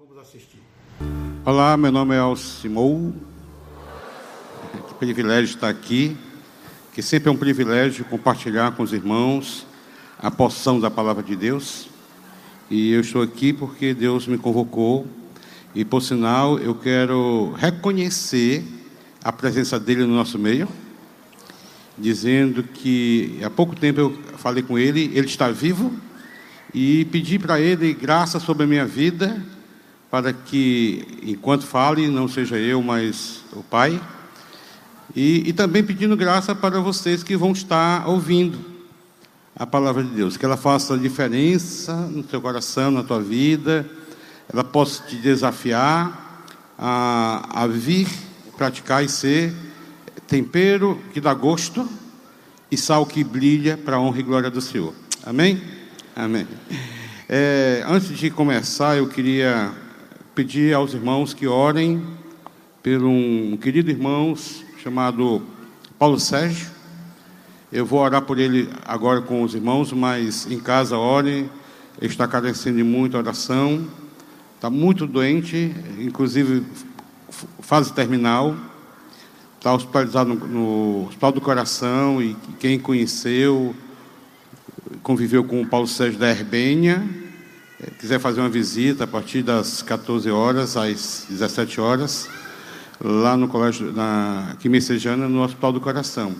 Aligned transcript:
Vamos 0.00 0.16
assistir. 0.16 0.62
Olá, 1.44 1.76
meu 1.76 1.92
nome 1.92 2.14
é 2.14 2.18
Alcimou. 2.18 3.14
Que 4.88 4.94
privilégio 4.94 5.54
estar 5.54 5.68
aqui. 5.68 6.16
Que 6.94 7.02
sempre 7.02 7.28
é 7.28 7.32
um 7.32 7.36
privilégio 7.36 8.06
compartilhar 8.06 8.74
com 8.74 8.82
os 8.82 8.94
irmãos 8.94 9.66
a 10.18 10.30
porção 10.30 10.80
da 10.80 10.90
palavra 10.90 11.22
de 11.22 11.36
Deus. 11.36 11.90
E 12.70 12.92
eu 12.92 13.02
estou 13.02 13.20
aqui 13.20 13.52
porque 13.52 13.92
Deus 13.92 14.26
me 14.26 14.38
convocou. 14.38 15.06
E 15.74 15.84
por 15.84 16.00
sinal, 16.00 16.58
eu 16.58 16.74
quero 16.74 17.52
reconhecer 17.58 18.64
a 19.22 19.30
presença 19.30 19.78
dele 19.78 20.06
no 20.06 20.14
nosso 20.14 20.38
meio, 20.38 20.66
dizendo 21.98 22.62
que 22.62 23.38
há 23.44 23.50
pouco 23.50 23.76
tempo 23.76 24.00
eu 24.00 24.18
falei 24.38 24.62
com 24.62 24.78
ele, 24.78 25.10
ele 25.12 25.26
está 25.26 25.50
vivo, 25.50 25.92
e 26.72 27.04
pedi 27.12 27.38
para 27.38 27.60
ele 27.60 27.92
graça 27.92 28.40
sobre 28.40 28.64
a 28.64 28.66
minha 28.66 28.86
vida 28.86 29.59
para 30.10 30.32
que, 30.32 31.06
enquanto 31.22 31.64
fale, 31.64 32.08
não 32.08 32.26
seja 32.26 32.56
eu, 32.58 32.82
mas 32.82 33.44
o 33.52 33.62
Pai. 33.62 34.00
E, 35.14 35.48
e, 35.48 35.52
também 35.52 35.82
pedindo 35.82 36.16
graça 36.16 36.54
para 36.54 36.80
vocês 36.80 37.22
que 37.22 37.36
vão 37.36 37.52
estar 37.52 38.08
ouvindo 38.08 38.58
a 39.56 39.66
palavra 39.66 40.02
de 40.02 40.10
Deus, 40.10 40.36
que 40.36 40.44
ela 40.44 40.56
faça 40.56 40.96
diferença 40.96 41.94
no 41.94 42.22
teu 42.22 42.40
coração, 42.40 42.90
na 42.90 43.02
tua 43.02 43.20
vida, 43.20 43.88
ela 44.52 44.64
possa 44.64 45.02
te 45.04 45.16
desafiar 45.16 46.44
a, 46.78 47.62
a 47.62 47.66
vir 47.66 48.08
praticar 48.56 49.02
e 49.02 49.08
ser 49.08 49.54
tempero 50.26 51.00
que 51.14 51.20
dá 51.20 51.32
gosto 51.32 51.88
e 52.70 52.76
sal 52.76 53.06
que 53.06 53.24
brilha 53.24 53.76
para 53.76 53.96
a 53.96 54.00
honra 54.00 54.20
e 54.20 54.22
glória 54.22 54.50
do 54.50 54.60
Senhor. 54.60 54.94
Amém? 55.24 55.62
Amém. 56.14 56.46
É, 57.26 57.82
antes 57.88 58.16
de 58.16 58.30
começar, 58.30 58.98
eu 58.98 59.08
queria 59.08 59.72
pedir 60.34 60.74
aos 60.74 60.94
irmãos 60.94 61.34
que 61.34 61.46
orem 61.46 62.02
por 62.82 63.04
um 63.04 63.56
querido 63.56 63.90
irmão 63.90 64.34
chamado 64.82 65.42
Paulo 65.98 66.18
Sérgio. 66.18 66.68
Eu 67.72 67.84
vou 67.84 68.00
orar 68.00 68.22
por 68.22 68.38
ele 68.38 68.68
agora 68.86 69.20
com 69.20 69.42
os 69.42 69.54
irmãos, 69.54 69.92
mas 69.92 70.50
em 70.50 70.58
casa 70.58 70.96
orem. 70.96 71.50
Ele 72.00 72.10
está 72.10 72.26
carecendo 72.26 72.78
de 72.78 72.82
muita 72.82 73.18
oração. 73.18 73.86
Está 74.56 74.70
muito 74.70 75.06
doente, 75.06 75.74
inclusive 75.98 76.64
fase 77.60 77.92
terminal. 77.92 78.56
Está 79.58 79.74
hospitalizado 79.74 80.34
no, 80.34 81.06
Hospital 81.06 81.32
do 81.32 81.40
Coração 81.40 82.22
e 82.22 82.34
quem 82.58 82.78
conheceu, 82.78 83.74
conviveu 85.02 85.44
com 85.44 85.60
o 85.60 85.66
Paulo 85.66 85.86
Sérgio 85.86 86.18
da 86.18 86.30
Herbênia 86.30 87.19
quiser 87.98 88.18
fazer 88.18 88.40
uma 88.40 88.48
visita 88.48 89.04
a 89.04 89.06
partir 89.06 89.42
das 89.42 89.82
14 89.82 90.30
horas 90.30 90.76
às 90.76 91.26
17 91.28 91.80
horas, 91.80 92.28
lá 93.02 93.36
no 93.36 93.48
colégio, 93.48 93.92
na 93.92 94.56
Quimessejana, 94.60 95.28
no 95.28 95.42
Hospital 95.42 95.72
do 95.72 95.80
Coração. 95.80 96.34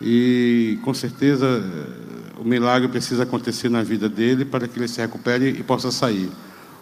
E 0.00 0.78
com 0.82 0.94
certeza 0.94 1.62
o 2.38 2.44
milagre 2.44 2.88
precisa 2.88 3.24
acontecer 3.24 3.68
na 3.68 3.82
vida 3.82 4.08
dele 4.08 4.44
para 4.44 4.68
que 4.68 4.78
ele 4.78 4.88
se 4.88 5.00
recupere 5.00 5.48
e 5.50 5.62
possa 5.62 5.90
sair. 5.90 6.30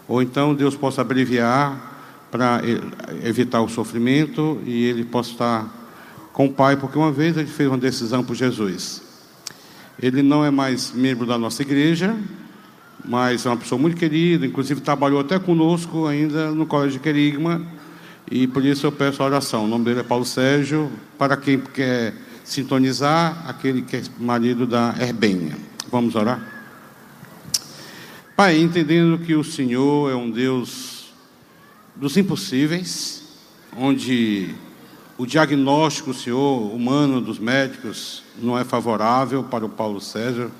Ou 0.08 0.22
então 0.22 0.55
Deus 0.55 0.77
possa 0.77 1.00
abreviar 1.00 1.94
para 2.30 2.61
evitar 3.22 3.61
o 3.62 3.68
sofrimento 3.68 4.61
e 4.64 4.84
ele 4.84 5.05
possa 5.05 5.30
estar 5.30 5.77
com 6.33 6.46
o 6.46 6.52
Pai, 6.52 6.77
porque 6.77 6.98
uma 6.98 7.11
vez 7.11 7.36
ele 7.36 7.48
fez 7.48 7.68
uma 7.68 7.78
decisão 7.78 8.22
por 8.22 8.36
Jesus. 8.36 9.02
Ele 9.98 10.22
não 10.22 10.44
é 10.44 10.50
mais 10.50 10.92
membro 10.92 11.24
da 11.24 11.38
nossa 11.38 11.62
igreja, 11.62 12.14
mas 13.05 13.47
é 13.47 13.48
uma 13.50 13.56
pessoa 13.56 13.80
muito 13.80 13.97
querida, 13.97 14.47
inclusive 14.47 14.80
trabalhou 14.80 15.20
até 15.20 15.39
conosco 15.39 16.06
ainda 16.06 16.50
no 16.50 16.66
Colégio 16.66 17.00
Querigma, 17.00 17.62
e 18.30 18.47
por 18.47 18.64
isso 18.64 18.86
eu 18.86 18.92
peço 18.92 19.22
a 19.22 19.27
oração. 19.27 19.64
O 19.64 19.69
nome 19.69 19.84
dele 19.84 20.00
é 20.00 20.02
Paulo 20.02 20.25
Sérgio, 20.25 20.91
para 21.17 21.36
quem 21.36 21.61
quer 21.61 22.14
sintonizar, 22.45 23.45
aquele 23.48 23.83
que 23.83 23.96
é 23.96 24.02
marido 24.18 24.67
da 24.67 24.95
Herbenha. 25.01 25.57
Vamos 25.90 26.14
orar? 26.14 26.40
Pai, 28.36 28.58
entendendo 28.61 29.18
que 29.18 29.34
o 29.34 29.42
Senhor 29.42 30.11
é 30.11 30.14
um 30.14 30.30
Deus 30.30 31.07
dos 31.95 32.17
impossíveis, 32.17 33.23
onde 33.77 34.55
o 35.17 35.24
diagnóstico, 35.24 36.13
Senhor, 36.13 36.74
humano 36.74 37.20
dos 37.20 37.39
médicos 37.39 38.23
não 38.40 38.58
é 38.58 38.64
favorável 38.64 39.42
para 39.45 39.64
o 39.64 39.68
Paulo 39.68 40.01
Sérgio, 40.01 40.51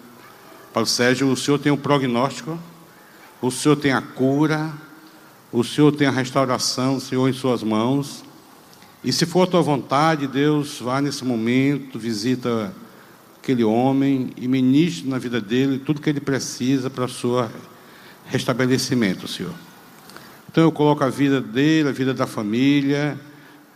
Paulo 0.76 0.87
Sérgio, 0.87 1.32
o 1.32 1.37
Senhor 1.38 1.59
tem 1.59 1.72
o 1.72 1.76
prognóstico, 1.78 2.59
o 3.41 3.50
Senhor 3.50 3.76
tem 3.76 3.92
a 3.92 4.03
cura, 4.03 4.70
o 5.50 5.64
Senhor 5.64 5.91
tem 5.91 6.06
a 6.06 6.10
restauração, 6.10 6.97
o 6.97 7.00
Senhor 7.00 7.26
em 7.31 7.32
suas 7.32 7.62
mãos. 7.62 8.22
E 9.03 9.10
se 9.10 9.25
for 9.25 9.44
a 9.44 9.50
tua 9.50 9.62
vontade, 9.62 10.26
Deus, 10.26 10.78
vá 10.78 11.00
nesse 11.00 11.25
momento, 11.25 11.98
visita 11.98 12.75
aquele 13.38 13.65
homem 13.65 14.34
e 14.36 14.47
ministre 14.47 15.09
na 15.09 15.16
vida 15.16 15.41
dele 15.41 15.78
tudo 15.78 15.98
que 15.98 16.10
ele 16.10 16.20
precisa 16.20 16.91
para 16.91 17.06
o 17.06 17.09
seu 17.09 17.50
restabelecimento, 18.26 19.26
Senhor. 19.26 19.54
Então 20.50 20.62
eu 20.62 20.70
coloco 20.70 21.03
a 21.03 21.09
vida 21.09 21.41
dele, 21.41 21.88
a 21.88 21.92
vida 21.92 22.12
da 22.12 22.26
família, 22.26 23.19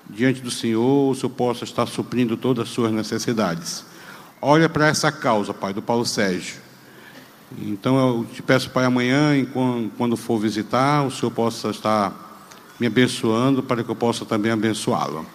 diante 0.07 0.43
do 0.43 0.51
Senhor, 0.51 1.13
o 1.13 1.15
Senhor 1.15 1.31
possa 1.31 1.65
estar 1.65 1.87
suprindo 1.87 2.37
todas 2.37 2.69
as 2.69 2.75
suas 2.75 2.93
necessidades. 2.93 3.87
Olha 4.39 4.69
para 4.69 4.89
essa 4.89 5.11
causa, 5.11 5.55
Pai, 5.55 5.73
do 5.73 5.81
Paulo 5.81 6.05
Sérgio. 6.05 6.69
Então 7.59 7.99
eu 7.99 8.27
te 8.33 8.43
peço, 8.43 8.71
Pai, 8.71 8.85
amanhã, 8.85 9.33
quando 9.97 10.17
for 10.17 10.39
visitar, 10.39 11.05
o 11.05 11.11
Senhor 11.11 11.31
possa 11.33 11.71
estar 11.71 12.47
me 12.79 12.87
abençoando 12.87 13.63
para 13.63 13.83
que 13.83 13.91
eu 13.91 13.97
possa 13.97 14.25
também 14.25 14.53
abençoá-lo. 14.53 15.27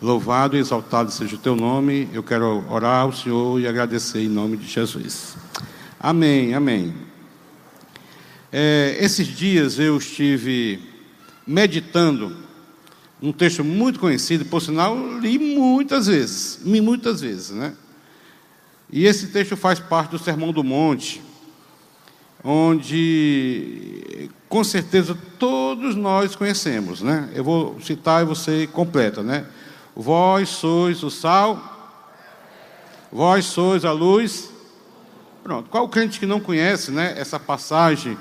Louvado 0.00 0.56
e 0.56 0.60
exaltado 0.60 1.12
seja 1.12 1.36
o 1.36 1.38
teu 1.38 1.54
nome. 1.54 2.08
Eu 2.12 2.22
quero 2.22 2.64
orar 2.70 3.02
ao 3.02 3.12
Senhor 3.12 3.60
e 3.60 3.68
agradecer 3.68 4.20
em 4.20 4.28
nome 4.28 4.56
de 4.56 4.66
Jesus. 4.66 5.36
Amém, 5.98 6.54
amém. 6.54 6.94
É, 8.50 8.96
esses 8.98 9.26
dias 9.26 9.78
eu 9.78 9.98
estive 9.98 10.80
meditando 11.46 12.34
um 13.22 13.32
texto 13.32 13.62
muito 13.62 14.00
conhecido, 14.00 14.46
por 14.46 14.62
sinal, 14.62 14.96
li 15.18 15.38
muitas 15.38 16.06
vezes, 16.06 16.58
muitas 16.64 17.20
vezes, 17.20 17.50
né? 17.50 17.74
E 18.90 19.04
esse 19.04 19.26
texto 19.26 19.56
faz 19.56 19.78
parte 19.78 20.12
do 20.12 20.18
Sermão 20.18 20.52
do 20.52 20.64
Monte 20.64 21.20
onde 22.42 24.30
com 24.48 24.64
certeza 24.64 25.16
todos 25.38 25.94
nós 25.94 26.34
conhecemos, 26.34 27.02
né? 27.02 27.28
Eu 27.34 27.44
vou 27.44 27.80
citar 27.80 28.22
e 28.22 28.24
você 28.24 28.66
completa, 28.66 29.22
né? 29.22 29.46
Vós 29.94 30.48
sois 30.48 31.02
o 31.02 31.10
sal, 31.10 32.02
vós 33.12 33.44
sois 33.44 33.84
a 33.84 33.92
luz. 33.92 34.50
Pronto. 35.42 35.70
Qual 35.70 35.88
crente 35.88 36.18
que 36.18 36.26
não 36.26 36.40
conhece, 36.40 36.90
né? 36.90 37.14
Essa 37.16 37.38
passagem 37.38 38.16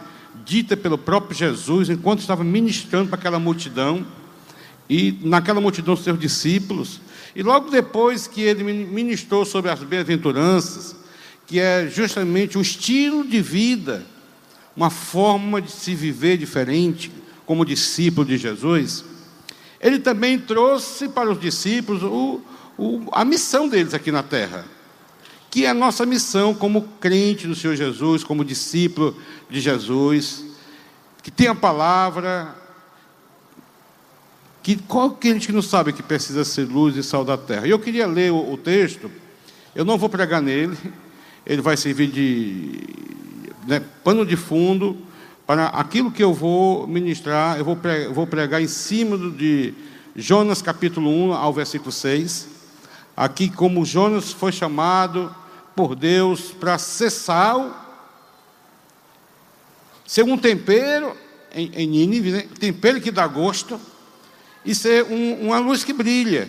dita 0.45 0.77
pelo 0.77 0.97
próprio 0.97 1.35
Jesus 1.35 1.89
enquanto 1.89 2.19
estava 2.19 2.43
ministrando 2.43 3.09
para 3.09 3.19
aquela 3.19 3.39
multidão 3.39 4.05
e 4.89 5.19
naquela 5.21 5.59
multidão 5.59 5.95
seus 5.95 6.19
discípulos 6.19 7.01
e 7.35 7.43
logo 7.43 7.69
depois 7.69 8.27
que 8.27 8.41
ele 8.41 8.63
ministrou 8.63 9.45
sobre 9.45 9.69
as 9.69 9.83
bem-aventuranças 9.83 10.95
que 11.49 11.59
é 11.59 11.87
justamente 11.87 12.59
um 12.59 12.61
estilo 12.61 13.27
de 13.27 13.41
vida, 13.41 14.05
uma 14.75 14.91
forma 14.91 15.59
de 15.59 15.71
se 15.71 15.95
viver 15.95 16.37
diferente, 16.37 17.11
como 17.43 17.65
discípulo 17.65 18.27
de 18.27 18.37
Jesus, 18.37 19.03
ele 19.81 19.97
também 19.97 20.37
trouxe 20.37 21.09
para 21.09 21.27
os 21.27 21.39
discípulos 21.39 22.03
o, 22.03 22.39
o, 22.77 23.09
a 23.11 23.25
missão 23.25 23.67
deles 23.67 23.95
aqui 23.95 24.11
na 24.11 24.21
terra, 24.21 24.63
que 25.49 25.65
é 25.65 25.69
a 25.69 25.73
nossa 25.73 26.05
missão 26.05 26.53
como 26.53 26.83
crente 26.99 27.47
do 27.47 27.55
Senhor 27.55 27.75
Jesus, 27.75 28.23
como 28.23 28.45
discípulo 28.45 29.17
de 29.49 29.59
Jesus, 29.59 30.45
que 31.23 31.31
tem 31.31 31.47
a 31.47 31.55
palavra, 31.55 32.55
que 34.61 34.75
qual 34.75 35.09
crente 35.09 35.47
que 35.47 35.53
não 35.53 35.63
sabe 35.63 35.93
que 35.93 36.03
precisa 36.03 36.45
ser 36.45 36.67
luz 36.67 36.95
e 36.95 37.01
sal 37.01 37.25
da 37.25 37.39
terra? 37.39 37.65
E 37.65 37.71
eu 37.71 37.79
queria 37.79 38.05
ler 38.05 38.31
o, 38.31 38.53
o 38.53 38.55
texto, 38.55 39.09
eu 39.73 39.83
não 39.83 39.97
vou 39.97 40.09
pregar 40.09 40.43
nele, 40.43 40.77
ele 41.49 41.63
vai 41.63 41.75
servir 41.75 42.11
de 42.11 42.79
né, 43.65 43.81
pano 44.03 44.23
de 44.23 44.37
fundo 44.37 44.95
para 45.47 45.65
aquilo 45.69 46.11
que 46.11 46.23
eu 46.23 46.31
vou 46.31 46.85
ministrar, 46.85 47.57
eu 47.57 47.65
vou 47.65 48.27
pregar, 48.27 48.61
em 48.61 48.67
cima 48.67 49.17
de 49.31 49.73
Jonas 50.15 50.61
capítulo 50.61 51.09
1 51.09 51.33
ao 51.33 51.51
versículo 51.51 51.91
6. 51.91 52.47
Aqui, 53.17 53.49
como 53.49 53.83
Jonas 53.83 54.31
foi 54.31 54.51
chamado 54.51 55.35
por 55.75 55.95
Deus 55.95 56.51
para 56.51 56.77
ser 56.77 57.09
sal, 57.09 57.75
ser 60.05 60.23
um 60.23 60.37
tempero 60.37 61.17
em, 61.51 61.71
em 61.73 61.87
Nínive, 61.87 62.31
né? 62.31 62.47
tempero 62.59 63.01
que 63.01 63.09
dá 63.09 63.25
gosto, 63.25 63.81
e 64.63 64.75
ser 64.75 65.03
um, 65.05 65.47
uma 65.47 65.57
luz 65.57 65.83
que 65.83 65.93
brilha. 65.93 66.47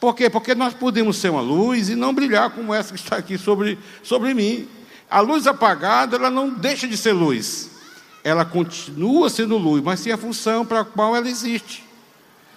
Por 0.00 0.14
quê? 0.14 0.28
Porque 0.28 0.54
nós 0.54 0.74
podemos 0.74 1.16
ser 1.16 1.30
uma 1.30 1.40
luz 1.40 1.88
e 1.88 1.94
não 1.94 2.12
brilhar 2.12 2.50
como 2.50 2.74
essa 2.74 2.92
que 2.92 3.00
está 3.00 3.16
aqui 3.16 3.38
sobre, 3.38 3.78
sobre 4.02 4.34
mim. 4.34 4.68
A 5.10 5.20
luz 5.20 5.46
apagada, 5.46 6.16
ela 6.16 6.30
não 6.30 6.50
deixa 6.50 6.86
de 6.86 6.96
ser 6.96 7.12
luz. 7.12 7.70
ela 8.24 8.44
continua 8.44 9.28
sendo 9.28 9.58
luz, 9.58 9.82
mas 9.84 10.00
tem 10.00 10.12
a 10.12 10.16
função 10.16 10.64
para 10.64 10.80
a 10.80 10.84
qual 10.84 11.14
ela 11.14 11.28
existe. 11.28 11.84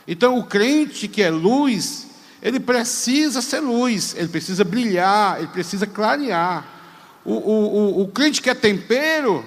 Então, 0.07 0.37
o 0.39 0.45
crente 0.45 1.09
que 1.09 1.21
é 1.21 1.29
luz, 1.29 2.07
ele 2.41 2.57
precisa 2.57 3.41
ser 3.41 3.59
luz, 3.59 4.15
ele 4.17 4.29
precisa 4.29 4.63
brilhar, 4.63 5.37
ele 5.39 5.47
precisa 5.47 5.85
clarear. 5.85 6.65
O, 7.25 7.33
o, 7.33 7.99
o, 7.99 8.01
o 8.03 8.07
crente 8.07 8.41
que 8.41 8.49
é 8.49 8.53
tempero, 8.53 9.43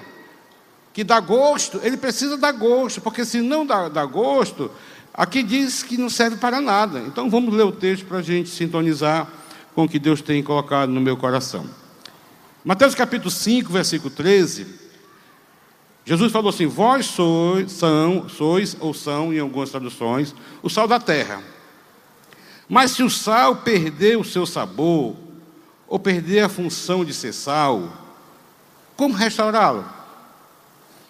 que 0.93 1.03
dá 1.03 1.19
gosto, 1.19 1.79
ele 1.83 1.97
precisa 1.97 2.37
dar 2.37 2.51
gosto, 2.51 3.01
porque 3.01 3.25
se 3.25 3.41
não 3.41 3.65
dá, 3.65 3.89
dá 3.89 4.05
gosto, 4.05 4.69
aqui 5.13 5.43
diz 5.43 5.83
que 5.83 5.97
não 5.97 6.09
serve 6.09 6.37
para 6.37 6.61
nada. 6.61 6.99
Então 6.99 7.29
vamos 7.29 7.53
ler 7.53 7.63
o 7.63 7.71
texto 7.71 8.05
para 8.05 8.19
a 8.19 8.21
gente 8.21 8.49
sintonizar 8.49 9.27
com 9.73 9.83
o 9.83 9.89
que 9.89 9.99
Deus 9.99 10.21
tem 10.21 10.43
colocado 10.43 10.89
no 10.89 11.01
meu 11.01 11.17
coração. 11.17 11.65
Mateus 12.63 12.93
capítulo 12.93 13.31
5, 13.31 13.71
versículo 13.71 14.09
13. 14.09 14.67
Jesus 16.05 16.31
falou 16.31 16.49
assim: 16.49 16.67
Vós 16.67 17.05
sois, 17.05 17.71
são, 17.71 18.27
sois 18.29 18.75
ou 18.79 18.93
são, 18.93 19.33
em 19.33 19.39
algumas 19.39 19.69
traduções, 19.69 20.35
o 20.61 20.69
sal 20.69 20.87
da 20.87 20.99
terra. 20.99 21.41
Mas 22.67 22.91
se 22.91 23.03
o 23.03 23.09
sal 23.09 23.57
perder 23.57 24.17
o 24.17 24.23
seu 24.23 24.45
sabor, 24.45 25.15
ou 25.87 25.99
perder 25.99 26.39
a 26.39 26.49
função 26.49 27.03
de 27.03 27.13
ser 27.13 27.33
sal, 27.33 27.91
como 28.95 29.13
restaurá-lo? 29.13 29.85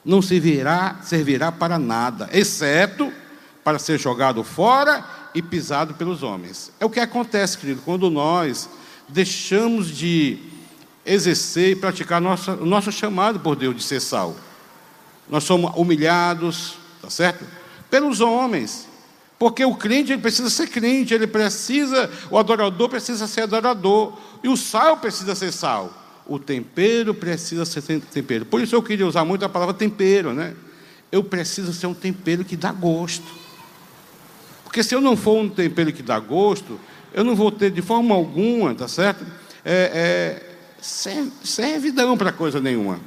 Não 0.03 0.21
servirá, 0.21 0.99
servirá 1.03 1.51
para 1.51 1.77
nada, 1.77 2.27
exceto 2.33 3.13
para 3.63 3.79
ser 3.79 3.99
jogado 3.99 4.43
fora 4.43 5.03
e 5.33 5.41
pisado 5.41 5.93
pelos 5.93 6.23
homens. 6.23 6.71
É 6.79 6.85
o 6.85 6.89
que 6.89 6.99
acontece, 6.99 7.57
querido, 7.57 7.81
quando 7.83 8.09
nós 8.09 8.69
deixamos 9.07 9.95
de 9.95 10.39
exercer 11.05 11.71
e 11.71 11.75
praticar 11.75 12.21
nossa, 12.21 12.53
o 12.53 12.65
nosso 12.65 12.91
chamado 12.91 13.39
por 13.39 13.55
Deus 13.55 13.75
de 13.75 13.83
ser 13.83 13.99
sal. 13.99 14.35
Nós 15.29 15.43
somos 15.43 15.71
humilhados, 15.75 16.75
tá 17.01 17.09
certo? 17.09 17.45
Pelos 17.89 18.19
homens. 18.21 18.87
Porque 19.39 19.65
o 19.65 19.75
crente 19.75 20.11
ele 20.11 20.21
precisa 20.21 20.49
ser 20.49 20.67
crente, 20.67 21.13
ele 21.13 21.25
precisa, 21.25 22.11
o 22.29 22.37
adorador 22.37 22.89
precisa 22.89 23.25
ser 23.27 23.41
adorador, 23.41 24.15
e 24.43 24.47
o 24.47 24.55
sal 24.55 24.97
precisa 24.97 25.33
ser 25.33 25.51
sal. 25.51 25.91
O 26.27 26.37
tempero 26.37 27.13
precisa 27.13 27.65
ser 27.65 27.81
tempero. 27.81 28.45
Por 28.45 28.61
isso 28.61 28.75
eu 28.75 28.83
queria 28.83 29.07
usar 29.07 29.25
muito 29.25 29.43
a 29.43 29.49
palavra 29.49 29.73
tempero, 29.73 30.31
né? 30.31 30.53
Eu 31.11 31.23
preciso 31.23 31.73
ser 31.73 31.87
um 31.87 31.93
tempero 31.93 32.45
que 32.45 32.55
dá 32.55 32.71
gosto. 32.71 33.40
Porque 34.71 34.83
se 34.83 34.95
eu 34.95 35.01
não 35.01 35.17
for 35.17 35.37
um 35.37 35.49
tempero 35.49 35.91
que 35.91 36.01
dá 36.01 36.17
gosto, 36.17 36.79
eu 37.13 37.25
não 37.25 37.35
vou 37.35 37.51
ter 37.51 37.69
de 37.69 37.81
forma 37.81 38.15
alguma, 38.15 38.73
tá 38.73 38.87
certo? 38.87 39.25
É, 39.65 40.39
é, 40.41 40.55
servidão 41.43 42.17
para 42.17 42.31
coisa 42.31 42.61
nenhuma. 42.61 43.01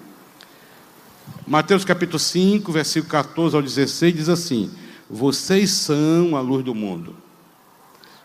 Mateus 1.46 1.82
capítulo 1.82 2.18
5, 2.18 2.70
versículo 2.70 3.10
14 3.10 3.56
ao 3.56 3.62
16 3.62 4.14
diz 4.14 4.28
assim: 4.28 4.70
Vocês 5.08 5.70
são 5.70 6.36
a 6.36 6.40
luz 6.42 6.62
do 6.62 6.74
mundo. 6.74 7.16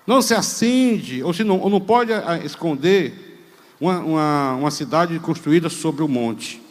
Não 0.06 0.22
se 0.22 0.34
acende, 0.34 1.24
ou, 1.24 1.34
se 1.34 1.46
não, 1.46 1.62
ou 1.62 1.70
não 1.70 1.80
pode 1.80 2.12
ah, 2.12 2.42
esconder 2.44 3.40
uma, 3.80 4.00
uma, 4.00 4.54
uma 4.56 4.72
cidade 4.72 5.18
construída 5.20 5.70
sobre 5.70 6.04
o 6.04 6.10
monte. 6.10 6.62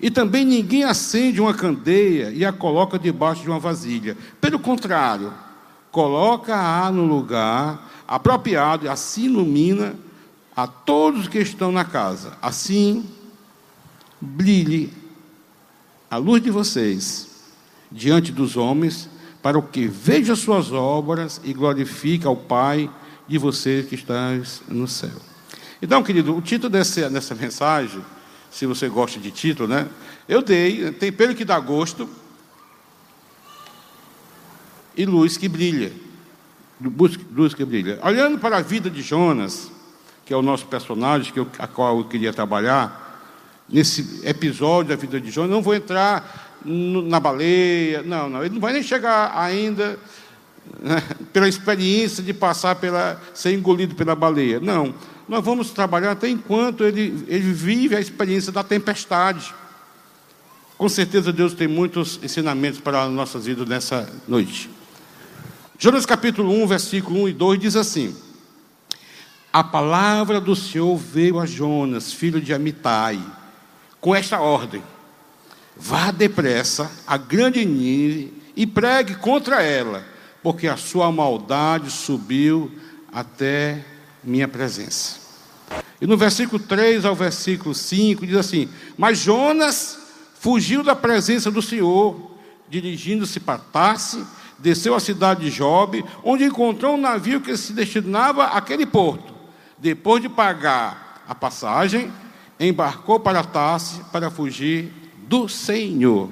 E 0.00 0.10
também 0.10 0.42
ninguém 0.42 0.84
acende 0.84 1.38
uma 1.38 1.52
candeia 1.52 2.30
e 2.30 2.46
a 2.46 2.52
coloca 2.52 2.98
debaixo 2.98 3.42
de 3.42 3.50
uma 3.50 3.58
vasilha. 3.58 4.16
Pelo 4.40 4.58
contrário, 4.58 5.44
coloca-a 5.96 6.92
no 6.92 7.06
lugar 7.06 7.90
apropriado 8.06 8.84
e 8.84 8.88
assim 8.88 9.24
ilumina 9.24 9.94
a 10.54 10.66
todos 10.66 11.26
que 11.26 11.38
estão 11.38 11.72
na 11.72 11.86
casa. 11.86 12.36
Assim, 12.42 13.02
brilhe 14.20 14.92
a 16.10 16.18
luz 16.18 16.42
de 16.42 16.50
vocês 16.50 17.28
diante 17.90 18.30
dos 18.30 18.58
homens, 18.58 19.08
para 19.42 19.58
o 19.58 19.62
que 19.62 19.86
veja 19.86 20.36
suas 20.36 20.70
obras 20.70 21.40
e 21.42 21.54
glorifique 21.54 22.26
ao 22.26 22.36
Pai 22.36 22.90
de 23.26 23.38
vocês 23.38 23.86
que 23.86 23.94
estás 23.94 24.60
no 24.68 24.86
céu. 24.86 25.18
Então, 25.80 26.02
querido, 26.02 26.36
o 26.36 26.42
título 26.42 26.68
dessa, 26.68 27.08
mensagem, 27.34 28.04
se 28.50 28.66
você 28.66 28.86
gosta 28.86 29.18
de 29.18 29.30
título, 29.30 29.66
né? 29.66 29.88
Eu 30.28 30.42
dei, 30.42 30.92
tem 30.92 31.10
pelo 31.10 31.34
que 31.34 31.44
dá 31.44 31.58
gosto 31.58 32.06
e 34.96 35.04
luz 35.04 35.36
que 35.36 35.48
brilha. 35.48 35.92
Luz 37.34 37.54
que 37.54 37.64
brilha. 37.64 37.98
Olhando 38.02 38.38
para 38.38 38.58
a 38.58 38.62
vida 38.62 38.90
de 38.90 39.02
Jonas, 39.02 39.70
que 40.24 40.32
é 40.32 40.36
o 40.36 40.42
nosso 40.42 40.66
personagem, 40.66 41.32
que 41.32 41.40
eu, 41.40 41.46
a 41.58 41.66
qual 41.66 41.98
eu 41.98 42.04
queria 42.04 42.32
trabalhar, 42.32 43.04
nesse 43.68 44.20
episódio 44.24 44.90
da 44.90 44.96
vida 44.96 45.20
de 45.20 45.30
Jonas, 45.30 45.50
não 45.50 45.62
vou 45.62 45.74
entrar 45.74 46.58
no, 46.64 47.02
na 47.02 47.20
baleia, 47.20 48.02
não, 48.02 48.28
não, 48.28 48.44
ele 48.44 48.54
não 48.54 48.60
vai 48.60 48.72
nem 48.72 48.82
chegar 48.82 49.36
ainda 49.36 49.98
né, 50.80 51.02
pela 51.32 51.48
experiência 51.48 52.22
de 52.22 52.32
passar 52.32 52.76
pela, 52.76 53.20
ser 53.34 53.52
engolido 53.52 53.94
pela 53.94 54.14
baleia, 54.14 54.60
não, 54.60 54.94
nós 55.28 55.44
vamos 55.44 55.70
trabalhar 55.70 56.12
até 56.12 56.28
enquanto 56.28 56.84
ele, 56.84 57.24
ele 57.26 57.52
vive 57.52 57.96
a 57.96 58.00
experiência 58.00 58.52
da 58.52 58.62
tempestade. 58.62 59.52
Com 60.78 60.88
certeza 60.88 61.32
Deus 61.32 61.54
tem 61.54 61.66
muitos 61.66 62.20
ensinamentos 62.22 62.78
para 62.80 63.02
as 63.02 63.10
nossas 63.10 63.46
vidas 63.46 63.66
nessa 63.66 64.08
noite. 64.28 64.70
Jonas 65.78 66.06
capítulo 66.06 66.50
1, 66.62 66.66
versículo 66.66 67.22
1 67.24 67.28
e 67.28 67.32
2 67.34 67.60
diz 67.60 67.76
assim: 67.76 68.16
A 69.52 69.62
palavra 69.62 70.40
do 70.40 70.56
Senhor 70.56 70.96
veio 70.96 71.38
a 71.38 71.44
Jonas, 71.44 72.14
filho 72.14 72.40
de 72.40 72.54
Amitai, 72.54 73.22
com 74.00 74.14
esta 74.14 74.40
ordem: 74.40 74.82
Vá 75.76 76.10
depressa 76.10 76.90
a 77.06 77.18
grande 77.18 77.62
Nínive 77.62 78.32
e 78.56 78.66
pregue 78.66 79.16
contra 79.16 79.62
ela, 79.62 80.02
porque 80.42 80.66
a 80.66 80.78
sua 80.78 81.12
maldade 81.12 81.90
subiu 81.90 82.72
até 83.12 83.84
minha 84.24 84.48
presença. 84.48 85.20
E 86.00 86.06
no 86.06 86.16
versículo 86.16 86.58
3 86.58 87.04
ao 87.04 87.14
versículo 87.14 87.74
5 87.74 88.26
diz 88.26 88.36
assim: 88.36 88.66
Mas 88.96 89.18
Jonas 89.18 89.98
fugiu 90.40 90.82
da 90.82 90.96
presença 90.96 91.50
do 91.50 91.60
Senhor, 91.60 92.30
dirigindo-se 92.66 93.38
para 93.38 93.58
Tarse, 93.58 94.24
desceu 94.58 94.94
à 94.94 95.00
cidade 95.00 95.40
de 95.42 95.50
Jobe, 95.50 96.04
onde 96.24 96.44
encontrou 96.44 96.94
um 96.94 97.00
navio 97.00 97.40
que 97.40 97.56
se 97.56 97.72
destinava 97.72 98.46
àquele 98.46 98.86
porto. 98.86 99.34
Depois 99.78 100.22
de 100.22 100.28
pagar 100.28 101.22
a 101.28 101.34
passagem, 101.34 102.12
embarcou 102.58 103.20
para 103.20 103.44
Tarse 103.44 104.00
para 104.12 104.30
fugir 104.30 104.92
do 105.28 105.48
Senhor. 105.48 106.30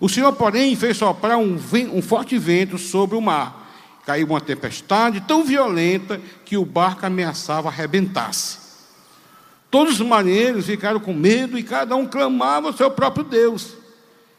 O 0.00 0.08
Senhor, 0.08 0.32
porém, 0.32 0.76
fez 0.76 0.96
soprar 0.96 1.38
um, 1.38 1.58
um 1.92 2.02
forte 2.02 2.38
vento 2.38 2.78
sobre 2.78 3.16
o 3.16 3.20
mar. 3.20 3.64
Caiu 4.04 4.26
uma 4.28 4.40
tempestade 4.40 5.20
tão 5.22 5.44
violenta 5.44 6.20
que 6.44 6.56
o 6.56 6.64
barco 6.64 7.04
ameaçava 7.04 7.68
arrebentar-se. 7.68 8.58
Todos 9.70 10.00
os 10.00 10.06
marinheiros 10.06 10.66
ficaram 10.66 11.00
com 11.00 11.12
medo 11.12 11.58
e 11.58 11.62
cada 11.62 11.96
um 11.96 12.06
clamava 12.06 12.68
ao 12.68 12.72
seu 12.72 12.90
próprio 12.90 13.24
Deus. 13.24 13.74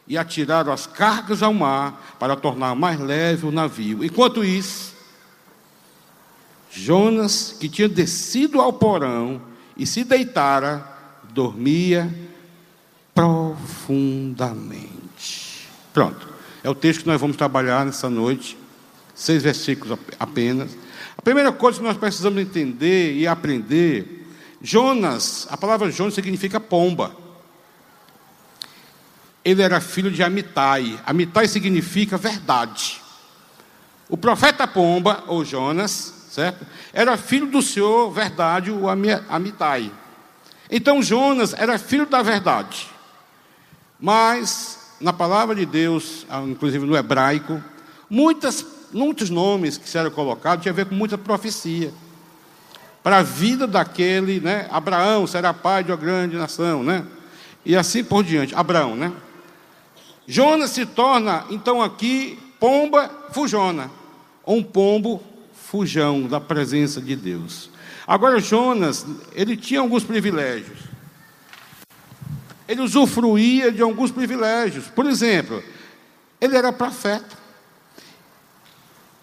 E 0.08 0.16
atiraram 0.16 0.72
as 0.72 0.86
cargas 0.86 1.42
ao 1.42 1.52
mar 1.52 2.16
para 2.18 2.34
tornar 2.34 2.74
mais 2.74 2.98
leve 2.98 3.46
o 3.46 3.52
navio. 3.52 4.02
Enquanto 4.02 4.42
isso, 4.42 4.94
Jonas, 6.70 7.54
que 7.58 7.68
tinha 7.68 7.88
descido 7.88 8.60
ao 8.60 8.72
porão, 8.72 9.40
e 9.78 9.86
se 9.86 10.02
deitara, 10.02 10.84
dormia 11.30 12.12
profundamente. 13.14 15.68
Pronto. 15.94 16.28
É 16.64 16.68
o 16.68 16.74
texto 16.74 17.02
que 17.02 17.06
nós 17.06 17.20
vamos 17.20 17.36
trabalhar 17.36 17.86
nessa 17.86 18.10
noite. 18.10 18.58
Seis 19.14 19.42
versículos 19.42 19.96
apenas. 20.18 20.76
A 21.16 21.22
primeira 21.22 21.52
coisa 21.52 21.78
que 21.78 21.84
nós 21.84 21.96
precisamos 21.96 22.40
entender 22.40 23.14
e 23.14 23.26
aprender: 23.26 24.26
Jonas, 24.60 25.46
a 25.50 25.56
palavra 25.56 25.90
Jonas 25.90 26.14
significa 26.14 26.58
pomba. 26.58 27.14
Ele 29.48 29.62
era 29.62 29.80
filho 29.80 30.10
de 30.10 30.22
Amitai. 30.22 31.00
Amitai 31.06 31.48
significa 31.48 32.18
verdade. 32.18 33.00
O 34.06 34.14
profeta 34.14 34.66
Pomba, 34.66 35.24
ou 35.26 35.42
Jonas, 35.42 36.26
certo? 36.30 36.66
Era 36.92 37.16
filho 37.16 37.46
do 37.46 37.62
Senhor, 37.62 38.10
verdade, 38.10 38.70
o 38.70 38.84
Amitai. 38.90 39.90
Então 40.70 41.02
Jonas 41.02 41.54
era 41.54 41.78
filho 41.78 42.04
da 42.04 42.20
verdade. 42.20 42.90
Mas, 43.98 44.96
na 45.00 45.14
palavra 45.14 45.54
de 45.54 45.64
Deus, 45.64 46.26
ah, 46.28 46.42
inclusive 46.42 46.84
no 46.84 46.94
hebraico, 46.94 47.58
muitas, 48.10 48.62
muitos 48.92 49.30
nomes 49.30 49.78
que 49.78 49.88
serão 49.88 50.10
colocados 50.10 50.62
tinham 50.62 50.74
a 50.74 50.76
ver 50.76 50.84
com 50.84 50.94
muita 50.94 51.16
profecia. 51.16 51.90
Para 53.02 53.20
a 53.20 53.22
vida 53.22 53.66
daquele, 53.66 54.40
né? 54.40 54.68
Abraão 54.70 55.26
será 55.26 55.54
pai 55.54 55.84
de 55.84 55.90
uma 55.90 55.96
grande 55.96 56.36
nação, 56.36 56.82
né? 56.82 57.02
E 57.64 57.74
assim 57.74 58.04
por 58.04 58.22
diante. 58.22 58.54
Abraão, 58.54 58.94
né? 58.94 59.10
Jonas 60.30 60.72
se 60.72 60.84
torna, 60.84 61.46
então, 61.48 61.82
aqui, 61.82 62.38
pomba 62.60 63.10
fujona. 63.32 63.90
Um 64.46 64.62
pombo 64.62 65.22
fujão 65.54 66.26
da 66.26 66.38
presença 66.38 67.00
de 67.00 67.16
Deus. 67.16 67.70
Agora, 68.06 68.38
Jonas, 68.38 69.06
ele 69.32 69.56
tinha 69.56 69.80
alguns 69.80 70.04
privilégios. 70.04 70.80
ele 72.68 72.82
usufruía 72.82 73.72
de 73.72 73.80
alguns 73.80 74.10
privilégios. 74.10 74.88
Por 74.88 75.06
exemplo, 75.06 75.64
ele 76.38 76.54
era 76.54 76.70
profeta. 76.74 77.38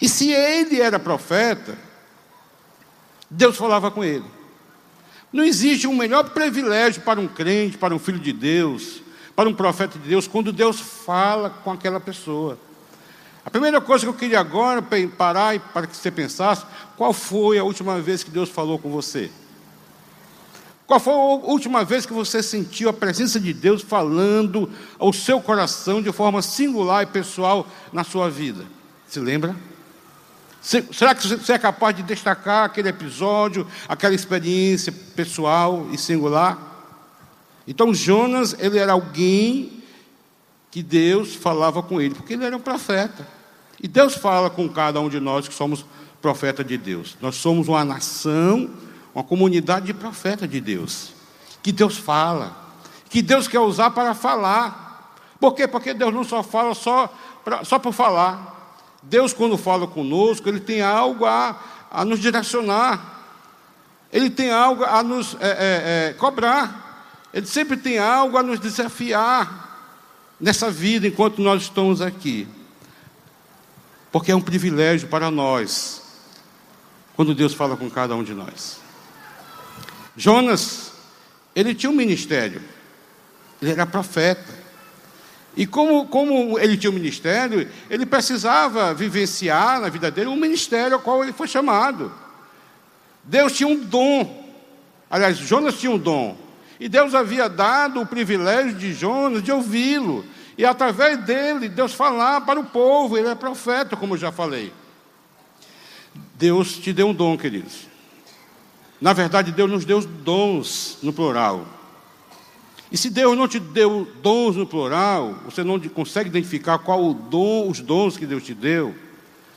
E 0.02 0.10
se 0.10 0.32
ele 0.32 0.82
era 0.82 0.98
profeta, 0.98 1.78
Deus 3.30 3.56
falava 3.56 3.92
com 3.92 4.04
ele. 4.04 4.26
Não 5.32 5.44
existe 5.44 5.86
um 5.86 5.96
melhor 5.96 6.32
privilégio 6.32 7.04
para 7.04 7.20
um 7.20 7.28
crente, 7.28 7.78
para 7.78 7.94
um 7.94 8.00
filho 8.00 8.20
de 8.20 8.34
Deus, 8.34 9.05
para 9.36 9.50
um 9.50 9.54
profeta 9.54 10.00
de 10.00 10.08
Deus, 10.08 10.28
quando 10.28 10.52
Deus 10.52 10.80
fala 10.80 11.50
com 11.50 11.72
aquela 11.72 12.00
pessoa. 12.00 12.58
A 13.46 13.50
primeira 13.50 13.80
coisa 13.80 14.06
que 14.06 14.10
eu 14.10 14.14
queria 14.14 14.40
agora 14.40 14.84
parar 15.18 15.60
para 15.60 15.86
que 15.86 15.96
você 15.96 16.10
pensasse, 16.10 16.66
qual 16.98 17.14
foi 17.14 17.60
a 17.60 17.64
última 17.64 18.00
vez 18.02 18.24
que 18.24 18.32
Deus 18.32 18.50
falou 18.50 18.80
com 18.80 18.90
você? 18.90 19.30
Qual 20.88 21.00
foi 21.00 21.14
a 21.14 21.18
última 21.18 21.84
vez 21.84 22.06
que 22.06 22.14
você 22.14 22.42
sentiu 22.42 22.90
a 22.90 22.94
presença 22.94 23.40
de 23.40 23.54
Deus 23.54 23.82
falando 23.82 24.72
ao 24.98 25.12
seu 25.12 25.42
coração 25.42 26.02
de 26.02 26.12
forma 26.12 26.42
singular 26.42 27.04
e 27.04 27.08
pessoal 27.08 27.68
na 27.92 28.04
sua 28.04 28.30
vida? 28.30 28.66
Se 29.08 29.20
lembra? 29.20 29.56
Será 30.62 31.14
que 31.14 31.28
você 31.28 31.54
é 31.54 31.60
capaz 31.60 31.96
de 31.96 32.02
destacar 32.02 32.66
aquele 32.66 32.90
episódio, 32.90 33.68
aquela 33.88 34.16
experiência 34.16 34.92
pessoal 35.16 35.88
e 35.92 35.98
singular? 35.98 36.65
Então 37.68 37.94
Jonas, 37.94 38.56
ele 38.60 38.78
era 38.78 38.94
alguém 38.94 39.84
que 40.72 40.84
Deus 40.84 41.34
falava 41.34 41.82
com 41.82 42.02
ele, 42.02 42.16
porque 42.16 42.34
ele 42.34 42.46
era 42.46 42.56
um 42.56 42.60
profeta. 42.60 43.28
E 43.82 43.88
Deus 43.88 44.16
fala 44.16 44.50
com 44.50 44.68
cada 44.68 45.00
um 45.00 45.10
de 45.10 45.20
nós 45.20 45.48
que 45.48 45.54
somos 45.54 45.86
profeta 46.22 46.64
de 46.64 46.78
Deus. 46.78 47.16
Nós 47.22 47.36
somos 47.36 47.68
uma 47.68 47.86
nação, 47.86 48.70
uma 49.14 49.24
comunidade 49.24 49.86
de 49.86 49.94
profeta 49.94 50.48
de 50.48 50.60
Deus. 50.60 51.14
Que 51.62 51.72
Deus 51.72 51.98
fala, 51.98 52.56
que 53.10 53.22
Deus 53.22 53.48
quer 53.48 53.60
usar 53.60 53.92
para 53.92 54.14
falar. 54.14 55.16
Por 55.40 55.54
quê? 55.54 55.68
Porque 55.68 55.94
Deus 55.94 56.14
não 56.14 56.24
só 56.24 56.44
fala 56.44 56.74
só, 56.74 57.14
pra, 57.44 57.64
só 57.64 57.80
por 57.80 57.94
falar. 57.94 58.56
Deus, 59.04 59.34
quando 59.34 59.58
fala 59.58 59.88
conosco, 59.88 60.50
Ele 60.50 60.60
tem 60.60 60.82
algo 60.82 61.26
a, 61.26 61.60
a 61.92 62.04
nos 62.04 62.20
direcionar, 62.20 63.24
Ele 64.12 64.30
tem 64.30 64.52
algo 64.52 64.84
a 64.84 65.04
nos 65.04 65.38
é, 65.40 65.48
é, 65.48 66.10
é, 66.10 66.14
cobrar, 66.14 66.85
Ele 67.36 67.46
sempre 67.46 67.76
tem 67.76 67.98
algo 67.98 68.38
a 68.38 68.44
nos 68.44 68.62
desafiar 68.62 69.94
nessa 70.40 70.72
vida 70.72 71.06
enquanto 71.06 71.42
nós 71.42 71.64
estamos 71.64 72.00
aqui. 72.02 72.48
Porque 74.10 74.32
é 74.32 74.36
um 74.36 74.40
privilégio 74.40 75.10
para 75.10 75.30
nós, 75.30 76.02
quando 77.14 77.36
Deus 77.36 77.54
fala 77.54 77.76
com 77.76 77.90
cada 77.90 78.16
um 78.16 78.24
de 78.24 78.34
nós. 78.34 78.80
Jonas, 80.16 80.94
ele 81.54 81.76
tinha 81.76 81.90
um 81.90 81.96
ministério, 81.96 82.62
ele 83.62 83.72
era 83.72 83.86
profeta. 83.86 84.64
E 85.58 85.68
como, 85.68 86.08
como 86.08 86.58
ele 86.58 86.78
tinha 86.78 86.90
um 86.90 86.96
ministério, 86.96 87.70
ele 87.90 88.06
precisava 88.06 88.94
vivenciar 88.94 89.82
na 89.82 89.90
vida 89.90 90.10
dele 90.10 90.30
um 90.30 90.38
ministério 90.38 90.96
ao 90.96 91.02
qual 91.02 91.22
ele 91.22 91.34
foi 91.34 91.50
chamado. 91.50 92.14
Deus 93.26 93.52
tinha 93.52 93.68
um 93.68 93.78
dom. 93.78 94.56
Aliás, 95.10 95.38
Jonas 95.38 95.78
tinha 95.78 95.92
um 95.92 95.98
dom. 95.98 96.45
E 96.80 96.90
Deus 96.90 97.16
havia 97.16 97.48
dado 97.48 98.02
o 98.02 98.06
privilégio 98.06 98.74
de 98.74 98.94
Jonas 98.94 99.42
de 99.42 99.52
ouvi-lo. 99.52 100.26
E 100.58 100.66
através 100.66 101.24
dele, 101.24 101.70
Deus 101.70 101.94
falar 101.94 102.42
para 102.42 102.60
o 102.60 102.66
povo. 102.66 103.18
Ele 103.18 103.28
é 103.28 103.36
profeta, 103.36 103.96
como 103.96 104.18
já 104.18 104.32
falei. 104.32 104.72
Deus 106.36 106.78
te 106.78 106.92
deu 106.92 107.08
um 107.08 107.14
dom, 107.14 107.38
queridos. 107.38 107.88
Na 109.00 109.14
verdade, 109.14 109.52
Deus 109.52 109.70
nos 109.70 109.86
deu 109.86 110.02
dons 110.02 110.98
no 111.02 111.14
plural. 111.14 111.66
E 112.92 112.98
se 112.98 113.10
Deus 113.10 113.38
não 113.38 113.48
te 113.48 113.60
deu 113.60 114.08
dons 114.22 114.56
no 114.56 114.66
plural, 114.66 115.36
você 115.46 115.64
não 115.64 115.80
consegue 115.80 116.30
identificar 116.30 116.78
qual 116.78 117.04
o 117.04 117.14
dom, 117.14 117.70
os 117.70 117.82
dons 117.82 118.16
que 118.16 118.26
Deus 118.26 118.44
te 118.44 118.54
deu. 118.54 118.96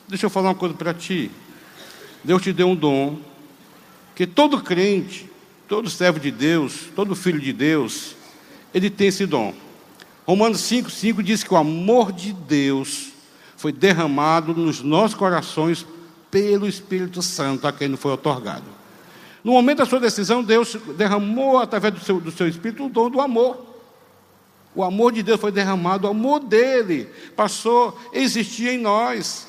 Deixa 0.07 0.25
eu 0.25 0.29
falar 0.29 0.49
uma 0.49 0.55
coisa 0.55 0.75
para 0.75 0.93
ti. 0.93 1.31
Deus 2.23 2.41
te 2.41 2.51
deu 2.51 2.67
um 2.67 2.75
dom 2.75 3.19
que 4.15 4.27
todo 4.27 4.61
crente, 4.61 5.28
todo 5.69 5.87
servo 5.87 6.19
de 6.19 6.31
Deus, 6.31 6.89
todo 6.95 7.15
filho 7.15 7.39
de 7.39 7.53
Deus, 7.53 8.15
ele 8.73 8.89
tem 8.89 9.07
esse 9.07 9.27
dom. 9.27 9.53
Romanos 10.25 10.61
5,5 10.61 11.21
diz 11.21 11.43
que 11.43 11.53
o 11.53 11.57
amor 11.57 12.11
de 12.11 12.33
Deus 12.33 13.09
foi 13.55 13.71
derramado 13.71 14.53
nos 14.55 14.81
nossos 14.81 15.15
corações 15.15 15.85
pelo 16.31 16.67
Espírito 16.67 17.21
Santo, 17.21 17.67
a 17.67 17.71
quem 17.71 17.87
não 17.87 17.97
foi 17.97 18.11
otorgado. 18.11 18.65
No 19.43 19.53
momento 19.53 19.77
da 19.77 19.85
sua 19.85 19.99
decisão, 19.99 20.43
Deus 20.43 20.75
derramou 20.97 21.59
através 21.59 21.93
do 21.93 21.99
seu, 21.99 22.19
do 22.19 22.31
seu 22.31 22.47
Espírito 22.47 22.85
o 22.85 22.89
dom 22.89 23.09
do 23.09 23.21
amor. 23.21 23.65
O 24.73 24.83
amor 24.83 25.11
de 25.11 25.21
Deus 25.21 25.39
foi 25.39 25.51
derramado, 25.51 26.07
o 26.07 26.09
amor 26.09 26.39
dele 26.39 27.07
passou 27.35 27.97
a 28.13 28.17
existir 28.17 28.69
em 28.69 28.77
nós. 28.79 29.47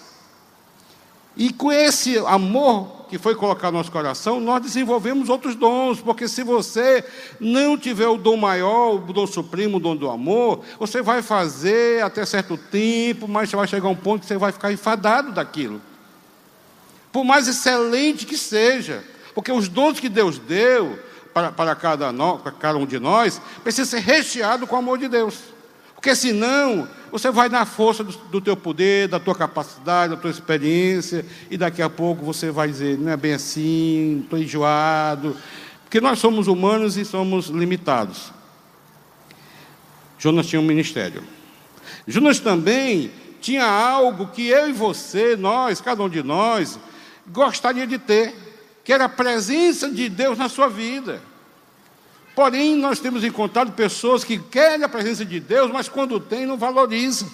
E 1.37 1.52
com 1.52 1.70
esse 1.70 2.18
amor 2.18 3.00
que 3.08 3.18
foi 3.18 3.34
colocado 3.34 3.72
no 3.72 3.78
nosso 3.78 3.90
coração, 3.90 4.40
nós 4.40 4.62
desenvolvemos 4.62 5.28
outros 5.28 5.56
dons, 5.56 6.00
porque 6.00 6.28
se 6.28 6.44
você 6.44 7.04
não 7.40 7.76
tiver 7.76 8.06
o 8.06 8.16
dom 8.16 8.37
maior, 8.37 8.94
o 8.94 8.99
dom 9.12 9.26
supremo, 9.26 9.78
o 9.78 9.80
dom 9.80 9.96
do 9.96 10.08
amor, 10.08 10.60
você 10.78 11.02
vai 11.02 11.20
fazer 11.20 12.04
até 12.04 12.25
certo 12.25 12.56
tempo, 12.56 13.26
mas 13.26 13.50
vai 13.50 13.66
chegar 13.66 13.88
um 13.88 13.96
ponto 13.96 14.20
que 14.20 14.26
você 14.26 14.38
vai 14.38 14.52
ficar 14.52 14.72
enfadado 14.72 15.32
daquilo. 15.32 15.80
Por 17.12 17.25
mais 17.25 17.49
excelente 17.49 18.25
que 18.25 18.38
seja, 18.38 19.02
porque 19.34 19.50
os 19.50 19.68
dons 19.68 19.99
que 19.99 20.08
Deus 20.08 20.38
deu 20.38 20.96
para, 21.34 21.50
para, 21.50 21.75
cada, 21.75 22.12
no, 22.12 22.38
para 22.38 22.52
cada 22.52 22.78
um 22.78 22.87
de 22.87 23.00
nós 23.00 23.40
precisa 23.64 23.90
ser 23.90 24.00
recheado 24.00 24.66
com 24.66 24.76
o 24.76 24.78
amor 24.78 24.99
de 24.99 25.08
Deus. 25.08 25.34
Porque 25.94 26.14
senão 26.14 26.88
você 27.11 27.31
vai 27.31 27.49
na 27.49 27.64
força 27.64 28.05
do, 28.05 28.12
do 28.12 28.40
teu 28.40 28.57
poder, 28.57 29.09
da 29.09 29.19
tua 29.19 29.35
capacidade, 29.35 30.14
da 30.14 30.21
tua 30.21 30.31
experiência, 30.31 31.25
e 31.50 31.57
daqui 31.57 31.83
a 31.83 31.90
pouco 31.90 32.25
você 32.25 32.50
vai 32.50 32.69
dizer, 32.69 32.99
não 32.99 33.12
é 33.12 33.17
bem 33.17 33.35
assim, 33.35 34.21
estou 34.23 34.38
enjoado. 34.38 35.37
Porque 35.85 36.00
nós 36.00 36.19
somos 36.19 36.47
humanos 36.47 36.97
e 36.97 37.05
somos 37.05 37.47
limitados. 37.47 38.33
Jonas 40.19 40.47
tinha 40.47 40.61
um 40.61 40.64
ministério. 40.64 41.25
Jonas 42.07 42.38
também 42.38 43.11
tinha 43.40 43.64
algo 43.64 44.29
que 44.29 44.47
eu 44.47 44.69
e 44.69 44.73
você, 44.73 45.37
nós, 45.37 45.81
cada 45.81 46.02
um 46.02 46.09
de 46.09 46.23
nós, 46.23 46.79
gostaria 47.26 47.87
de 47.87 47.99
ter 47.99 48.35
que 48.85 48.93
era 48.93 49.05
a 49.05 49.09
presença 49.09 49.90
de 49.90 50.09
Deus 50.09 50.37
na 50.38 50.49
sua 50.49 50.69
vida. 50.69 51.23
Porém, 52.40 52.75
nós 52.75 52.99
temos 52.99 53.23
encontrado 53.23 53.73
pessoas 53.73 54.25
que 54.25 54.38
querem 54.38 54.82
a 54.82 54.88
presença 54.88 55.26
de 55.26 55.38
Deus, 55.38 55.70
mas 55.70 55.90
quando 55.90 56.18
tem, 56.18 56.47
não 56.47 56.56
valorizam. 56.56 57.28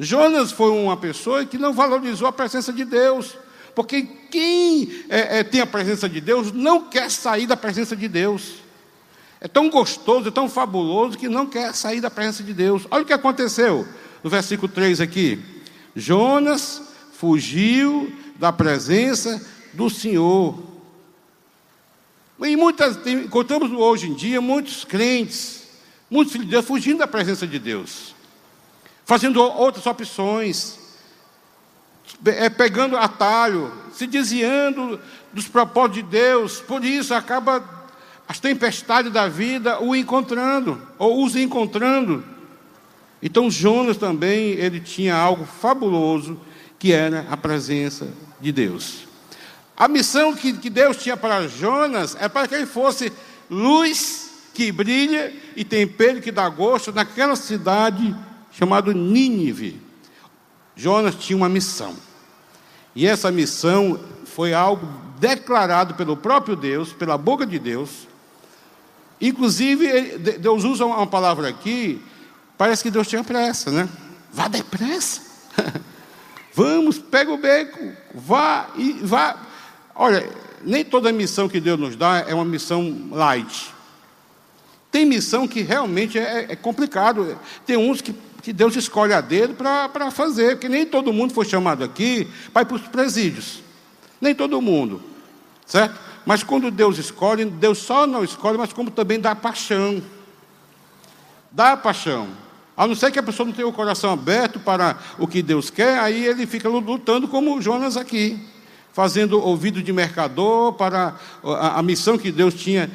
Jonas 0.00 0.50
foi 0.50 0.70
uma 0.70 0.96
pessoa 0.96 1.44
que 1.44 1.58
não 1.58 1.74
valorizou 1.74 2.26
a 2.26 2.32
presença 2.32 2.72
de 2.72 2.86
Deus, 2.86 3.36
porque 3.74 4.00
quem 4.30 5.04
é, 5.10 5.40
é, 5.40 5.44
tem 5.44 5.60
a 5.60 5.66
presença 5.66 6.08
de 6.08 6.22
Deus 6.22 6.52
não 6.52 6.88
quer 6.88 7.10
sair 7.10 7.46
da 7.46 7.54
presença 7.54 7.94
de 7.94 8.08
Deus. 8.08 8.54
É 9.42 9.46
tão 9.46 9.68
gostoso, 9.68 10.28
é 10.28 10.30
tão 10.30 10.48
fabuloso 10.48 11.18
que 11.18 11.28
não 11.28 11.44
quer 11.44 11.74
sair 11.74 12.00
da 12.00 12.08
presença 12.08 12.42
de 12.42 12.54
Deus. 12.54 12.86
Olha 12.90 13.02
o 13.02 13.06
que 13.06 13.12
aconteceu 13.12 13.86
no 14.22 14.30
versículo 14.30 14.72
3 14.72 15.02
aqui. 15.02 15.38
Jonas 15.94 16.80
fugiu 17.12 18.10
da 18.36 18.50
presença 18.50 19.46
do 19.74 19.90
Senhor. 19.90 20.73
E 22.40 22.56
muitas, 22.56 23.06
encontramos 23.06 23.70
hoje 23.70 24.08
em 24.08 24.14
dia 24.14 24.40
muitos 24.40 24.84
crentes, 24.84 25.68
muitos 26.10 26.34
Deus 26.34 26.64
fugindo 26.64 26.98
da 26.98 27.06
presença 27.06 27.46
de 27.46 27.58
Deus, 27.58 28.14
fazendo 29.04 29.40
outras 29.40 29.86
opções, 29.86 30.78
é, 32.24 32.48
pegando 32.50 32.96
atalho, 32.96 33.72
se 33.92 34.06
desviando 34.06 35.00
dos 35.32 35.46
propósitos 35.46 36.02
de 36.02 36.02
Deus, 36.02 36.60
por 36.60 36.84
isso 36.84 37.14
acaba 37.14 37.62
as 38.26 38.40
tempestades 38.40 39.12
da 39.12 39.28
vida 39.28 39.80
o 39.80 39.94
encontrando, 39.94 40.80
ou 40.98 41.24
os 41.24 41.36
encontrando. 41.36 42.24
Então 43.22 43.50
Jonas 43.50 43.96
também, 43.96 44.50
ele 44.50 44.80
tinha 44.80 45.14
algo 45.14 45.44
fabuloso, 45.44 46.38
que 46.78 46.92
era 46.92 47.26
a 47.30 47.36
presença 47.36 48.08
de 48.40 48.52
Deus. 48.52 49.06
A 49.76 49.88
missão 49.88 50.34
que, 50.34 50.52
que 50.52 50.70
Deus 50.70 50.96
tinha 50.96 51.16
para 51.16 51.48
Jonas 51.48 52.16
é 52.20 52.28
para 52.28 52.46
que 52.46 52.54
ele 52.54 52.66
fosse 52.66 53.12
luz 53.50 54.30
que 54.54 54.70
brilha 54.70 55.34
e 55.56 55.64
tempero 55.64 56.22
que 56.22 56.30
dá 56.30 56.48
gosto 56.48 56.92
naquela 56.92 57.34
cidade 57.34 58.14
chamada 58.52 58.92
Nínive. 58.92 59.82
Jonas 60.76 61.16
tinha 61.16 61.36
uma 61.36 61.48
missão. 61.48 61.96
E 62.94 63.06
essa 63.06 63.30
missão 63.32 63.98
foi 64.24 64.54
algo 64.54 64.86
declarado 65.18 65.94
pelo 65.94 66.16
próprio 66.16 66.54
Deus, 66.54 66.92
pela 66.92 67.18
boca 67.18 67.44
de 67.44 67.58
Deus. 67.58 68.08
Inclusive, 69.20 70.18
Deus 70.18 70.64
usa 70.64 70.84
uma 70.84 71.06
palavra 71.06 71.48
aqui, 71.48 72.02
parece 72.56 72.82
que 72.82 72.90
Deus 72.90 73.08
tinha 73.08 73.24
pressa, 73.24 73.70
né? 73.70 73.88
Vá 74.32 74.48
depressa. 74.48 75.22
Vamos, 76.52 76.98
pega 76.98 77.32
o 77.32 77.36
beco, 77.36 77.92
vá 78.14 78.68
e 78.76 78.92
vá. 79.02 79.36
Olha, 79.94 80.28
nem 80.64 80.84
toda 80.84 81.12
missão 81.12 81.48
que 81.48 81.60
Deus 81.60 81.78
nos 81.78 81.96
dá 81.96 82.24
é 82.26 82.34
uma 82.34 82.44
missão 82.44 83.08
light. 83.10 83.72
Tem 84.90 85.04
missão 85.04 85.46
que 85.46 85.60
realmente 85.60 86.18
é, 86.18 86.52
é 86.52 86.56
complicado. 86.56 87.38
Tem 87.66 87.76
uns 87.76 88.00
que, 88.00 88.14
que 88.42 88.52
Deus 88.52 88.76
escolhe 88.76 89.12
a 89.12 89.20
dedo 89.20 89.54
para 89.54 90.10
fazer, 90.10 90.56
porque 90.56 90.68
nem 90.68 90.86
todo 90.86 91.12
mundo 91.12 91.34
foi 91.34 91.44
chamado 91.44 91.84
aqui 91.84 92.28
para 92.52 92.64
para 92.64 92.76
os 92.76 92.82
presídios. 92.82 93.60
Nem 94.20 94.34
todo 94.34 94.60
mundo. 94.60 95.02
Certo? 95.66 95.98
Mas 96.24 96.42
quando 96.42 96.70
Deus 96.70 96.98
escolhe, 96.98 97.44
Deus 97.44 97.78
só 97.78 98.06
não 98.06 98.24
escolhe, 98.24 98.56
mas 98.56 98.72
como 98.72 98.90
também 98.90 99.20
dá 99.20 99.34
paixão. 99.34 100.02
Dá 101.50 101.76
paixão. 101.76 102.28
A 102.76 102.86
não 102.86 102.94
ser 102.94 103.12
que 103.12 103.18
a 103.18 103.22
pessoa 103.22 103.46
não 103.46 103.52
tenha 103.52 103.68
o 103.68 103.72
coração 103.72 104.12
aberto 104.12 104.58
para 104.58 104.98
o 105.18 105.28
que 105.28 105.42
Deus 105.42 105.70
quer, 105.70 105.98
aí 105.98 106.24
ele 106.26 106.46
fica 106.46 106.68
lutando 106.68 107.28
como 107.28 107.60
Jonas 107.60 107.96
aqui, 107.96 108.38
fazendo 108.94 109.44
ouvido 109.44 109.82
de 109.82 109.92
mercador 109.92 110.72
para 110.74 111.16
a, 111.42 111.80
a 111.80 111.82
missão 111.82 112.16
que 112.16 112.30
Deus 112.30 112.54
tinha 112.54 112.88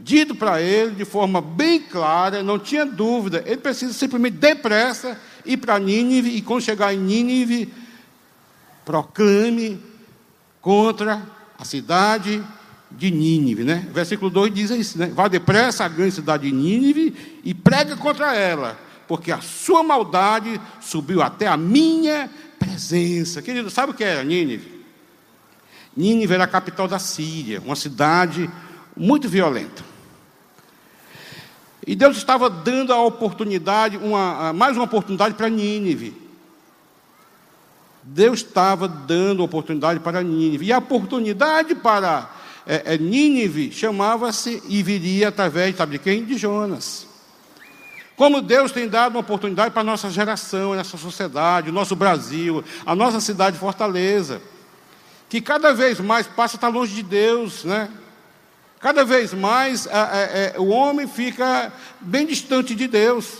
dito 0.00 0.34
para 0.34 0.60
ele 0.60 0.90
de 0.90 1.04
forma 1.04 1.40
bem 1.40 1.80
clara, 1.80 2.42
não 2.42 2.58
tinha 2.58 2.84
dúvida. 2.84 3.42
Ele 3.46 3.58
precisa 3.58 3.92
simplesmente 3.92 4.36
depressa 4.36 5.18
ir 5.46 5.56
para 5.58 5.78
Nínive 5.78 6.28
e 6.30 6.42
quando 6.42 6.60
chegar 6.60 6.92
em 6.92 6.98
Nínive, 6.98 7.72
proclame 8.84 9.80
contra 10.60 11.22
a 11.56 11.64
cidade 11.64 12.42
de 12.90 13.12
Nínive, 13.12 13.62
né? 13.62 13.86
Versículo 13.92 14.30
2 14.30 14.52
diz 14.52 14.70
isso, 14.70 14.98
né? 14.98 15.06
Vá 15.14 15.28
depressa 15.28 15.84
à 15.84 15.88
grande 15.88 16.16
cidade 16.16 16.50
de 16.50 16.52
Nínive 16.52 17.40
e 17.44 17.54
prega 17.54 17.96
contra 17.96 18.34
ela, 18.34 18.76
porque 19.06 19.30
a 19.30 19.40
sua 19.40 19.84
maldade 19.84 20.60
subiu 20.80 21.22
até 21.22 21.46
a 21.46 21.56
minha 21.56 22.28
presença. 22.58 23.40
Querido, 23.40 23.70
sabe 23.70 23.92
o 23.92 23.94
que 23.94 24.02
era 24.02 24.24
Nínive? 24.24 24.73
Nínive 25.96 26.34
era 26.34 26.44
a 26.44 26.48
capital 26.48 26.88
da 26.88 26.98
Síria, 26.98 27.60
uma 27.64 27.76
cidade 27.76 28.50
muito 28.96 29.28
violenta. 29.28 29.82
E 31.86 31.94
Deus 31.94 32.16
estava 32.16 32.48
dando 32.48 32.92
a 32.92 33.02
oportunidade, 33.02 33.96
uma, 33.96 34.52
mais 34.52 34.76
uma 34.76 34.84
oportunidade 34.84 35.34
para 35.34 35.48
Nínive. 35.48 36.14
Deus 38.02 38.40
estava 38.40 38.88
dando 38.88 39.42
oportunidade 39.42 40.00
para 40.00 40.22
Nínive. 40.22 40.66
E 40.66 40.72
a 40.72 40.78
oportunidade 40.78 41.74
para 41.74 42.30
é, 42.66 42.94
é, 42.94 42.98
Nínive 42.98 43.70
chamava-se 43.70 44.62
e 44.68 44.82
viria 44.82 45.28
através, 45.28 45.76
sabe 45.76 45.92
de 45.92 45.98
quem? 45.98 46.24
De 46.24 46.38
Jonas. 46.38 47.06
Como 48.16 48.40
Deus 48.40 48.72
tem 48.72 48.88
dado 48.88 49.12
uma 49.12 49.20
oportunidade 49.20 49.72
para 49.72 49.80
a 49.80 49.84
nossa 49.84 50.08
geração, 50.08 50.72
a 50.72 50.76
nossa 50.76 50.96
sociedade, 50.96 51.68
o 51.68 51.72
nosso 51.72 51.96
Brasil, 51.96 52.64
a 52.86 52.94
nossa 52.94 53.20
cidade 53.20 53.58
Fortaleza, 53.58 54.40
que 55.34 55.40
cada 55.40 55.74
vez 55.74 55.98
mais 55.98 56.28
passa 56.28 56.54
a 56.54 56.58
estar 56.58 56.68
longe 56.68 56.94
de 56.94 57.02
Deus, 57.02 57.64
né? 57.64 57.90
Cada 58.78 59.04
vez 59.04 59.34
mais 59.34 59.84
é, 59.84 60.52
é, 60.54 60.60
o 60.60 60.68
homem 60.68 61.08
fica 61.08 61.72
bem 62.00 62.24
distante 62.24 62.72
de 62.72 62.86
Deus. 62.86 63.38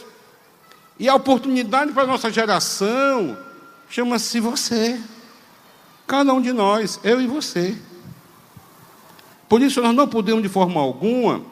E 0.98 1.08
a 1.08 1.14
oportunidade 1.14 1.92
para 1.92 2.02
a 2.02 2.06
nossa 2.06 2.32
geração 2.32 3.38
chama-se 3.88 4.40
você. 4.40 5.00
Cada 6.04 6.34
um 6.34 6.42
de 6.42 6.52
nós, 6.52 6.98
eu 7.04 7.20
e 7.20 7.28
você. 7.28 7.78
Por 9.48 9.62
isso 9.62 9.80
nós 9.80 9.94
não 9.94 10.08
podemos 10.08 10.42
de 10.42 10.48
forma 10.48 10.80
alguma 10.80 11.42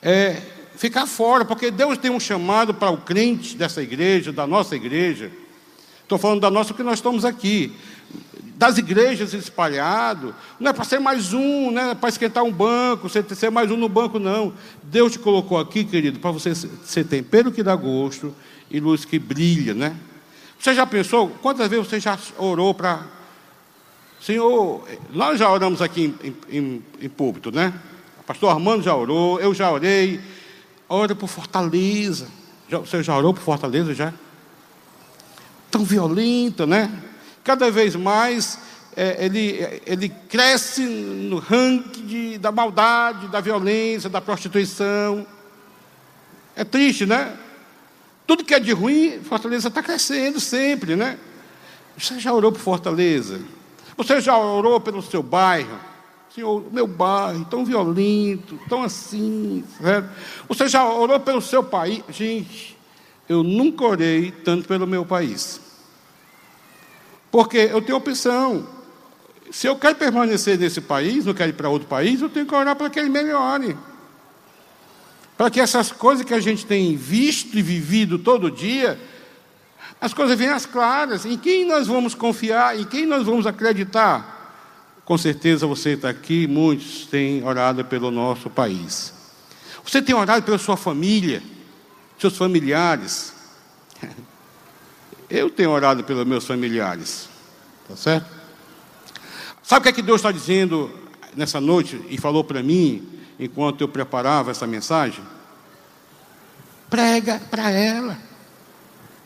é, 0.00 0.40
ficar 0.76 1.06
fora, 1.06 1.44
porque 1.44 1.70
Deus 1.70 1.98
tem 1.98 2.10
um 2.10 2.18
chamado 2.18 2.72
para 2.72 2.88
o 2.88 2.96
crente 2.96 3.54
dessa 3.54 3.82
igreja, 3.82 4.32
da 4.32 4.46
nossa 4.46 4.74
igreja. 4.74 5.30
Estou 6.10 6.16
falando 6.16 6.40
da 6.40 6.50
nossa 6.50 6.68
porque 6.68 6.82
nós 6.82 7.00
estamos 7.00 7.26
aqui. 7.26 7.76
Das 8.60 8.76
igrejas 8.76 9.32
espalhadas, 9.32 10.34
não 10.60 10.70
é 10.70 10.74
para 10.74 10.84
ser 10.84 10.98
mais 10.98 11.32
um, 11.32 11.70
não 11.70 11.92
é 11.92 11.94
para 11.94 12.10
esquentar 12.10 12.44
um 12.44 12.52
banco, 12.52 13.08
ser 13.08 13.50
mais 13.50 13.70
um 13.70 13.76
no 13.78 13.88
banco, 13.88 14.18
não. 14.18 14.52
Deus 14.82 15.12
te 15.12 15.18
colocou 15.18 15.58
aqui, 15.58 15.82
querido, 15.82 16.18
para 16.18 16.30
você 16.30 16.54
ser 16.54 17.04
tempero 17.04 17.50
que 17.50 17.62
dá 17.62 17.74
gosto 17.74 18.34
e 18.70 18.78
luz 18.78 19.06
que 19.06 19.18
brilha, 19.18 19.72
né? 19.72 19.96
Você 20.58 20.74
já 20.74 20.86
pensou, 20.86 21.30
quantas 21.40 21.68
vezes 21.68 21.88
você 21.88 21.98
já 21.98 22.18
orou 22.36 22.74
para 22.74 23.06
Senhor, 24.20 24.86
nós 25.08 25.38
já 25.38 25.50
oramos 25.50 25.80
aqui 25.80 26.14
em, 26.22 26.36
em, 26.50 26.84
em 27.00 27.08
púlpito, 27.08 27.50
né? 27.50 27.72
O 28.20 28.24
pastor 28.24 28.50
Armando 28.50 28.82
já 28.82 28.94
orou, 28.94 29.40
eu 29.40 29.54
já 29.54 29.72
orei. 29.72 30.20
Ora 30.86 31.14
por 31.14 31.30
Fortaleza. 31.30 32.28
Já, 32.68 32.76
você 32.76 33.02
já 33.02 33.16
orou 33.16 33.32
por 33.32 33.42
Fortaleza 33.42 33.94
já? 33.94 34.12
Tão 35.70 35.82
violenta, 35.82 36.66
né? 36.66 36.92
Cada 37.50 37.68
vez 37.68 37.96
mais 37.96 38.60
é, 38.96 39.24
ele, 39.24 39.80
ele 39.84 40.08
cresce 40.08 40.82
no 40.82 41.38
ranking 41.38 42.06
de, 42.06 42.38
da 42.38 42.52
maldade, 42.52 43.26
da 43.26 43.40
violência, 43.40 44.08
da 44.08 44.20
prostituição. 44.20 45.26
É 46.54 46.62
triste, 46.62 47.06
né? 47.06 47.36
Tudo 48.24 48.44
que 48.44 48.54
é 48.54 48.60
de 48.60 48.70
ruim, 48.70 49.18
Fortaleza 49.24 49.66
está 49.66 49.82
crescendo 49.82 50.38
sempre, 50.38 50.94
né? 50.94 51.18
Você 51.98 52.20
já 52.20 52.32
orou 52.32 52.52
por 52.52 52.60
Fortaleza? 52.60 53.40
Você 53.96 54.20
já 54.20 54.38
orou 54.38 54.80
pelo 54.80 55.02
seu 55.02 55.24
bairro? 55.24 55.76
Senhor, 56.32 56.72
meu 56.72 56.86
bairro, 56.86 57.44
tão 57.46 57.64
violento, 57.64 58.60
tão 58.68 58.84
assim. 58.84 59.64
Certo? 59.82 60.08
Você 60.48 60.68
já 60.68 60.88
orou 60.88 61.18
pelo 61.18 61.42
seu 61.42 61.64
país? 61.64 62.04
Gente, 62.10 62.78
eu 63.28 63.42
nunca 63.42 63.84
orei 63.84 64.30
tanto 64.30 64.68
pelo 64.68 64.86
meu 64.86 65.04
país. 65.04 65.68
Porque 67.30 67.58
eu 67.58 67.80
tenho 67.80 67.98
opção. 67.98 68.66
Se 69.50 69.66
eu 69.66 69.76
quero 69.76 69.96
permanecer 69.96 70.58
nesse 70.58 70.80
país, 70.80 71.24
não 71.24 71.34
quero 71.34 71.50
ir 71.50 71.54
para 71.54 71.68
outro 71.68 71.88
país, 71.88 72.20
eu 72.20 72.28
tenho 72.28 72.46
que 72.46 72.54
orar 72.54 72.76
para 72.76 72.88
que 72.88 72.98
ele 72.98 73.08
melhore. 73.08 73.76
Para 75.36 75.50
que 75.50 75.60
essas 75.60 75.90
coisas 75.90 76.24
que 76.24 76.34
a 76.34 76.40
gente 76.40 76.66
tem 76.66 76.96
visto 76.96 77.56
e 77.56 77.62
vivido 77.62 78.18
todo 78.18 78.50
dia, 78.50 79.00
as 80.00 80.14
coisas 80.14 80.38
vêm 80.38 80.48
às 80.48 80.66
claras. 80.66 81.24
Em 81.24 81.36
quem 81.36 81.64
nós 81.64 81.86
vamos 81.86 82.14
confiar? 82.14 82.78
Em 82.78 82.84
quem 82.84 83.06
nós 83.06 83.26
vamos 83.26 83.46
acreditar? 83.46 84.38
Com 85.04 85.18
certeza 85.18 85.66
você 85.66 85.90
está 85.90 86.08
aqui, 86.08 86.46
muitos 86.46 87.06
têm 87.06 87.44
orado 87.44 87.84
pelo 87.84 88.10
nosso 88.10 88.48
país. 88.48 89.12
Você 89.84 90.00
tem 90.00 90.14
orado 90.14 90.44
pela 90.44 90.58
sua 90.58 90.76
família, 90.76 91.42
seus 92.18 92.36
familiares. 92.36 93.34
Eu 95.30 95.48
tenho 95.48 95.70
orado 95.70 96.02
pelos 96.02 96.26
meus 96.26 96.44
familiares. 96.44 97.28
Tá 97.88 97.94
certo? 97.94 98.26
Sabe 99.62 99.80
o 99.80 99.82
que 99.84 99.88
é 99.88 99.92
que 99.92 100.02
Deus 100.02 100.18
está 100.18 100.32
dizendo 100.32 100.90
nessa 101.36 101.60
noite 101.60 102.04
e 102.08 102.18
falou 102.18 102.42
para 102.42 102.62
mim 102.62 103.08
enquanto 103.38 103.80
eu 103.82 103.88
preparava 103.88 104.50
essa 104.50 104.66
mensagem? 104.66 105.24
Prega 106.88 107.40
para 107.50 107.70
ela. 107.70 108.18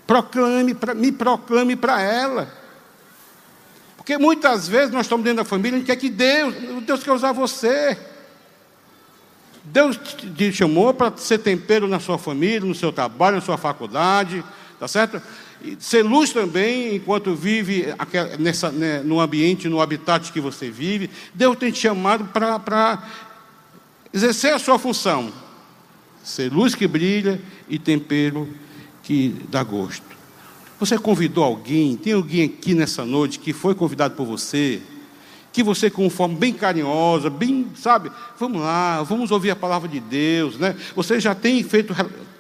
Proclame, 0.07 0.75
pra, 0.75 0.93
me 0.93 1.11
proclame 1.11 1.75
para 1.75 2.03
ela. 2.03 2.53
Porque 3.97 4.19
muitas 4.19 4.69
vezes 4.69 4.91
nós 4.91 5.07
estamos 5.07 5.25
dentro 5.25 5.39
da 5.39 5.49
família, 5.49 5.77
a 5.77 5.79
gente 5.79 5.87
quer 5.87 5.97
que 5.97 6.11
Deus, 6.11 6.55
Deus 6.83 7.03
quer 7.03 7.13
usar 7.13 7.33
você. 7.33 7.99
Deus 9.65 9.99
te 10.37 10.53
chamou 10.53 10.93
para 10.93 11.17
ser 11.17 11.39
tempero 11.39 11.89
na 11.89 11.99
sua 11.99 12.19
família, 12.19 12.61
no 12.61 12.75
seu 12.75 12.93
trabalho, 12.93 13.37
na 13.37 13.43
sua 13.43 13.57
faculdade, 13.57 14.45
tá 14.79 14.87
certo? 14.87 15.23
Ser 15.79 16.03
luz 16.03 16.31
também 16.31 16.97
enquanto 16.97 17.35
vive 17.35 17.87
nessa, 18.39 18.71
né, 18.71 19.03
no 19.03 19.21
ambiente, 19.21 19.69
no 19.69 19.81
habitat 19.81 20.33
que 20.33 20.41
você 20.41 20.71
vive. 20.71 21.11
Deus 21.33 21.57
tem 21.57 21.71
te 21.71 21.79
chamado 21.81 22.27
para 22.27 23.03
exercer 24.13 24.55
a 24.55 24.59
sua 24.59 24.79
função. 24.79 25.33
Ser 26.23 26.53
luz 26.53 26.75
que 26.75 26.87
brilha 26.87 27.41
e 27.69 27.79
tempero 27.79 28.49
que 29.03 29.35
dá 29.49 29.63
gosto. 29.63 30.15
Você 30.81 30.99
convidou 30.99 31.45
alguém, 31.45 31.97
tem 31.97 32.15
alguém 32.15 32.45
aqui 32.45 32.75
nessa 32.75 33.05
noite 33.05 33.39
que 33.39 33.53
foi 33.53 33.75
convidado 33.75 34.15
por 34.15 34.27
você, 34.27 34.83
que 35.53 35.63
você 35.63 35.89
com 35.89 36.11
forma 36.11 36.37
bem 36.37 36.53
carinhosa, 36.53 37.31
bem, 37.31 37.69
sabe, 37.77 38.11
vamos 38.39 38.61
lá, 38.61 39.03
vamos 39.03 39.31
ouvir 39.31 39.51
a 39.51 39.57
palavra 39.57 39.89
de 39.89 40.01
Deus, 40.01 40.59
né? 40.59 40.75
Você 40.97 41.21
já 41.21 41.35
tem 41.35 41.63
feito 41.63 41.95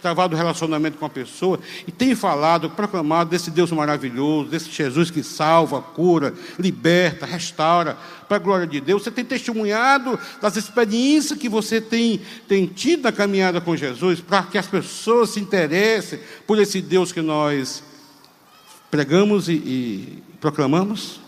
travado 0.04 0.36
relacionamento 0.36 0.98
com 0.98 1.06
a 1.06 1.08
pessoa 1.08 1.58
e 1.86 1.90
tem 1.90 2.14
falado, 2.14 2.68
proclamado 2.68 3.30
desse 3.30 3.50
Deus 3.50 3.72
maravilhoso, 3.72 4.50
desse 4.50 4.70
Jesus 4.70 5.10
que 5.10 5.22
salva, 5.22 5.80
cura, 5.80 6.34
liberta, 6.58 7.24
restaura, 7.24 7.96
para 8.28 8.36
a 8.36 8.40
glória 8.40 8.66
de 8.66 8.82
Deus. 8.82 9.02
Você 9.02 9.10
tem 9.10 9.24
testemunhado 9.24 10.18
das 10.42 10.56
experiências 10.56 11.38
que 11.38 11.48
você 11.48 11.80
tem, 11.80 12.20
tem 12.46 12.66
tido 12.66 13.04
na 13.04 13.12
caminhada 13.12 13.62
com 13.62 13.74
Jesus, 13.74 14.20
para 14.20 14.42
que 14.42 14.58
as 14.58 14.66
pessoas 14.66 15.30
se 15.30 15.40
interessem 15.40 16.20
por 16.46 16.58
esse 16.58 16.82
Deus 16.82 17.10
que 17.10 17.22
nós 17.22 17.82
pregamos 18.90 19.48
e, 19.48 19.54
e 19.54 20.22
proclamamos? 20.38 21.18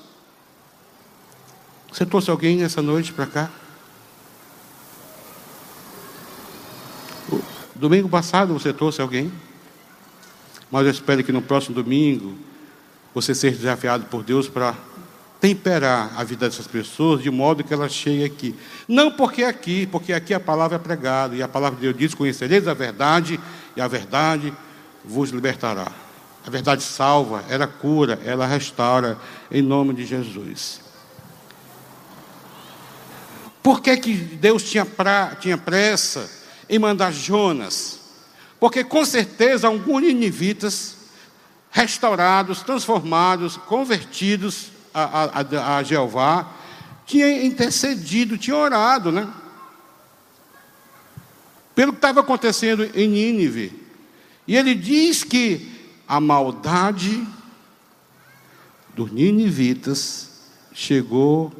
Você 1.90 2.04
trouxe 2.04 2.30
alguém 2.30 2.62
essa 2.62 2.82
noite 2.82 3.10
para 3.10 3.24
cá? 3.24 3.50
Domingo 7.78 8.08
passado 8.08 8.54
você 8.54 8.72
trouxe 8.72 9.02
alguém, 9.02 9.30
mas 10.70 10.86
eu 10.86 10.90
espero 10.90 11.22
que 11.22 11.30
no 11.30 11.42
próximo 11.42 11.74
domingo 11.74 12.34
você 13.14 13.34
seja 13.34 13.56
desafiado 13.56 14.06
por 14.06 14.22
Deus 14.22 14.48
para 14.48 14.74
temperar 15.38 16.10
a 16.16 16.24
vida 16.24 16.48
dessas 16.48 16.66
pessoas 16.66 17.22
de 17.22 17.30
modo 17.30 17.62
que 17.62 17.74
elas 17.74 17.92
cheguem 17.92 18.24
aqui. 18.24 18.54
Não 18.88 19.12
porque 19.12 19.44
aqui, 19.44 19.86
porque 19.86 20.14
aqui 20.14 20.32
a 20.32 20.40
palavra 20.40 20.76
é 20.76 20.78
pregada 20.78 21.36
e 21.36 21.42
a 21.42 21.48
palavra 21.48 21.76
de 21.76 21.82
Deus 21.82 21.98
diz: 21.98 22.14
Conhecereis 22.14 22.66
a 22.66 22.72
verdade 22.72 23.38
e 23.76 23.80
a 23.80 23.86
verdade 23.86 24.54
vos 25.04 25.28
libertará. 25.28 25.92
A 26.46 26.50
verdade 26.50 26.82
salva, 26.82 27.44
ela 27.50 27.66
cura, 27.66 28.18
ela 28.24 28.46
restaura, 28.46 29.18
em 29.50 29.60
nome 29.60 29.92
de 29.92 30.06
Jesus. 30.06 30.80
Por 33.62 33.82
que, 33.82 33.94
que 33.98 34.14
Deus 34.14 34.62
tinha, 34.62 34.86
pra, 34.86 35.34
tinha 35.34 35.58
pressa 35.58 36.45
em 36.68 36.78
mandar 36.78 37.12
Jonas? 37.12 38.00
Porque 38.58 38.82
com 38.82 39.04
certeza 39.04 39.68
alguns 39.68 40.02
ninivitas 40.02 40.96
restaurados, 41.70 42.62
transformados, 42.62 43.56
convertidos 43.56 44.68
a, 44.94 45.40
a, 45.40 45.76
a 45.76 45.82
Jeová, 45.82 46.50
tinha 47.04 47.44
intercedido, 47.44 48.38
tinha 48.38 48.56
orado, 48.56 49.12
né? 49.12 49.30
Pelo 51.74 51.92
que 51.92 51.98
estava 51.98 52.20
acontecendo 52.20 52.90
em 52.94 53.06
Nínive. 53.06 53.86
E 54.48 54.56
ele 54.56 54.74
diz 54.74 55.22
que 55.22 55.70
a 56.08 56.18
maldade 56.18 57.26
dos 58.94 59.12
ninivitas 59.12 60.30
chegou 60.72 61.52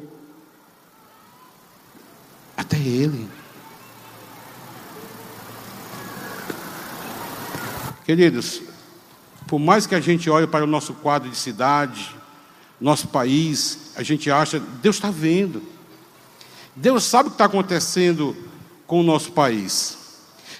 até 2.57 2.77
ele. 2.77 3.29
Queridos, 8.07 8.61
por 9.47 9.59
mais 9.59 9.85
que 9.85 9.93
a 9.93 9.99
gente 9.99 10.29
olhe 10.29 10.47
para 10.47 10.63
o 10.63 10.67
nosso 10.67 10.93
quadro 10.93 11.29
de 11.29 11.35
cidade, 11.35 12.15
nosso 12.79 13.09
país, 13.09 13.91
a 13.97 14.01
gente 14.01 14.31
acha, 14.31 14.61
Deus 14.81 14.95
está 14.95 15.11
vendo. 15.11 15.61
Deus 16.73 17.03
sabe 17.03 17.27
o 17.27 17.31
que 17.31 17.35
está 17.35 17.43
acontecendo 17.43 18.33
com 18.85 19.01
o 19.01 19.03
nosso 19.03 19.33
país. 19.33 19.97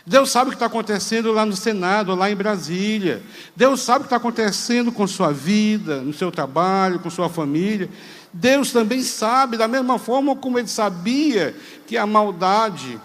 Deus 0.05 0.29
sabe 0.29 0.47
o 0.47 0.51
que 0.51 0.57
está 0.57 0.65
acontecendo 0.65 1.31
lá 1.31 1.45
no 1.45 1.55
Senado, 1.55 2.13
lá 2.15 2.29
em 2.29 2.35
Brasília. 2.35 3.23
Deus 3.55 3.79
sabe 3.79 3.99
o 3.99 4.01
que 4.01 4.07
está 4.07 4.17
acontecendo 4.17 4.91
com 4.91 5.07
sua 5.07 5.31
vida, 5.31 6.01
no 6.01 6.11
seu 6.11 6.29
trabalho, 6.29 6.99
com 6.99 7.09
sua 7.09 7.29
família. 7.29 7.89
Deus 8.33 8.73
também 8.73 9.01
sabe, 9.01 9.55
da 9.55 9.69
mesma 9.69 9.97
forma 9.97 10.35
como 10.35 10.59
ele 10.59 10.67
sabia 10.67 11.55
que 11.87 11.95
a 11.95 12.05
maldade 12.05 12.99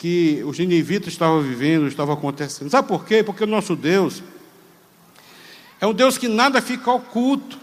que 0.00 0.42
os 0.46 0.58
ninivitas 0.58 1.12
estavam 1.12 1.42
vivendo 1.42 1.86
estava 1.86 2.14
acontecendo. 2.14 2.70
Sabe 2.70 2.88
por 2.88 3.04
quê? 3.04 3.22
Porque 3.22 3.44
o 3.44 3.46
nosso 3.46 3.76
Deus 3.76 4.22
é 5.78 5.86
um 5.86 5.92
Deus 5.92 6.16
que 6.16 6.26
nada 6.26 6.62
fica 6.62 6.90
oculto. 6.90 7.58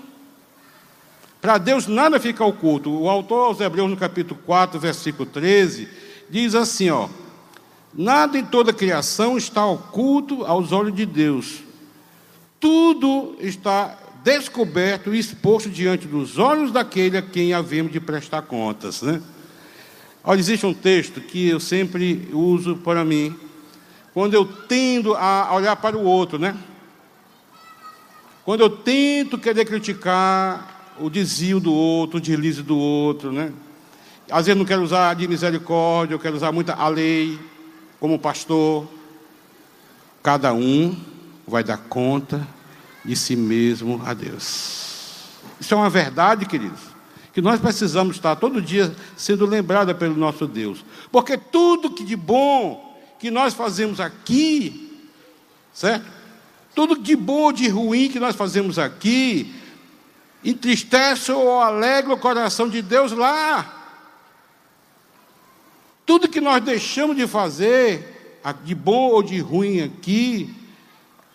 Para 1.41 1.57
Deus 1.57 1.87
nada 1.87 2.19
fica 2.19 2.45
oculto. 2.45 2.91
O 2.91 3.09
autor 3.09 3.47
aos 3.47 3.59
Hebreus, 3.59 3.89
no 3.89 3.97
capítulo 3.97 4.39
4, 4.45 4.79
versículo 4.79 5.27
13, 5.27 5.87
diz 6.29 6.53
assim: 6.53 6.91
ó. 6.91 7.09
Nada 7.91 8.37
em 8.37 8.45
toda 8.45 8.69
a 8.69 8.73
criação 8.73 9.35
está 9.35 9.65
oculto 9.65 10.45
aos 10.45 10.71
olhos 10.71 10.93
de 10.93 11.07
Deus. 11.07 11.63
Tudo 12.59 13.35
está 13.39 13.97
descoberto 14.23 15.15
e 15.15 15.17
exposto 15.17 15.71
diante 15.71 16.05
dos 16.05 16.37
olhos 16.37 16.71
daquele 16.71 17.17
a 17.17 17.21
quem 17.23 17.53
havemos 17.53 17.91
de 17.91 17.99
prestar 17.99 18.43
contas. 18.43 19.01
Né? 19.01 19.23
Olha, 20.29 20.41
existe 20.41 20.65
um 20.65 20.73
texto 20.73 21.21
que 21.21 21.47
eu 21.47 21.57
sempre 21.57 22.27
uso 22.33 22.75
para 22.75 23.05
mim, 23.05 23.33
quando 24.13 24.33
eu 24.33 24.43
tendo 24.43 25.15
a 25.15 25.55
olhar 25.55 25.77
para 25.77 25.97
o 25.97 26.03
outro, 26.03 26.37
né? 26.37 26.53
Quando 28.43 28.59
eu 28.59 28.69
tento 28.69 29.37
querer 29.37 29.63
criticar 29.63 30.95
o 30.99 31.09
desvio 31.09 31.61
do 31.61 31.73
outro, 31.73 32.17
o 32.17 32.21
deslize 32.21 32.61
do 32.61 32.77
outro, 32.77 33.31
né? 33.31 33.53
Às 34.29 34.47
vezes 34.47 34.59
não 34.59 34.65
quero 34.65 34.83
usar 34.83 35.13
de 35.13 35.25
misericórdia, 35.29 36.15
eu 36.15 36.19
quero 36.19 36.35
usar 36.35 36.51
muito 36.51 36.71
a 36.71 36.87
lei 36.89 37.39
como 37.97 38.19
pastor, 38.19 38.85
cada 40.21 40.53
um 40.53 40.93
vai 41.47 41.63
dar 41.63 41.77
conta 41.77 42.45
de 43.05 43.15
si 43.15 43.37
mesmo 43.37 44.01
a 44.05 44.13
Deus. 44.13 45.29
Isso 45.57 45.73
é 45.73 45.77
uma 45.77 45.89
verdade, 45.89 46.45
queridos, 46.45 46.81
que 47.37 47.41
nós 47.43 47.59
precisamos 47.59 48.15
estar 48.15 48.35
todo 48.35 48.59
dia 48.59 48.95
sendo 49.15 49.45
lembrada 49.45 49.93
pelo 49.93 50.15
nosso 50.15 50.47
Deus. 50.47 50.83
Porque 51.11 51.37
tudo 51.37 51.91
que 51.91 52.03
de 52.03 52.15
bom 52.15 52.99
que 53.19 53.29
nós 53.29 53.53
fazemos 53.53 53.99
aqui, 53.99 54.99
certo? 55.71 56.07
Tudo 56.73 56.97
de 56.97 57.15
bom 57.15 57.41
ou 57.41 57.51
de 57.51 57.67
ruim 57.67 58.09
que 58.09 58.19
nós 58.19 58.35
fazemos 58.35 58.79
aqui, 58.79 59.53
entristece 60.43 61.31
ou 61.31 61.61
alegra 61.61 62.11
o 62.11 62.17
coração 62.17 62.67
de 62.67 62.81
Deus 62.81 63.11
lá. 63.11 64.01
Tudo 66.03 66.27
que 66.27 66.41
nós 66.41 66.59
deixamos 66.63 67.15
de 67.15 67.27
fazer, 67.27 68.41
de 68.63 68.73
bom 68.73 69.11
ou 69.11 69.21
de 69.21 69.39
ruim 69.39 69.81
aqui, 69.81 70.55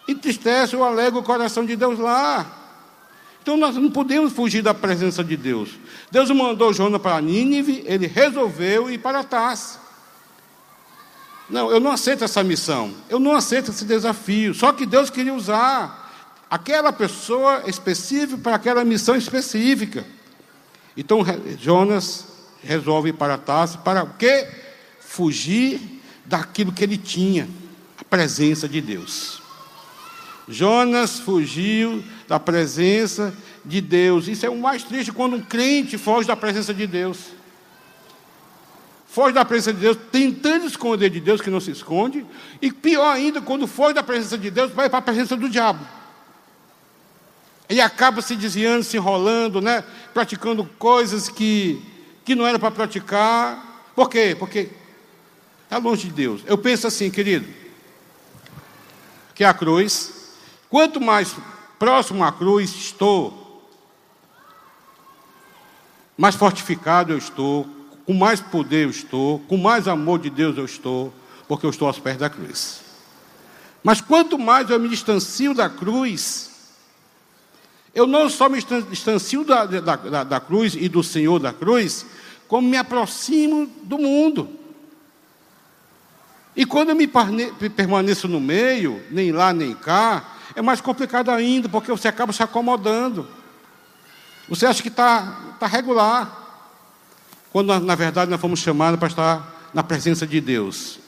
entristece 0.08 0.74
ou 0.74 0.82
alegra 0.82 1.20
o 1.20 1.22
coração 1.22 1.64
de 1.64 1.76
Deus 1.76 1.96
lá. 1.96 2.61
Então 3.42 3.56
nós 3.56 3.74
não 3.74 3.90
podemos 3.90 4.32
fugir 4.32 4.62
da 4.62 4.72
presença 4.72 5.22
de 5.24 5.36
Deus. 5.36 5.70
Deus 6.10 6.30
mandou 6.30 6.72
Jonas 6.72 7.02
para 7.02 7.20
Nínive, 7.20 7.82
ele 7.86 8.06
resolveu 8.06 8.88
ir 8.88 8.98
para 8.98 9.24
Tars. 9.24 9.80
Não, 11.50 11.70
eu 11.70 11.80
não 11.80 11.90
aceito 11.90 12.22
essa 12.22 12.42
missão. 12.44 12.94
Eu 13.10 13.18
não 13.18 13.34
aceito 13.34 13.72
esse 13.72 13.84
desafio. 13.84 14.54
Só 14.54 14.72
que 14.72 14.86
Deus 14.86 15.10
queria 15.10 15.34
usar 15.34 16.02
aquela 16.48 16.92
pessoa 16.92 17.64
específica 17.66 18.38
para 18.38 18.54
aquela 18.54 18.84
missão 18.84 19.16
específica. 19.16 20.06
Então 20.96 21.24
Jonas 21.58 22.26
resolve 22.62 23.10
ir 23.10 23.14
para 23.14 23.36
Tarso 23.36 23.78
para 23.78 24.04
o 24.04 24.14
quê? 24.14 24.48
Fugir 25.00 26.00
daquilo 26.24 26.72
que 26.72 26.84
ele 26.84 26.96
tinha, 26.96 27.48
a 27.98 28.04
presença 28.04 28.68
de 28.68 28.80
Deus. 28.80 29.42
Jonas 30.48 31.18
fugiu 31.18 32.02
da 32.28 32.38
presença 32.38 33.34
de 33.64 33.80
Deus. 33.80 34.28
Isso 34.28 34.46
é 34.46 34.50
o 34.50 34.58
mais 34.58 34.82
triste 34.82 35.12
quando 35.12 35.36
um 35.36 35.42
crente 35.42 35.98
foge 35.98 36.26
da 36.26 36.36
presença 36.36 36.72
de 36.72 36.86
Deus. 36.86 37.18
Foge 39.06 39.34
da 39.34 39.44
presença 39.44 39.74
de 39.74 39.80
Deus, 39.80 39.98
tentando 40.10 40.66
esconder 40.66 41.10
de 41.10 41.20
Deus 41.20 41.40
que 41.40 41.50
não 41.50 41.60
se 41.60 41.70
esconde, 41.70 42.24
e 42.62 42.72
pior 42.72 43.14
ainda, 43.14 43.42
quando 43.42 43.66
foge 43.66 43.92
da 43.92 44.02
presença 44.02 44.38
de 44.38 44.50
Deus, 44.50 44.72
vai 44.72 44.88
para 44.88 45.00
a 45.00 45.02
presença 45.02 45.36
do 45.36 45.50
diabo. 45.50 45.86
Ele 47.68 47.80
acaba 47.80 48.22
se 48.22 48.34
desviando, 48.34 48.82
se 48.82 48.96
enrolando, 48.96 49.60
né? 49.60 49.84
praticando 50.14 50.64
coisas 50.78 51.28
que 51.28 51.82
que 52.24 52.34
não 52.34 52.46
era 52.46 52.58
para 52.58 52.70
praticar. 52.70 53.90
Por 53.94 54.08
quê? 54.08 54.36
Porque 54.38 54.70
está 55.64 55.78
longe 55.78 56.08
de 56.08 56.12
Deus. 56.12 56.42
Eu 56.46 56.56
penso 56.58 56.86
assim, 56.86 57.10
querido, 57.10 57.46
que 59.34 59.44
a 59.44 59.52
cruz, 59.52 60.34
quanto 60.68 61.00
mais 61.00 61.34
próximo 61.82 62.22
à 62.22 62.30
cruz 62.30 62.70
estou, 62.76 63.68
mais 66.16 66.36
fortificado 66.36 67.12
eu 67.12 67.18
estou, 67.18 67.66
com 68.06 68.14
mais 68.14 68.40
poder 68.40 68.84
eu 68.84 68.90
estou, 68.90 69.40
com 69.48 69.56
mais 69.56 69.88
amor 69.88 70.20
de 70.20 70.30
Deus 70.30 70.56
eu 70.56 70.64
estou, 70.64 71.12
porque 71.48 71.66
eu 71.66 71.70
estou 71.70 71.88
aos 71.88 71.98
pés 71.98 72.16
da 72.16 72.30
cruz. 72.30 72.82
Mas 73.82 74.00
quanto 74.00 74.38
mais 74.38 74.70
eu 74.70 74.78
me 74.78 74.88
distancio 74.88 75.52
da 75.54 75.68
cruz, 75.68 76.52
eu 77.92 78.06
não 78.06 78.30
só 78.30 78.48
me 78.48 78.62
distancio 78.88 79.42
da, 79.42 79.66
da, 79.66 79.96
da, 79.96 80.22
da 80.22 80.38
cruz 80.38 80.76
e 80.76 80.88
do 80.88 81.02
Senhor 81.02 81.40
da 81.40 81.52
cruz, 81.52 82.06
como 82.46 82.68
me 82.68 82.76
aproximo 82.76 83.66
do 83.82 83.98
mundo. 83.98 84.48
E 86.54 86.64
quando 86.64 86.90
eu 86.90 86.94
me 86.94 87.08
permaneço 87.08 88.28
no 88.28 88.38
meio, 88.38 89.02
nem 89.10 89.32
lá 89.32 89.52
nem 89.52 89.74
cá, 89.74 90.32
é 90.54 90.62
mais 90.62 90.80
complicado 90.80 91.30
ainda, 91.30 91.68
porque 91.68 91.90
você 91.90 92.08
acaba 92.08 92.32
se 92.32 92.42
acomodando. 92.42 93.26
Você 94.48 94.66
acha 94.66 94.82
que 94.82 94.88
está 94.88 95.54
tá 95.58 95.66
regular. 95.66 96.40
Quando 97.52 97.78
na 97.80 97.94
verdade 97.94 98.30
nós 98.30 98.40
fomos 98.40 98.60
chamados 98.60 98.98
para 98.98 99.08
estar 99.08 99.70
na 99.72 99.82
presença 99.82 100.26
de 100.26 100.40
Deus. 100.40 100.98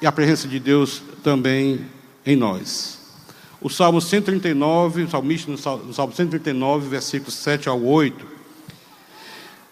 E 0.00 0.06
a 0.06 0.12
presença 0.12 0.48
de 0.48 0.58
Deus 0.58 1.02
também 1.22 1.86
em 2.24 2.36
nós. 2.36 2.98
O 3.60 3.68
Salmo 3.68 4.00
139, 4.00 5.02
o 5.02 5.10
salmista 5.10 5.50
no 5.50 5.58
Salmo 5.58 6.14
139, 6.14 6.88
versículos 6.88 7.34
7 7.34 7.68
ao 7.68 7.82
8, 7.82 8.26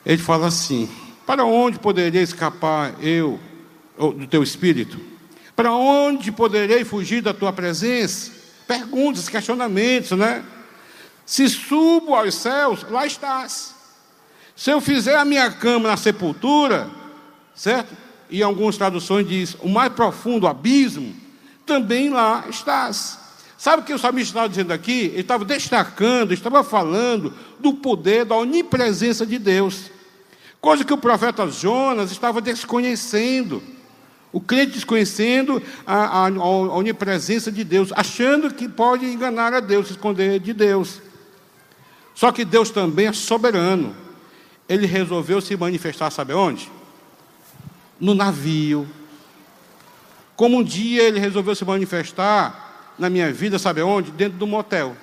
ele 0.04 0.20
fala 0.22 0.46
assim: 0.46 0.88
Para 1.26 1.44
onde 1.44 1.78
poderia 1.78 2.20
escapar 2.20 2.94
eu 3.02 3.40
do 3.98 4.26
teu 4.26 4.42
espírito? 4.42 4.98
Para 5.58 5.72
onde 5.72 6.30
poderei 6.30 6.84
fugir 6.84 7.20
da 7.20 7.34
tua 7.34 7.52
presença? 7.52 8.30
Perguntas, 8.64 9.28
questionamentos, 9.28 10.16
né? 10.16 10.44
Se 11.26 11.48
subo 11.48 12.14
aos 12.14 12.36
céus, 12.36 12.86
lá 12.88 13.04
estás. 13.04 13.74
Se 14.54 14.70
eu 14.70 14.80
fizer 14.80 15.16
a 15.16 15.24
minha 15.24 15.50
cama 15.50 15.88
na 15.88 15.96
sepultura, 15.96 16.88
certo? 17.56 17.92
E 18.30 18.40
algumas 18.40 18.76
traduções 18.76 19.26
diz, 19.26 19.56
o 19.60 19.68
mais 19.68 19.92
profundo 19.92 20.46
abismo, 20.46 21.12
também 21.66 22.08
lá 22.08 22.44
estás. 22.48 23.18
Sabe 23.58 23.82
o 23.82 23.84
que 23.84 23.92
o 23.92 23.98
salmista 23.98 24.30
estava 24.30 24.48
dizendo 24.48 24.72
aqui? 24.72 25.06
Ele 25.06 25.22
estava 25.22 25.44
destacando, 25.44 26.32
estava 26.32 26.62
falando 26.62 27.34
do 27.58 27.72
poder, 27.72 28.24
da 28.24 28.36
onipresença 28.36 29.26
de 29.26 29.40
Deus. 29.40 29.90
Coisa 30.60 30.84
que 30.84 30.92
o 30.92 30.98
profeta 30.98 31.50
Jonas 31.50 32.12
estava 32.12 32.40
desconhecendo. 32.40 33.60
O 34.30 34.40
crente 34.40 34.72
desconhecendo 34.72 35.62
a, 35.86 36.24
a, 36.24 36.26
a, 36.26 36.30
onipresença 36.30 37.50
de 37.50 37.64
Deus, 37.64 37.90
achando 37.96 38.52
que 38.52 38.68
pode 38.68 39.06
enganar 39.06 39.54
a 39.54 39.60
Deus, 39.60 39.90
esconder 39.90 40.38
de 40.38 40.52
Deus. 40.52 41.00
Só 42.14 42.30
que 42.30 42.44
Deus 42.44 42.70
também 42.70 43.06
é 43.06 43.12
soberano. 43.12 43.96
Ele 44.68 44.86
resolveu 44.86 45.40
se 45.40 45.56
manifestar, 45.56 46.10
sabe 46.10 46.34
onde? 46.34 46.70
No 47.98 48.14
navio. 48.14 48.86
Como 50.36 50.58
um 50.58 50.62
dia 50.62 51.04
ele 51.04 51.18
resolveu 51.18 51.54
se 51.54 51.64
manifestar 51.64 52.94
na 52.98 53.08
minha 53.08 53.32
vida, 53.32 53.58
sabe 53.58 53.80
onde? 53.80 54.10
Dentro 54.10 54.38
do 54.38 54.46
motel. 54.46 54.94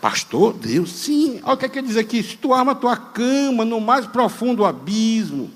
Pastor, 0.00 0.54
Deus, 0.54 0.90
sim. 0.90 1.40
Olha 1.42 1.54
o 1.54 1.56
que 1.56 1.66
é 1.66 1.68
que 1.68 1.78
ele 1.78 1.88
diz 1.88 1.96
aqui: 1.96 2.22
se 2.22 2.36
tu 2.36 2.54
arma 2.54 2.72
a 2.72 2.76
tua 2.76 2.96
cama 2.96 3.64
no 3.64 3.80
mais 3.80 4.06
profundo 4.06 4.64
abismo, 4.64 5.50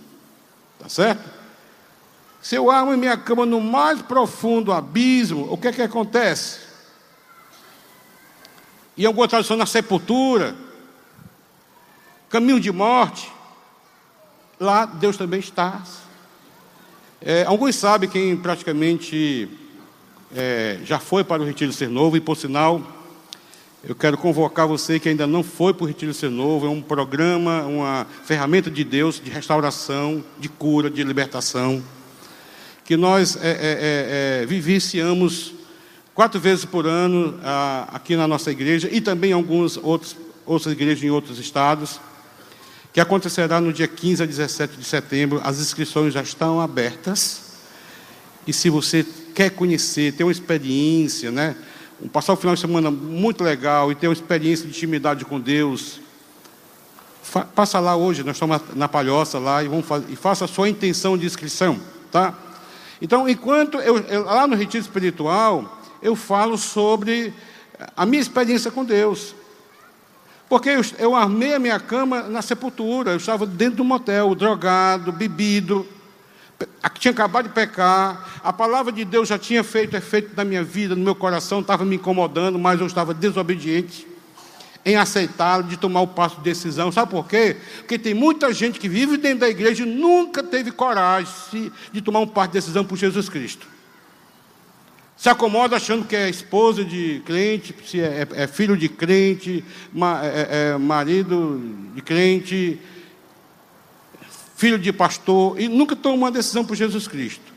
tá 0.79 0.89
certo? 0.89 1.40
Se 2.43 2.57
eu 2.57 2.71
armo 2.71 2.97
minha 2.97 3.19
cama 3.19 3.45
no 3.45 3.61
mais 3.61 4.01
profundo 4.01 4.73
abismo, 4.73 5.47
o 5.53 5.59
que 5.59 5.69
é 5.69 5.73
que 5.73 5.83
acontece? 5.83 6.61
Em 8.97 9.05
alguma 9.05 9.29
tradução, 9.29 9.59
na 9.59 9.67
sepultura, 9.67 10.57
caminho 12.31 12.59
de 12.59 12.73
morte, 12.73 13.31
lá 14.59 14.87
Deus 14.87 15.19
também 15.19 15.41
está. 15.41 15.83
É, 17.21 17.45
alguns 17.45 17.77
sabem 17.77 18.09
quem 18.09 18.35
praticamente 18.35 19.49
é, 20.35 20.79
já 20.83 20.99
foi 20.99 21.23
para 21.23 21.43
o 21.43 21.45
Retiro 21.45 21.73
Ser 21.75 21.91
Novo, 21.91 22.17
e 22.17 22.21
por 22.21 22.39
sinal, 22.39 22.83
eu 23.85 23.95
quero 23.95 24.17
convocar 24.17 24.67
você 24.67 24.99
que 24.99 25.11
ainda 25.11 25.27
não 25.27 25.43
foi 25.43 25.75
para 25.75 25.85
o 25.85 25.87
Retiro 25.87 26.15
Ser 26.15 26.31
Novo, 26.31 26.67
é 26.67 26.71
um 26.71 26.81
programa, 26.81 27.65
uma 27.65 28.07
ferramenta 28.25 28.71
de 28.71 28.83
Deus 28.83 29.21
de 29.23 29.31
restauração, 29.31 30.25
de 30.39 30.49
cura, 30.49 30.89
de 30.89 31.05
libertação 31.05 31.83
que 32.91 32.97
nós 32.97 33.37
é, 33.37 33.39
é, 33.39 33.53
é, 33.53 34.43
é, 34.43 34.47
vivenciamos 34.47 35.55
quatro 36.13 36.41
vezes 36.41 36.65
por 36.65 36.89
ano 36.89 37.39
a, 37.41 37.89
aqui 37.93 38.17
na 38.17 38.27
nossa 38.27 38.51
igreja 38.51 38.89
e 38.91 39.01
também 39.01 39.31
em 39.31 39.33
algumas 39.33 39.77
outras 39.77 40.73
igrejas 40.73 41.05
em 41.05 41.09
outros 41.09 41.39
estados, 41.39 42.01
que 42.93 43.01
acontecerá 43.01 43.61
no 43.61 43.73
dia 43.73 43.87
15 43.87 44.25
a 44.25 44.27
17 44.27 44.77
de 44.77 44.85
setembro. 44.85 45.41
As 45.45 45.61
inscrições 45.61 46.13
já 46.13 46.21
estão 46.21 46.61
abertas. 46.61 47.53
E 48.45 48.53
se 48.53 48.69
você 48.69 49.07
quer 49.37 49.51
conhecer, 49.51 50.13
ter 50.15 50.25
uma 50.25 50.33
experiência, 50.33 51.31
né? 51.31 51.55
Passar 52.13 52.33
o 52.33 52.37
final 52.37 52.57
de 52.57 52.61
semana 52.61 52.91
muito 52.91 53.45
legal 53.45 53.93
e 53.93 53.95
ter 53.95 54.09
uma 54.09 54.15
experiência 54.15 54.67
de 54.67 54.77
intimidade 54.77 55.25
com 55.25 55.39
Deus, 55.39 56.01
passa 57.55 57.79
lá 57.79 57.95
hoje, 57.95 58.25
nós 58.25 58.35
estamos 58.35 58.61
na 58.75 58.89
palhoça 58.89 59.39
lá 59.39 59.63
e, 59.63 59.69
vamos 59.69 59.87
fazer, 59.87 60.07
e 60.11 60.17
faça 60.17 60.45
a 60.45 60.49
sua 60.49 60.69
intenção 60.69 61.17
de 61.17 61.25
inscrição, 61.25 61.79
tá? 62.11 62.50
Então, 63.01 63.29
enquanto 63.29 63.79
eu, 63.79 63.99
eu, 63.99 64.25
lá 64.25 64.47
no 64.47 64.55
retiro 64.55 64.83
espiritual, 64.83 65.81
eu 66.03 66.15
falo 66.15 66.59
sobre 66.59 67.33
a 67.97 68.05
minha 68.05 68.21
experiência 68.21 68.71
com 68.71 68.85
Deus. 68.85 69.35
Porque 70.49 70.69
eu, 70.69 70.83
eu 70.99 71.15
armei 71.15 71.55
a 71.55 71.59
minha 71.59 71.79
cama 71.79 72.23
na 72.25 72.43
sepultura, 72.43 73.13
eu 73.13 73.17
estava 73.17 73.47
dentro 73.47 73.77
do 73.77 73.85
motel, 73.85 74.35
drogado, 74.35 75.13
bebido, 75.13 75.87
tinha 76.99 77.13
acabado 77.13 77.49
de 77.49 77.55
pecar, 77.55 78.41
a 78.45 78.53
palavra 78.53 78.93
de 78.93 79.05
Deus 79.05 79.29
já 79.29 79.39
tinha 79.39 79.65
feito 79.65 79.97
efeito 79.97 80.37
na 80.37 80.45
minha 80.45 80.63
vida, 80.63 80.95
no 80.95 81.03
meu 81.03 81.15
coração, 81.15 81.61
estava 81.61 81.85
me 81.85 81.97
incomodando, 81.97 82.59
mas 82.59 82.81
eu 82.81 82.87
estava 82.87 83.15
desobediente 83.15 84.10
em 84.85 84.97
aceitá-lo, 84.97 85.65
de 85.65 85.77
tomar 85.77 86.01
o 86.01 86.07
passo 86.07 86.37
de 86.37 86.43
decisão. 86.43 86.91
Sabe 86.91 87.11
por 87.11 87.27
quê? 87.27 87.57
Porque 87.79 87.99
tem 87.99 88.15
muita 88.15 88.53
gente 88.53 88.79
que 88.79 88.89
vive 88.89 89.17
dentro 89.17 89.41
da 89.41 89.49
igreja 89.49 89.83
e 89.83 89.87
nunca 89.87 90.43
teve 90.43 90.71
coragem 90.71 91.71
de 91.93 92.01
tomar 92.01 92.21
um 92.21 92.27
passo 92.27 92.49
de 92.49 92.55
decisão 92.55 92.85
por 92.85 92.97
Jesus 92.97 93.29
Cristo. 93.29 93.67
Se 95.21 95.29
acomoda 95.29 95.77
achando 95.77 96.07
que 96.07 96.17
é 96.17 96.31
esposa 96.31 96.83
de 96.83 97.21
crente, 97.27 97.75
se 97.85 98.01
é, 98.01 98.27
é, 98.33 98.43
é 98.45 98.47
filho 98.47 98.75
de 98.75 98.89
crente, 98.89 99.63
ma, 99.93 100.25
é, 100.25 100.71
é, 100.73 100.79
marido 100.79 101.61
de 101.95 102.01
crente, 102.01 102.81
filho 104.57 104.79
de 104.79 104.91
pastor, 104.95 105.61
e 105.61 105.69
nunca 105.69 105.95
toma 105.95 106.15
uma 106.15 106.31
decisão 106.31 106.65
por 106.65 106.75
Jesus 106.75 107.07
Cristo. 107.07 107.53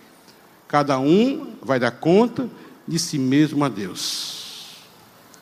Cada 0.67 0.99
um 0.99 1.55
vai 1.61 1.79
dar 1.79 1.91
conta 1.91 2.49
de 2.85 2.99
si 2.99 3.17
mesmo 3.17 3.63
a 3.63 3.69
Deus. 3.69 4.42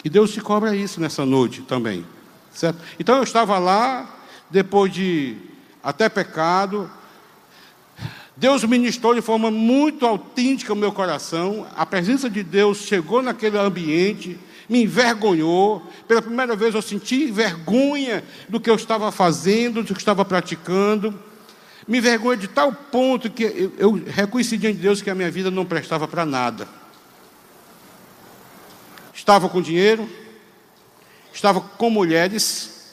E 0.03 0.09
Deus 0.09 0.31
te 0.31 0.41
cobra 0.41 0.75
isso 0.75 0.99
nessa 0.99 1.25
noite 1.25 1.61
também. 1.61 2.05
Certo? 2.53 2.79
Então 2.99 3.17
eu 3.17 3.23
estava 3.23 3.57
lá, 3.59 4.19
depois 4.49 4.91
de 4.91 5.37
até 5.83 6.09
pecado, 6.09 6.89
Deus 8.35 8.63
ministrou 8.63 9.13
de 9.13 9.21
forma 9.21 9.51
muito 9.51 10.05
autêntica 10.05 10.73
o 10.73 10.75
meu 10.75 10.91
coração, 10.91 11.67
a 11.75 11.85
presença 11.85 12.29
de 12.29 12.43
Deus 12.43 12.79
chegou 12.79 13.21
naquele 13.21 13.57
ambiente, 13.57 14.37
me 14.67 14.83
envergonhou. 14.83 15.83
Pela 16.07 16.21
primeira 16.21 16.55
vez 16.55 16.73
eu 16.73 16.81
senti 16.81 17.31
vergonha 17.31 18.23
do 18.49 18.59
que 18.59 18.69
eu 18.69 18.75
estava 18.75 19.11
fazendo, 19.11 19.83
do 19.83 19.93
que 19.93 19.99
estava 19.99 20.25
praticando. 20.25 21.17
Me 21.87 21.99
envergonha 21.99 22.37
de 22.37 22.47
tal 22.47 22.73
ponto 22.73 23.29
que 23.29 23.43
eu, 23.43 23.73
eu 23.77 24.03
reconheci 24.07 24.57
diante 24.57 24.77
de 24.77 24.83
Deus 24.83 25.01
que 25.01 25.09
a 25.09 25.15
minha 25.15 25.29
vida 25.29 25.51
não 25.51 25.65
prestava 25.65 26.07
para 26.07 26.25
nada 26.25 26.80
estava 29.21 29.47
com 29.47 29.61
dinheiro, 29.61 30.09
estava 31.31 31.61
com 31.61 31.91
mulheres, 31.91 32.89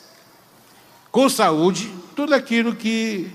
com 1.11 1.27
saúde, 1.27 1.91
tudo 2.15 2.35
aquilo 2.35 2.77
que 2.77 3.31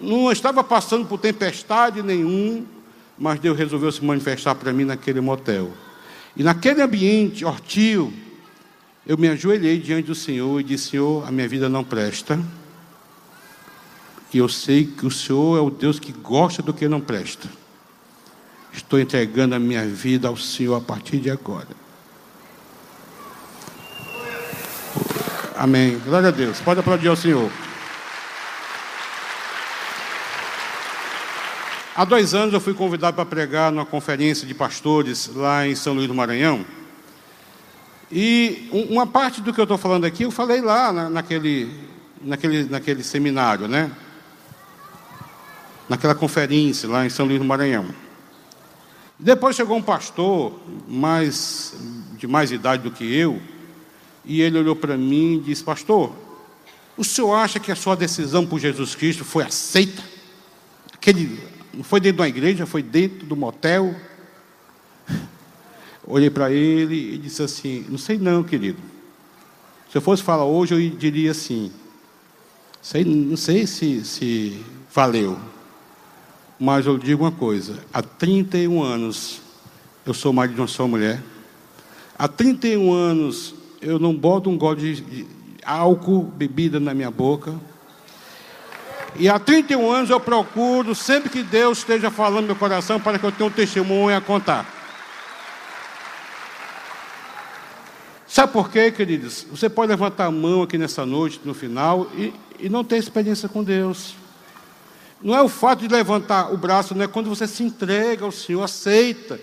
não 0.00 0.32
estava 0.32 0.64
passando 0.64 1.06
por 1.06 1.20
tempestade 1.20 2.02
nenhum, 2.02 2.66
mas 3.16 3.38
Deus 3.38 3.56
resolveu 3.56 3.92
se 3.92 4.04
manifestar 4.04 4.56
para 4.56 4.72
mim 4.72 4.84
naquele 4.84 5.20
motel. 5.20 5.70
E 6.36 6.42
naquele 6.42 6.82
ambiente 6.82 7.44
hortil, 7.44 8.12
eu 9.06 9.16
me 9.16 9.28
ajoelhei 9.28 9.78
diante 9.78 10.06
do 10.06 10.14
Senhor 10.14 10.60
e 10.60 10.64
disse: 10.64 10.90
Senhor, 10.90 11.26
a 11.26 11.30
minha 11.30 11.46
vida 11.46 11.68
não 11.68 11.84
presta. 11.84 12.40
E 14.34 14.38
eu 14.38 14.48
sei 14.48 14.84
que 14.84 15.06
o 15.06 15.10
Senhor 15.12 15.58
é 15.58 15.60
o 15.60 15.70
Deus 15.70 16.00
que 16.00 16.10
gosta 16.10 16.60
do 16.60 16.74
que 16.74 16.88
não 16.88 17.00
presta. 17.00 17.48
Estou 18.72 18.98
entregando 18.98 19.54
a 19.54 19.60
minha 19.60 19.86
vida 19.86 20.26
ao 20.26 20.36
Senhor 20.36 20.74
a 20.74 20.80
partir 20.80 21.18
de 21.18 21.30
agora. 21.30 21.79
Amém. 25.56 25.98
Glória 25.98 26.28
a 26.28 26.32
Deus. 26.32 26.60
Pode 26.60 26.80
aplaudir 26.80 27.08
ao 27.08 27.16
Senhor. 27.16 27.50
Há 31.94 32.04
dois 32.06 32.32
anos 32.32 32.54
eu 32.54 32.60
fui 32.60 32.72
convidado 32.72 33.14
para 33.14 33.26
pregar 33.26 33.70
numa 33.70 33.84
conferência 33.84 34.46
de 34.46 34.54
pastores 34.54 35.30
lá 35.34 35.66
em 35.66 35.74
São 35.74 35.92
Luís 35.92 36.08
do 36.08 36.14
Maranhão. 36.14 36.64
E 38.10 38.68
uma 38.88 39.06
parte 39.06 39.40
do 39.40 39.52
que 39.52 39.60
eu 39.60 39.64
estou 39.64 39.76
falando 39.76 40.06
aqui, 40.06 40.22
eu 40.22 40.30
falei 40.30 40.62
lá 40.62 40.92
na, 40.92 41.10
naquele, 41.10 41.70
naquele, 42.22 42.64
naquele 42.64 43.04
seminário, 43.04 43.68
né? 43.68 43.90
Naquela 45.88 46.14
conferência 46.14 46.88
lá 46.88 47.04
em 47.04 47.10
São 47.10 47.26
Luís 47.26 47.38
do 47.38 47.44
Maranhão. 47.44 47.86
Depois 49.18 49.54
chegou 49.54 49.76
um 49.76 49.82
pastor 49.82 50.58
mais, 50.88 51.74
de 52.16 52.26
mais 52.26 52.50
idade 52.50 52.82
do 52.82 52.90
que 52.90 53.04
eu, 53.04 53.42
e 54.24 54.40
ele 54.40 54.58
olhou 54.58 54.76
para 54.76 54.96
mim 54.96 55.36
e 55.36 55.40
disse: 55.40 55.62
Pastor, 55.62 56.12
o 56.96 57.04
senhor 57.04 57.34
acha 57.34 57.58
que 57.58 57.72
a 57.72 57.76
sua 57.76 57.96
decisão 57.96 58.46
por 58.46 58.58
Jesus 58.58 58.94
Cristo 58.94 59.24
foi 59.24 59.44
aceita? 59.44 60.02
Aquele, 60.92 61.40
não 61.72 61.82
foi 61.82 62.00
dentro 62.00 62.18
da 62.18 62.28
igreja, 62.28 62.66
foi 62.66 62.82
dentro 62.82 63.26
do 63.26 63.36
motel? 63.36 63.94
Olhei 66.06 66.30
para 66.30 66.52
ele 66.52 67.14
e 67.14 67.18
disse 67.18 67.42
assim: 67.42 67.86
Não 67.88 67.98
sei 67.98 68.18
não, 68.18 68.42
querido. 68.42 68.78
Se 69.90 69.96
eu 69.96 70.02
fosse 70.02 70.22
falar 70.22 70.44
hoje, 70.44 70.74
eu 70.74 70.90
diria 70.96 71.30
assim: 71.30 71.72
sei, 72.82 73.04
Não 73.04 73.36
sei 73.36 73.66
se, 73.66 74.04
se 74.04 74.64
valeu. 74.92 75.38
Mas 76.58 76.84
eu 76.84 76.98
digo 76.98 77.24
uma 77.24 77.32
coisa: 77.32 77.78
há 77.92 78.02
31 78.02 78.82
anos 78.82 79.40
eu 80.04 80.14
sou 80.14 80.32
marido 80.32 80.56
de 80.56 80.60
uma 80.60 80.66
só 80.66 80.86
mulher. 80.86 81.22
Há 82.18 82.28
31 82.28 82.92
anos 82.92 83.54
eu 83.80 83.98
não 83.98 84.14
boto 84.14 84.50
um 84.50 84.58
gole 84.58 84.94
de 84.94 85.26
álcool, 85.64 86.24
bebida 86.24 86.78
na 86.78 86.92
minha 86.92 87.10
boca. 87.10 87.54
E 89.16 89.28
há 89.28 89.38
31 89.38 89.90
anos 89.90 90.10
eu 90.10 90.20
procuro, 90.20 90.94
sempre 90.94 91.28
que 91.28 91.42
Deus 91.42 91.78
esteja 91.78 92.10
falando 92.10 92.42
no 92.42 92.46
meu 92.48 92.56
coração, 92.56 93.00
para 93.00 93.18
que 93.18 93.24
eu 93.24 93.32
tenha 93.32 93.48
um 93.48 93.52
testemunho 93.52 94.16
a 94.16 94.20
contar. 94.20 94.66
Sabe 98.26 98.52
por 98.52 98.70
quê, 98.70 98.92
queridos? 98.92 99.44
Você 99.50 99.68
pode 99.68 99.90
levantar 99.90 100.26
a 100.26 100.30
mão 100.30 100.62
aqui 100.62 100.78
nessa 100.78 101.04
noite, 101.04 101.40
no 101.44 101.52
final, 101.52 102.08
e, 102.16 102.32
e 102.60 102.68
não 102.68 102.84
ter 102.84 102.96
experiência 102.96 103.48
com 103.48 103.64
Deus. 103.64 104.14
Não 105.20 105.34
é 105.34 105.42
o 105.42 105.48
fato 105.48 105.80
de 105.80 105.88
levantar 105.88 106.52
o 106.52 106.56
braço, 106.56 106.94
não 106.94 107.04
é 107.04 107.08
quando 107.08 107.28
você 107.28 107.46
se 107.46 107.62
entrega 107.62 108.24
ao 108.24 108.30
Senhor, 108.30 108.62
aceita 108.62 109.40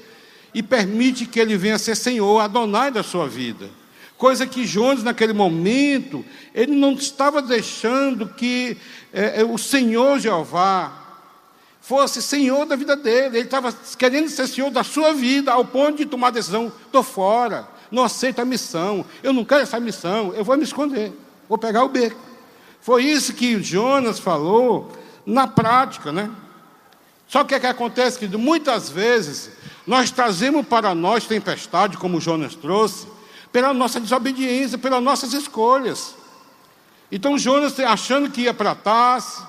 e 0.54 0.63
permite 0.63 1.26
que 1.26 1.39
ele 1.39 1.58
venha 1.58 1.78
ser 1.78 1.95
Senhor, 1.95 2.39
Adonai 2.39 2.89
da 2.89 3.04
sua 3.04 3.28
vida. 3.28 3.69
Coisa 4.17 4.47
que 4.47 4.65
Jonas, 4.65 5.03
naquele 5.03 5.34
momento, 5.34 6.25
ele 6.53 6.75
não 6.75 6.93
estava 6.93 7.39
deixando 7.41 8.27
que 8.27 8.75
é, 9.13 9.41
é, 9.41 9.45
o 9.45 9.58
Senhor 9.60 10.19
Jeová 10.19 10.91
fosse 11.80 12.21
Senhor 12.21 12.65
da 12.65 12.75
vida 12.75 12.95
dele. 12.95 13.38
Ele 13.38 13.45
estava 13.45 13.71
querendo 13.97 14.27
ser 14.30 14.47
Senhor 14.47 14.71
da 14.71 14.84
sua 14.84 15.13
vida, 15.13 15.51
ao 15.51 15.63
ponto 15.63 15.97
de 15.97 16.06
tomar 16.06 16.32
decisão: 16.32 16.71
estou 16.86 17.03
fora, 17.03 17.67
não 17.91 18.03
aceito 18.03 18.39
a 18.39 18.45
missão, 18.45 19.06
eu 19.21 19.32
não 19.32 19.45
quero 19.45 19.62
essa 19.62 19.80
missão, 19.80 20.34
eu 20.34 20.43
vou 20.43 20.58
me 20.58 20.63
esconder, 20.63 21.13
vou 21.47 21.58
pegar 21.58 21.84
o 21.84 21.89
beco. 21.89 22.19
Foi 22.82 23.03
isso 23.03 23.34
que 23.34 23.62
Jonas 23.62 24.17
falou 24.17 24.91
na 25.25 25.45
prática, 25.45 26.12
né? 26.12 26.32
Só 27.27 27.43
que 27.43 27.53
o 27.53 27.60
que 27.60 27.67
acontece, 27.67 28.17
que 28.17 28.27
muitas 28.36 28.89
vezes 28.89 29.51
nós 29.86 30.10
trazemos 30.10 30.65
para 30.65 30.95
nós 30.95 31.25
tempestade, 31.25 31.97
como 31.97 32.21
Jonas 32.21 32.56
trouxe, 32.56 33.06
pela 33.51 33.73
nossa 33.73 33.99
desobediência, 33.99 34.77
pelas 34.77 35.01
nossas 35.01 35.33
escolhas. 35.33 36.15
Então 37.12 37.38
Jonas 37.38 37.79
achando 37.79 38.29
que 38.29 38.41
ia 38.41 38.53
para 38.53 38.75
Tars, 38.75 39.43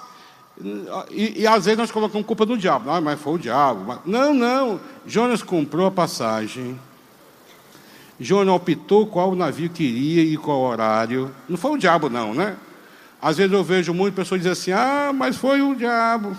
e, 1.11 1.43
e, 1.43 1.47
às 1.47 1.67
vezes 1.67 1.79
nós 1.79 1.91
colocamos 1.91 2.27
culpa 2.27 2.45
no 2.45 2.59
diabo. 2.59 2.91
Ah, 2.91 3.01
mas 3.01 3.21
foi 3.21 3.35
o 3.35 3.39
diabo. 3.39 4.01
Não, 4.05 4.35
não. 4.35 4.81
Jonas 5.07 5.41
comprou 5.41 5.87
a 5.87 5.91
passagem. 5.91 6.79
Jonas 8.19 8.55
optou 8.57 9.07
qual 9.07 9.37
navio 9.37 9.71
queria 9.71 10.23
e 10.23 10.37
qual 10.37 10.61
horário. 10.61 11.33
Não 11.49 11.57
foi 11.57 11.73
o 11.73 11.79
diabo, 11.79 12.11
não, 12.11 12.35
né? 12.35 12.57
Às 13.23 13.37
vezes 13.37 13.53
eu 13.53 13.63
vejo 13.63 13.95
muitas 13.95 14.25
pessoas 14.25 14.41
dizer 14.41 14.51
assim: 14.51 14.73
ah, 14.73 15.13
mas 15.15 15.37
foi 15.37 15.63
o 15.63 15.77
diabo. 15.77 16.37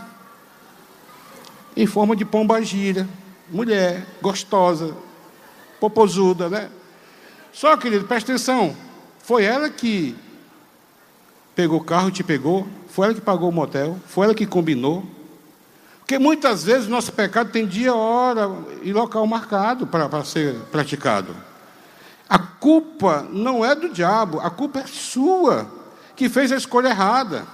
Em 1.78 1.86
forma 1.86 2.14
de 2.16 2.26
pomba 2.26 2.62
gira, 2.62 3.08
mulher, 3.50 4.06
gostosa, 4.22 4.94
popozuda, 5.80 6.50
né? 6.50 6.70
Só, 7.52 7.76
querido, 7.78 8.06
presta 8.06 8.32
atenção. 8.32 8.76
Foi 9.20 9.44
ela 9.44 9.70
que 9.70 10.16
pegou 11.56 11.80
o 11.80 11.84
carro 11.84 12.10
e 12.10 12.12
te 12.12 12.24
pegou, 12.24 12.68
foi 12.88 13.08
ela 13.08 13.16
que 13.16 13.22
pagou 13.22 13.50
o 13.50 13.52
motel, 13.52 13.98
foi 14.08 14.26
ela 14.26 14.36
que 14.36 14.46
combinou. 14.46 15.06
Porque 16.00 16.18
muitas 16.18 16.64
vezes 16.64 16.88
o 16.88 16.90
nosso 16.90 17.12
pecado 17.12 17.52
tem 17.52 17.68
dia, 17.68 17.94
hora 17.94 18.50
e 18.82 18.92
local 18.92 19.28
marcado 19.28 19.86
para 19.86 20.24
ser 20.24 20.56
praticado. 20.72 21.36
A 22.28 22.40
culpa 22.40 23.28
não 23.30 23.66
é 23.66 23.76
do 23.76 23.90
diabo, 23.90 24.40
a 24.40 24.50
culpa 24.50 24.80
é 24.80 24.88
sua, 24.88 25.70
que 26.16 26.30
fez 26.30 26.52
a 26.52 26.56
escolha 26.56 26.90
errada. 26.90 27.46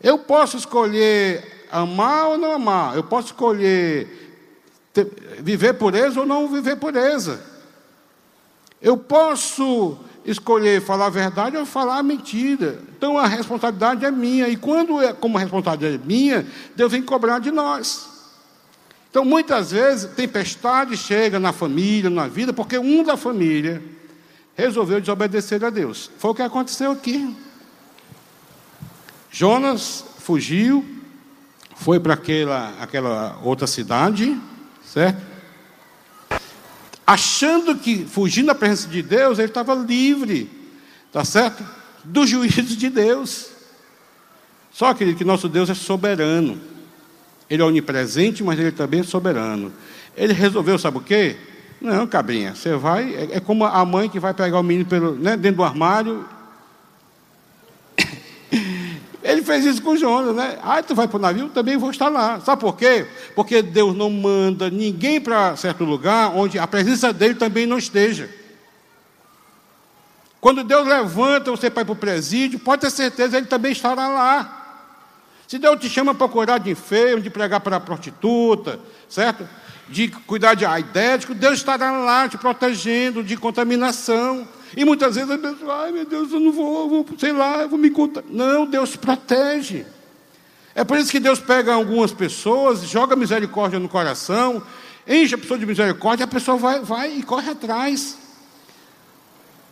Eu 0.00 0.18
posso 0.18 0.56
escolher 0.56 1.66
amar 1.70 2.28
ou 2.28 2.38
não 2.38 2.52
amar, 2.52 2.96
eu 2.96 3.02
posso 3.02 3.28
escolher 3.28 4.28
ter, 4.92 5.06
viver 5.40 5.74
pureza 5.74 6.20
ou 6.20 6.26
não 6.26 6.48
viver 6.48 6.76
pureza. 6.76 7.47
Eu 8.80 8.96
posso 8.96 9.98
escolher 10.24 10.82
falar 10.82 11.06
a 11.06 11.10
verdade 11.10 11.56
ou 11.56 11.64
falar 11.64 11.98
a 11.98 12.02
mentira. 12.02 12.80
Então 12.96 13.16
a 13.18 13.26
responsabilidade 13.26 14.04
é 14.04 14.10
minha. 14.10 14.48
E 14.48 14.56
quando, 14.56 15.00
é, 15.02 15.12
como 15.12 15.36
a 15.38 15.40
responsabilidade 15.40 16.02
é 16.02 16.06
minha, 16.06 16.46
Deus 16.76 16.92
vem 16.92 17.02
cobrar 17.02 17.38
de 17.38 17.50
nós. 17.50 18.08
Então 19.10 19.24
muitas 19.24 19.70
vezes 19.72 20.14
tempestade 20.14 20.96
chega 20.96 21.38
na 21.38 21.52
família, 21.52 22.10
na 22.10 22.28
vida, 22.28 22.52
porque 22.52 22.78
um 22.78 23.02
da 23.02 23.16
família 23.16 23.82
resolveu 24.54 25.00
desobedecer 25.00 25.64
a 25.64 25.70
Deus. 25.70 26.10
Foi 26.18 26.30
o 26.30 26.34
que 26.34 26.42
aconteceu 26.42 26.92
aqui. 26.92 27.34
Jonas 29.30 30.04
fugiu, 30.18 30.84
foi 31.76 31.98
para 32.00 32.14
aquela, 32.14 32.74
aquela 32.80 33.38
outra 33.42 33.66
cidade, 33.66 34.38
certo? 34.84 35.37
Achando 37.08 37.74
que, 37.74 38.04
fugindo 38.04 38.48
da 38.48 38.54
presença 38.54 38.86
de 38.86 39.00
Deus, 39.00 39.38
ele 39.38 39.48
estava 39.48 39.74
livre, 39.74 40.50
tá 41.10 41.24
certo? 41.24 41.64
Do 42.04 42.26
juízo 42.26 42.76
de 42.76 42.90
Deus. 42.90 43.48
Só 44.70 44.92
que, 44.92 45.14
que 45.14 45.24
nosso 45.24 45.48
Deus 45.48 45.70
é 45.70 45.74
soberano. 45.74 46.60
Ele 47.48 47.62
é 47.62 47.64
onipresente, 47.64 48.44
mas 48.44 48.58
ele 48.58 48.72
também 48.72 49.00
é 49.00 49.04
soberano. 49.04 49.72
Ele 50.14 50.34
resolveu, 50.34 50.78
sabe 50.78 50.98
o 50.98 51.00
quê? 51.00 51.36
Não, 51.80 52.06
cabrinha, 52.06 52.54
você 52.54 52.76
vai. 52.76 53.14
É, 53.14 53.36
é 53.36 53.40
como 53.40 53.64
a 53.64 53.82
mãe 53.86 54.10
que 54.10 54.20
vai 54.20 54.34
pegar 54.34 54.60
o 54.60 54.62
menino 54.62 54.84
pelo, 54.84 55.14
né, 55.14 55.34
dentro 55.34 55.56
do 55.56 55.64
armário 55.64 56.28
ele 59.28 59.42
fez 59.42 59.62
isso 59.66 59.82
com 59.82 59.94
Jonas, 59.94 60.34
né? 60.34 60.58
Ah, 60.62 60.82
tu 60.82 60.94
vai 60.94 61.06
para 61.06 61.18
o 61.18 61.20
navio, 61.20 61.50
também 61.50 61.76
vou 61.76 61.90
estar 61.90 62.08
lá. 62.08 62.40
Sabe 62.40 62.62
por 62.62 62.74
quê? 62.74 63.06
Porque 63.34 63.60
Deus 63.60 63.94
não 63.94 64.08
manda 64.08 64.70
ninguém 64.70 65.20
para 65.20 65.54
certo 65.54 65.84
lugar 65.84 66.34
onde 66.34 66.58
a 66.58 66.66
presença 66.66 67.12
dele 67.12 67.34
também 67.34 67.66
não 67.66 67.76
esteja. 67.76 68.30
Quando 70.40 70.64
Deus 70.64 70.88
levanta 70.88 71.50
você 71.50 71.68
para 71.68 71.82
ir 71.82 71.84
para 71.84 71.92
o 71.92 71.96
presídio, 71.96 72.58
pode 72.58 72.80
ter 72.80 72.90
certeza, 72.90 73.36
ele 73.36 73.46
também 73.46 73.72
estará 73.72 74.08
lá. 74.08 74.86
Se 75.46 75.58
Deus 75.58 75.78
te 75.78 75.90
chama 75.90 76.14
para 76.14 76.28
cuidar 76.28 76.56
de 76.56 76.70
enfermo, 76.70 77.20
de 77.22 77.28
pregar 77.28 77.60
para 77.60 77.76
a 77.76 77.80
prostituta, 77.80 78.80
certo? 79.10 79.46
De 79.88 80.08
cuidar 80.08 80.54
de 80.54 80.66
aidético, 80.66 81.34
Deus 81.34 81.54
estará 81.54 81.90
lá 81.92 82.28
te 82.28 82.36
protegendo 82.36 83.22
de 83.22 83.36
contaminação. 83.36 84.46
E 84.76 84.84
muitas 84.84 85.14
vezes 85.14 85.30
a 85.30 85.38
pessoa, 85.38 85.84
ai 85.84 85.92
meu 85.92 86.04
Deus, 86.04 86.30
eu 86.32 86.40
não 86.40 86.52
vou, 86.52 86.88
vou 86.88 87.06
sei 87.18 87.32
lá, 87.32 87.62
eu 87.62 87.68
vou 87.68 87.78
me 87.78 87.90
contar. 87.90 88.22
Não, 88.28 88.66
Deus 88.66 88.96
protege. 88.96 89.86
É 90.74 90.84
por 90.84 90.98
isso 90.98 91.10
que 91.10 91.18
Deus 91.18 91.40
pega 91.40 91.72
algumas 91.72 92.12
pessoas, 92.12 92.82
joga 92.82 93.16
misericórdia 93.16 93.78
no 93.78 93.88
coração, 93.88 94.62
enche 95.06 95.34
a 95.34 95.38
pessoa 95.38 95.58
de 95.58 95.66
misericórdia, 95.66 96.24
a 96.24 96.28
pessoa 96.28 96.56
vai, 96.56 96.80
vai 96.80 97.16
e 97.16 97.22
corre 97.22 97.50
atrás 97.50 98.18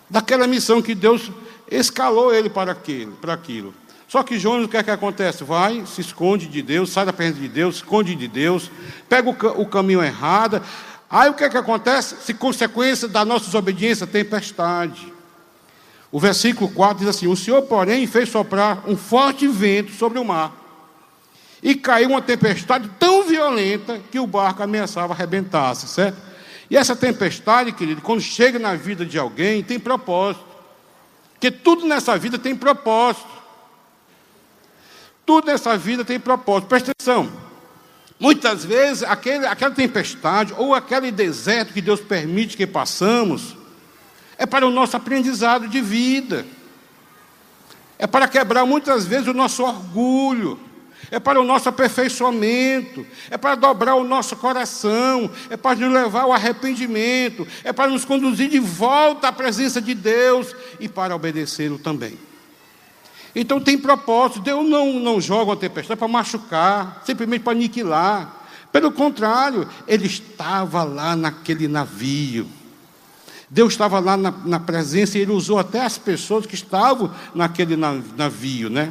daquela 0.09 0.47
missão 0.47 0.81
que 0.81 0.95
Deus 0.95 1.31
escalou 1.71 2.35
ele 2.35 2.49
para 2.49 2.73
aquilo. 2.73 3.13
Para 3.21 3.35
aquilo. 3.35 3.75
Só 4.09 4.23
que 4.23 4.39
Jonas, 4.39 4.67
o 4.67 4.69
que 4.69 4.77
é 4.77 4.83
que 4.83 4.91
acontece? 4.91 5.43
Vai, 5.43 5.85
se 5.87 6.01
esconde 6.01 6.47
de 6.47 6.63
Deus, 6.63 6.91
sai 6.91 7.05
da 7.05 7.13
presença 7.13 7.41
de 7.41 7.49
Deus, 7.49 7.77
esconde 7.77 8.15
de 8.15 8.29
Deus, 8.29 8.71
pega 9.09 9.29
o, 9.29 9.63
o 9.63 9.67
caminho 9.67 10.03
errado, 10.03 10.63
Aí 11.09 11.31
o 11.31 11.35
que 11.35 11.45
é 11.45 11.49
que 11.49 11.57
acontece? 11.57 12.17
Se 12.23 12.35
consequência 12.35 13.07
da 13.07 13.25
nossa 13.25 13.47
desobediência, 13.47 14.07
tempestade. 14.07 15.13
O 16.11 16.19
versículo 16.19 16.71
4 16.71 16.99
diz 16.99 17.09
assim: 17.09 17.29
O 17.29 17.37
Senhor, 17.37 17.63
porém, 17.63 18.07
fez 18.07 18.29
soprar 18.29 18.83
um 18.89 18.97
forte 18.97 19.47
vento 19.47 19.93
sobre 19.93 20.19
o 20.19 20.25
mar, 20.25 20.53
e 21.63 21.75
caiu 21.75 22.11
uma 22.11 22.23
tempestade 22.23 22.91
tão 22.99 23.23
violenta 23.25 24.01
que 24.11 24.19
o 24.19 24.27
barco 24.27 24.63
ameaçava 24.63 25.13
arrebentar-se, 25.13 25.87
certo? 25.89 26.19
E 26.69 26.77
essa 26.77 26.97
tempestade, 26.97 27.71
querido, 27.71 28.03
quando 28.03 28.21
chega 28.21 28.59
na 28.59 28.75
vida 28.75 29.07
de 29.07 29.17
alguém, 29.17 29.63
tem 29.63 29.79
propósito. 29.79 30.45
Porque 31.35 31.51
tudo 31.51 31.87
nessa 31.87 32.19
vida 32.19 32.39
tem 32.39 32.57
propósito. 32.57 33.36
Tudo 35.27 35.49
nessa 35.49 35.77
vida 35.77 36.05
tem 36.05 36.21
propósito. 36.21 36.69
Presta 36.69 36.93
atenção. 36.93 37.31
Muitas 38.19 38.65
vezes, 38.65 39.03
aquele, 39.03 39.45
aquela 39.47 39.75
tempestade 39.75 40.55
ou 40.57 40.75
aquele 40.75 41.11
deserto 41.11 41.75
que 41.75 41.83
Deus 41.83 42.01
permite 42.01 42.57
que 42.57 42.67
passamos, 42.67 43.57
é 44.39 44.47
para 44.47 44.67
o 44.67 44.71
nosso 44.71 44.97
aprendizado 44.97 45.69
de 45.69 45.81
vida, 45.83 46.47
é 47.99 48.07
para 48.07 48.29
quebrar 48.29 48.65
muitas 48.65 49.05
vezes 49.05 49.27
o 49.27 49.35
nosso 49.35 49.63
orgulho, 49.65 50.59
é 51.11 51.19
para 51.19 51.41
o 51.41 51.45
nosso 51.45 51.69
aperfeiçoamento, 51.69 53.07
é 53.31 53.37
para 53.37 53.55
dobrar 53.55 53.97
o 53.97 54.05
nosso 54.05 54.37
coração, 54.37 55.31
é 55.51 55.57
para 55.57 55.77
nos 55.77 55.93
levar 55.93 56.23
ao 56.23 56.33
arrependimento, 56.33 57.47
é 57.63 57.73
para 57.73 57.91
nos 57.91 58.05
conduzir 58.05 58.49
de 58.49 58.59
volta 58.59 59.29
à 59.29 59.33
presença 59.33 59.81
de 59.81 59.95
Deus 59.95 60.55
e 60.81 60.89
para 60.89 61.15
obedecê-lo 61.15 61.79
também. 61.79 62.19
Então 63.39 63.61
tem 63.61 63.77
propósito. 63.77 64.41
Deus 64.41 64.67
não, 64.67 64.95
não 64.95 65.21
joga 65.21 65.51
uma 65.51 65.57
tempestade 65.57 65.99
para 65.99 66.09
machucar, 66.09 67.03
simplesmente 67.05 67.43
para 67.43 67.53
aniquilar. 67.53 68.35
Pelo 68.73 68.91
contrário, 68.91 69.69
ele 69.87 70.07
estava 70.07 70.83
lá 70.83 71.15
naquele 71.15 71.69
navio. 71.69 72.49
Deus 73.51 73.75
estava 73.75 74.01
lá 74.01 74.17
na, 74.17 74.31
na, 74.31 74.59
presença 74.59 75.19
e 75.19 75.21
ele 75.21 75.33
usou 75.33 75.59
até 75.59 75.85
as 75.85 75.99
pessoas 75.99 76.47
que 76.47 76.55
estavam 76.55 77.15
naquele 77.35 77.77
navio, 77.77 78.71
né? 78.71 78.91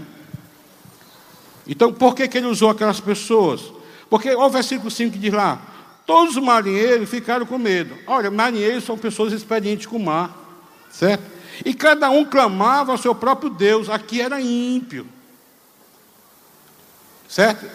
Então, 1.67 1.91
por 1.91 2.13
que, 2.13 2.27
que 2.27 2.37
ele 2.37 2.48
usou 2.48 2.69
aquelas 2.69 3.00
pessoas? 3.00 3.73
Porque, 4.10 4.29
olha 4.29 4.46
o 4.46 4.50
versículo 4.50 4.91
5 4.91 5.13
que 5.13 5.19
diz 5.19 5.33
lá: 5.33 5.60
todos 6.06 6.37
os 6.37 6.43
marinheiros 6.43 7.10
ficaram 7.10 7.46
com 7.48 7.58
medo. 7.58 7.96
Olha, 8.06 8.29
marinheiros 8.29 8.83
são 8.83 8.98
pessoas 8.98 9.33
experientes 9.33 9.87
com 9.87 9.98
o 9.98 10.06
mar, 10.06 10.33
certo? 10.91 11.35
E 11.63 11.73
cada 11.73 12.10
um 12.10 12.25
clamava 12.25 12.91
ao 12.91 12.97
seu 12.97 13.13
próprio 13.13 13.49
Deus, 13.49 13.89
aqui 13.89 14.19
era 14.19 14.41
ímpio. 14.41 15.08
Certo? 17.27 17.65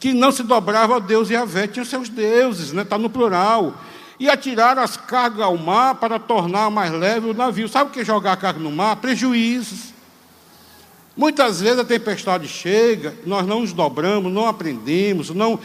Que 0.00 0.12
não 0.12 0.32
se 0.32 0.42
dobrava 0.42 0.94
ao 0.94 1.00
Deus 1.00 1.30
e 1.30 1.36
a 1.36 1.44
Vé, 1.44 1.66
tinha 1.66 1.84
seus 1.84 2.08
deuses, 2.08 2.66
está 2.66 2.76
né? 2.76 2.84
Tá 2.84 2.98
no 2.98 3.10
plural. 3.10 3.74
E 4.18 4.28
atiraram 4.28 4.82
as 4.82 4.96
cargas 4.96 5.40
ao 5.40 5.56
mar 5.56 5.96
para 5.96 6.18
tornar 6.18 6.70
mais 6.70 6.92
leve 6.92 7.30
o 7.30 7.34
navio. 7.34 7.68
Sabe 7.68 7.90
o 7.90 7.92
que 7.92 8.00
é 8.00 8.04
jogar 8.04 8.32
a 8.32 8.36
carga 8.36 8.60
no 8.60 8.70
mar? 8.70 8.96
Prejuízos. 8.96 9.92
Muitas 11.16 11.60
vezes 11.60 11.78
a 11.78 11.84
tempestade 11.84 12.48
chega, 12.48 13.14
nós 13.26 13.46
não 13.46 13.60
nos 13.60 13.72
dobramos, 13.72 14.32
não 14.32 14.46
aprendemos, 14.46 15.30
não 15.30 15.58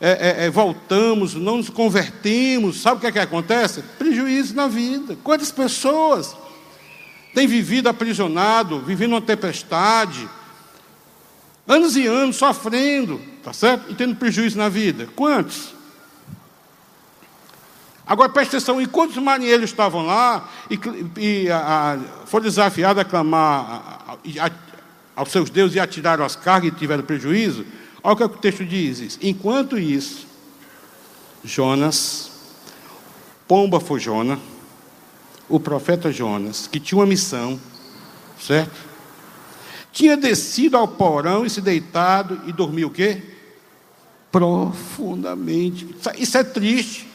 é, 0.00 0.10
é, 0.10 0.46
é, 0.46 0.50
voltamos, 0.50 1.34
não 1.34 1.58
nos 1.58 1.68
convertemos, 1.68 2.80
sabe 2.80 2.96
o 2.96 3.00
que 3.00 3.06
é 3.06 3.12
que 3.12 3.18
acontece? 3.18 3.82
Prejuízo 3.98 4.54
na 4.54 4.66
vida. 4.66 5.16
Quantas 5.22 5.50
pessoas 5.50 6.36
têm 7.34 7.46
vivido 7.46 7.88
aprisionado, 7.88 8.80
vivendo 8.80 9.12
uma 9.12 9.20
tempestade, 9.20 10.28
anos 11.66 11.96
e 11.96 12.06
anos 12.06 12.36
sofrendo, 12.36 13.20
tá 13.42 13.52
certo? 13.52 13.90
E 13.90 13.94
tendo 13.94 14.14
prejuízo 14.14 14.56
na 14.56 14.68
vida. 14.68 15.08
Quantos? 15.16 15.74
Agora 18.06 18.28
preste 18.28 18.56
atenção, 18.56 18.80
enquanto 18.80 19.12
os 19.12 19.16
marinheiros 19.22 19.70
estavam 19.70 20.04
lá 20.04 20.48
e, 20.70 20.78
e 21.18 21.50
a, 21.50 21.94
a, 21.94 22.26
foram 22.26 22.44
desafiados 22.44 23.00
a 23.00 23.04
clamar 23.04 24.00
a, 24.38 24.50
aos 25.16 25.30
seus 25.30 25.48
deuses 25.48 25.76
e 25.76 25.80
atiraram 25.80 26.24
as 26.24 26.36
cargas 26.36 26.70
e 26.70 26.76
tiveram 26.76 27.02
prejuízo, 27.02 27.64
olha 28.02 28.12
o 28.12 28.16
que, 28.16 28.22
é 28.22 28.28
que 28.28 28.34
o 28.34 28.38
texto 28.38 28.64
diz. 28.64 29.18
Enquanto 29.22 29.78
isso, 29.78 30.26
Jonas, 31.42 32.30
pomba 33.48 33.80
foi 33.80 34.00
Jonas, 34.00 34.38
o 35.48 35.60
profeta 35.60 36.10
Jonas, 36.10 36.66
que 36.66 36.80
tinha 36.80 36.98
uma 36.98 37.06
missão, 37.06 37.60
certo? 38.40 38.94
Tinha 39.92 40.16
descido 40.16 40.76
ao 40.76 40.88
porão 40.88 41.46
e 41.46 41.50
se 41.50 41.60
deitado 41.60 42.40
e 42.46 42.52
dormiu 42.52 42.88
o 42.88 42.90
quê? 42.90 43.22
Profundamente. 44.32 45.94
Isso 46.18 46.36
é 46.36 46.42
triste. 46.42 47.08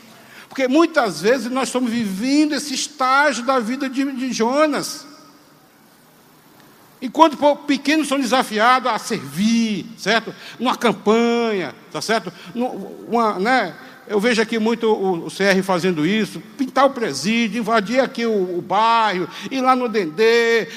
Porque 0.48 0.68
muitas 0.68 1.22
vezes 1.22 1.52
nós 1.52 1.68
estamos 1.68 1.92
vivendo 1.92 2.54
esse 2.54 2.74
estágio 2.74 3.46
da 3.46 3.60
vida 3.60 3.90
de, 3.90 4.12
de 4.14 4.32
Jonas. 4.32 5.06
Enquanto 7.02 7.38
pequenos 7.66 8.08
são 8.08 8.20
desafiados 8.20 8.92
a 8.92 8.98
servir, 8.98 9.86
certo? 9.98 10.34
Numa 10.60 10.76
campanha, 10.76 11.74
tá 11.92 12.02
certo? 12.02 12.32
Uma, 13.08 13.40
né? 13.40 13.76
Eu 14.10 14.20
vejo 14.20 14.42
aqui 14.42 14.58
muito 14.58 14.88
o, 14.88 15.28
o 15.28 15.30
CR 15.30 15.62
fazendo 15.62 16.04
isso, 16.04 16.42
pintar 16.58 16.88
o 16.88 16.90
presídio, 16.90 17.60
invadir 17.60 18.00
aqui 18.00 18.26
o, 18.26 18.58
o 18.58 18.60
bairro, 18.60 19.30
ir 19.52 19.62
lá 19.62 19.76
no 19.76 19.88
Dendê. 19.88 20.68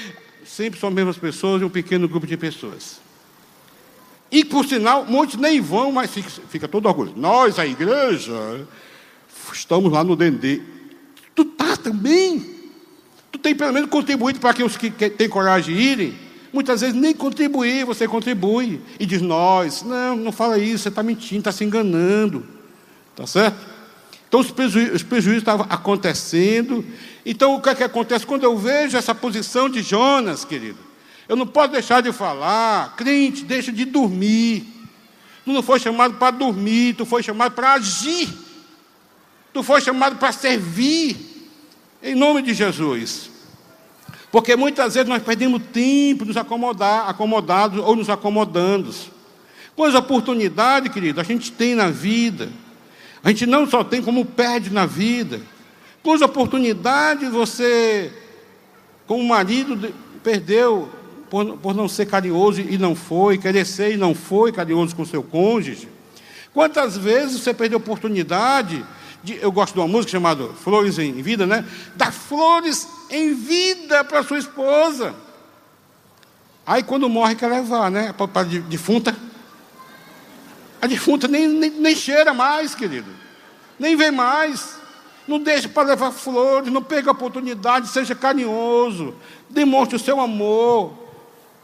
Sempre 0.45 0.78
são 0.78 0.91
as 0.91 0.95
mesmas 0.95 1.16
pessoas 1.16 1.62
e 1.62 1.64
um 1.64 1.70
pequeno 1.70 2.07
grupo 2.07 2.26
de 2.26 2.37
pessoas. 2.37 3.01
E, 4.30 4.45
por 4.45 4.66
sinal, 4.66 5.07
muitos 5.07 5.37
nem 5.37 5.62
vão, 5.62 5.91
mas 5.91 6.11
fica, 6.11 6.28
fica 6.51 6.68
todo 6.68 6.85
orgulho. 6.87 7.14
Nós, 7.16 7.59
a 7.59 7.66
igreja, 7.66 8.66
estamos 9.51 9.91
lá 9.91 10.05
no 10.05 10.14
Dendê. 10.14 10.61
Tu 11.35 11.47
tá 11.47 11.74
também? 11.78 12.45
Tu 13.30 13.39
tem 13.39 13.55
pelo 13.55 13.72
menos 13.72 13.89
contribuído 13.89 14.41
para 14.41 14.53
que 14.53 14.62
os 14.62 14.76
que 14.76 14.91
têm 14.91 15.28
coragem 15.28 15.74
de 15.74 15.80
irem? 15.80 16.14
Muitas 16.53 16.83
vezes 16.83 16.95
nem 16.95 17.14
contribuir, 17.14 17.87
você 17.87 18.07
contribui. 18.07 18.78
E 19.01 19.07
diz 19.07 19.22
nós. 19.22 19.83
Não, 19.83 20.16
não 20.16 20.33
fala 20.33 20.59
isso, 20.59 20.83
você 20.83 20.91
está 20.91 21.03
mentindo, 21.03 21.39
está 21.39 21.51
se 21.51 21.64
enganando. 21.64 22.61
Tá 23.15 23.27
certo? 23.27 23.59
Então 24.29 24.41
os 24.41 24.51
prejuízos, 24.51 24.95
os 24.95 25.03
prejuízos 25.03 25.43
estavam 25.43 25.67
acontecendo. 25.69 26.85
Então 27.25 27.55
o 27.55 27.61
que 27.61 27.69
é 27.69 27.75
que 27.75 27.85
acontece? 27.85 28.27
Quando 28.27 28.45
eu 28.45 28.57
vejo 28.57 28.97
essa 28.97 29.15
posição 29.15 29.69
de 29.69 29.83
Jonas, 29.83 30.45
querido, 30.45 30.79
eu 31.29 31.37
não 31.37 31.47
posso 31.47 31.73
deixar 31.73 32.01
de 32.01 32.13
falar, 32.13 32.97
crente, 32.97 33.45
deixa 33.45 33.71
de 33.71 33.85
dormir. 33.85 34.67
Tu 35.45 35.53
não 35.53 35.63
foi 35.63 35.79
chamado 35.79 36.15
para 36.15 36.31
dormir, 36.31 36.95
tu 36.95 37.05
foi 37.05 37.23
chamado 37.23 37.53
para 37.53 37.75
agir. 37.75 38.29
Tu 39.53 39.63
foi 39.63 39.81
chamado 39.83 40.17
para 40.17 40.33
servir, 40.33 41.51
em 42.03 42.15
nome 42.15 42.41
de 42.41 42.55
Jesus. 42.55 43.31
Porque 44.31 44.57
muitas 44.57 44.95
vezes 44.95 45.09
nós 45.09 45.23
perdemos 45.23 45.61
tempo 45.73 46.25
nos 46.25 46.39
acomodar, 46.39 47.07
acomodados 47.07 47.85
ou 47.85 47.95
nos 47.95 48.09
acomodando. 48.09 48.95
Quantas 49.77 49.95
oportunidades, 49.95 50.91
querido, 50.91 51.21
a 51.21 51.25
gente 51.25 51.53
tem 51.53 51.75
na 51.75 51.89
vida. 51.89 52.49
A 53.23 53.29
gente 53.29 53.47
não 53.47 53.66
só 53.66 53.85
tem 53.85 54.03
como 54.03 54.25
perde 54.25 54.70
na 54.70 54.87
vida. 54.87 55.41
Quantas 56.03 56.23
oportunidades 56.23 57.31
você, 57.31 58.12
como 59.07 59.23
marido, 59.25 59.95
perdeu 60.23 60.91
por, 61.31 61.57
por 61.59 61.75
não 61.75 61.89
ser 61.89 62.07
carinhoso 62.07 62.61
e 62.61 62.77
não 62.77 62.95
foi, 62.95 63.39
querer 63.39 63.64
ser 63.64 63.95
e 63.95 63.97
não 63.97 64.14
foi 64.14 64.53
carinhoso 64.53 64.97
com 64.97 65.05
seu 65.05 65.23
cônjuge. 65.23 65.89
Quantas 66.53 66.97
vezes 66.97 67.41
você 67.41 67.55
perdeu 67.55 67.79
oportunidade 67.79 68.85
de, 69.23 69.39
eu 69.41 69.53
gosto 69.53 69.75
de 69.75 69.81
uma 69.81 69.89
música 69.89 70.11
chamada 70.11 70.49
Flores 70.49 70.99
em 70.99 71.23
Vida, 71.23 71.47
né? 71.47 71.64
Dar 71.95 72.12
flores 72.12 72.89
em 73.09 73.35
vida 73.35 74.05
para 74.05 74.23
sua 74.23 74.39
esposa. 74.39 75.14
Aí 76.66 76.83
quando 76.83 77.09
morre 77.09 77.35
quer 77.35 77.49
levar, 77.49 77.91
né? 77.91 78.12
Para 78.12 78.43
defunta. 78.45 79.16
A 80.83 80.89
defunta 80.89 81.28
nem, 81.28 81.47
nem, 81.47 81.70
nem 81.70 81.95
cheira 81.95 82.35
mais, 82.35 82.74
querido. 82.74 83.09
Nem 83.78 83.95
vem 83.95 84.11
mais. 84.11 84.76
Não 85.28 85.39
deixe 85.39 85.68
para 85.68 85.91
levar 85.91 86.11
flores, 86.11 86.72
não 86.72 86.83
perca 86.83 87.11
a 87.11 87.12
oportunidade, 87.12 87.87
seja 87.87 88.16
carinhoso, 88.16 89.14
demonstre 89.49 89.95
o 89.95 89.99
seu 90.01 90.20
amor 90.20 90.99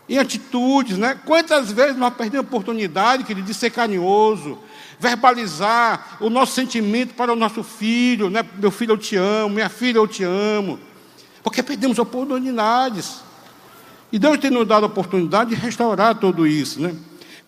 em 0.08 0.18
atitudes, 0.18 0.96
né? 0.96 1.18
Quantas 1.26 1.72
vezes 1.72 1.96
nós 1.96 2.14
perdemos 2.14 2.46
a 2.46 2.48
oportunidade, 2.48 3.24
querido, 3.24 3.48
de 3.48 3.52
ser 3.52 3.70
carinhoso, 3.70 4.56
verbalizar 5.00 6.18
o 6.20 6.30
nosso 6.30 6.54
sentimento 6.54 7.14
para 7.14 7.32
o 7.32 7.36
nosso 7.36 7.64
filho, 7.64 8.30
né? 8.30 8.44
meu 8.54 8.70
filho 8.70 8.92
eu 8.92 8.98
te 8.98 9.16
amo, 9.16 9.56
minha 9.56 9.68
filha 9.68 9.98
eu 9.98 10.06
te 10.06 10.22
amo, 10.22 10.78
porque 11.42 11.60
perdemos 11.60 11.98
oportunidades. 11.98 13.20
E 14.12 14.18
Deus 14.18 14.38
tem 14.38 14.50
nos 14.50 14.66
dado 14.66 14.84
a 14.84 14.86
oportunidade 14.86 15.50
de 15.50 15.56
restaurar 15.56 16.14
tudo 16.14 16.46
isso, 16.46 16.80
né? 16.80 16.94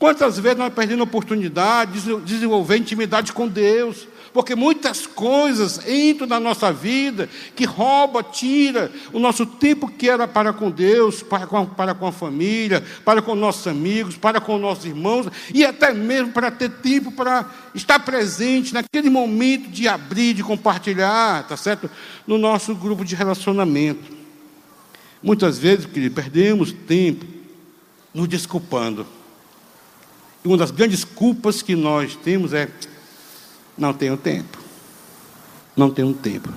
Quantas 0.01 0.38
vezes 0.38 0.57
nós 0.57 0.72
perdemos 0.72 1.03
a 1.03 1.05
oportunidade 1.05 2.01
de 2.01 2.20
desenvolver 2.22 2.78
intimidade 2.78 3.34
com 3.34 3.46
Deus, 3.46 4.09
porque 4.32 4.55
muitas 4.55 5.07
coisas 5.07 5.86
entram 5.86 6.26
na 6.26 6.40
nossa 6.40 6.72
vida 6.72 7.28
que 7.55 7.66
rouba, 7.66 8.22
tira 8.22 8.90
o 9.12 9.18
nosso 9.18 9.44
tempo 9.44 9.90
que 9.90 10.09
era 10.09 10.26
para 10.26 10.55
com 10.55 10.70
Deus, 10.70 11.22
para 11.22 11.46
com, 11.46 11.66
para 11.66 11.94
com 11.94 12.07
a 12.07 12.12
família, 12.12 12.82
para 13.05 13.20
com 13.20 13.34
nossos 13.34 13.66
amigos, 13.66 14.16
para 14.16 14.40
com 14.40 14.57
nossos 14.57 14.86
irmãos, 14.86 15.26
e 15.53 15.66
até 15.66 15.92
mesmo 15.92 16.32
para 16.32 16.51
ter 16.51 16.70
tempo 16.70 17.12
para 17.12 17.44
estar 17.74 18.01
presente 18.01 18.72
naquele 18.72 19.11
momento 19.11 19.68
de 19.68 19.86
abrir, 19.86 20.32
de 20.32 20.42
compartilhar, 20.42 21.46
tá 21.46 21.59
certo? 21.59 21.90
No 22.26 22.38
nosso 22.38 22.74
grupo 22.74 23.05
de 23.05 23.14
relacionamento. 23.14 24.16
Muitas 25.22 25.59
vezes, 25.59 25.84
querido, 25.84 26.14
perdemos 26.14 26.72
tempo 26.72 27.26
nos 28.14 28.26
desculpando. 28.26 29.19
Uma 30.45 30.57
das 30.57 30.70
grandes 30.70 31.05
culpas 31.05 31.61
que 31.61 31.76
nós 31.76 32.16
temos 32.16 32.53
é 32.53 32.68
não 33.76 33.93
tenho 33.93 34.16
tempo. 34.16 34.59
Não 35.76 35.91
tenho 35.91 36.12
tempo. 36.12 36.51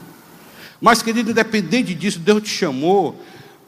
Mas, 0.79 1.01
querido, 1.01 1.31
independente 1.31 1.93
disso, 1.93 2.19
Deus 2.19 2.43
te 2.43 2.49
chamou 2.49 3.19